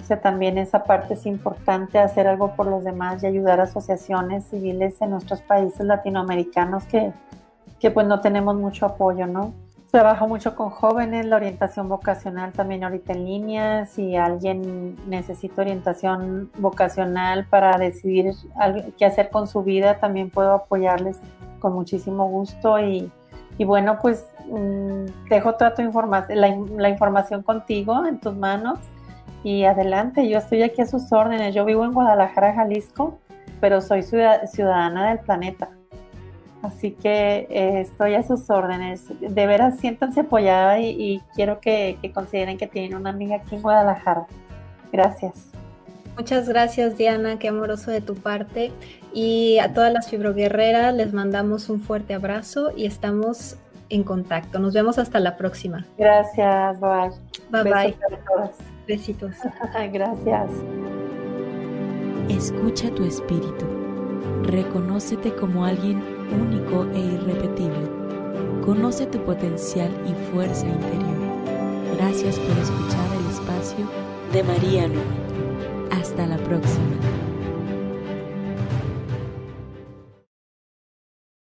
O 0.00 0.04
sea, 0.04 0.20
también 0.20 0.58
esa 0.58 0.84
parte 0.84 1.14
es 1.14 1.26
importante, 1.26 1.98
hacer 1.98 2.28
algo 2.28 2.54
por 2.54 2.68
los 2.68 2.84
demás 2.84 3.20
y 3.24 3.26
ayudar 3.26 3.58
a 3.58 3.64
asociaciones 3.64 4.44
civiles 4.44 4.94
en 5.02 5.10
nuestros 5.10 5.42
países 5.42 5.84
latinoamericanos 5.84 6.84
que, 6.84 7.12
que 7.80 7.90
pues 7.90 8.06
no 8.06 8.20
tenemos 8.20 8.54
mucho 8.54 8.86
apoyo, 8.86 9.26
¿no? 9.26 9.52
Trabajo 9.92 10.26
mucho 10.26 10.56
con 10.56 10.70
jóvenes, 10.70 11.26
la 11.26 11.36
orientación 11.36 11.86
vocacional 11.86 12.52
también 12.52 12.82
ahorita 12.82 13.12
en 13.12 13.26
línea. 13.26 13.84
Si 13.84 14.16
alguien 14.16 14.96
necesita 15.06 15.60
orientación 15.60 16.50
vocacional 16.56 17.44
para 17.44 17.76
decidir 17.76 18.32
qué 18.96 19.04
hacer 19.04 19.28
con 19.28 19.46
su 19.46 19.62
vida, 19.62 19.98
también 19.98 20.30
puedo 20.30 20.54
apoyarles 20.54 21.18
con 21.58 21.74
muchísimo 21.74 22.26
gusto. 22.26 22.80
Y, 22.80 23.12
bueno, 23.58 23.98
pues 24.00 24.24
mm, 24.48 25.28
dejo 25.28 25.56
toda 25.56 25.74
tu 25.74 25.82
información, 25.82 26.40
la, 26.40 26.88
información 26.88 27.42
contigo 27.42 28.06
en 28.06 28.18
tus 28.18 28.34
manos 28.34 28.78
y 29.44 29.64
adelante. 29.64 30.26
Yo 30.26 30.38
estoy 30.38 30.62
aquí 30.62 30.80
a 30.80 30.86
sus 30.86 31.12
órdenes. 31.12 31.54
Yo 31.54 31.66
vivo 31.66 31.84
en 31.84 31.92
Guadalajara, 31.92 32.54
Jalisco, 32.54 33.18
pero 33.60 33.82
soy 33.82 34.02
ciudadana 34.02 35.10
del 35.10 35.18
planeta. 35.18 35.68
Así 36.62 36.92
que 36.92 37.48
eh, 37.50 37.80
estoy 37.80 38.14
a 38.14 38.22
sus 38.22 38.48
órdenes. 38.48 39.06
De 39.20 39.46
veras, 39.46 39.80
siéntanse 39.80 40.20
apoyada 40.20 40.78
y, 40.78 41.20
quiero 41.34 41.60
que, 41.60 41.98
consideren 42.14 42.56
que 42.56 42.68
tienen 42.68 42.94
una 42.94 43.10
amiga 43.10 43.36
aquí 43.36 43.56
en 43.56 43.62
Guadalajara. 43.62 44.26
Gracias. 44.92 45.48
Muchas 46.16 46.48
gracias, 46.48 46.96
Diana. 46.96 47.38
Qué 47.38 47.48
amoroso 47.48 47.90
de 47.90 48.00
tu 48.00 48.14
parte. 48.14 48.70
Y 49.12 49.58
a 49.58 49.74
todas 49.74 49.92
las 49.92 50.08
fibroguerreras 50.08 50.94
les 50.94 51.12
mandamos 51.12 51.68
un 51.68 51.80
fuerte 51.80 52.14
abrazo 52.14 52.70
y 52.76 52.86
estamos 52.86 53.56
en 53.88 54.04
contacto. 54.04 54.58
Nos 54.60 54.72
vemos 54.72 54.98
hasta 54.98 55.18
la 55.18 55.36
próxima. 55.36 55.84
Gracias. 55.98 56.78
Bye. 56.78 57.10
Bye 57.50 57.62
bye. 57.64 57.96
Besitos. 58.86 59.34
gracias. 59.92 60.50
Escucha 62.28 62.88
tu 62.94 63.04
espíritu. 63.04 63.66
Reconócete 64.44 65.34
como 65.34 65.64
alguien 65.64 66.21
único 66.32 66.86
e 66.94 67.00
irrepetible. 67.00 67.88
Conoce 68.64 69.06
tu 69.06 69.18
potencial 69.24 69.90
y 70.06 70.14
fuerza 70.32 70.66
interior. 70.66 71.18
Gracias 71.96 72.38
por 72.38 72.58
escuchar 72.58 73.08
el 73.18 73.30
espacio 73.30 73.88
de 74.32 74.42
María 74.42 74.88
Nube. 74.88 75.90
Hasta 75.90 76.26
la 76.26 76.38
próxima. 76.38 77.21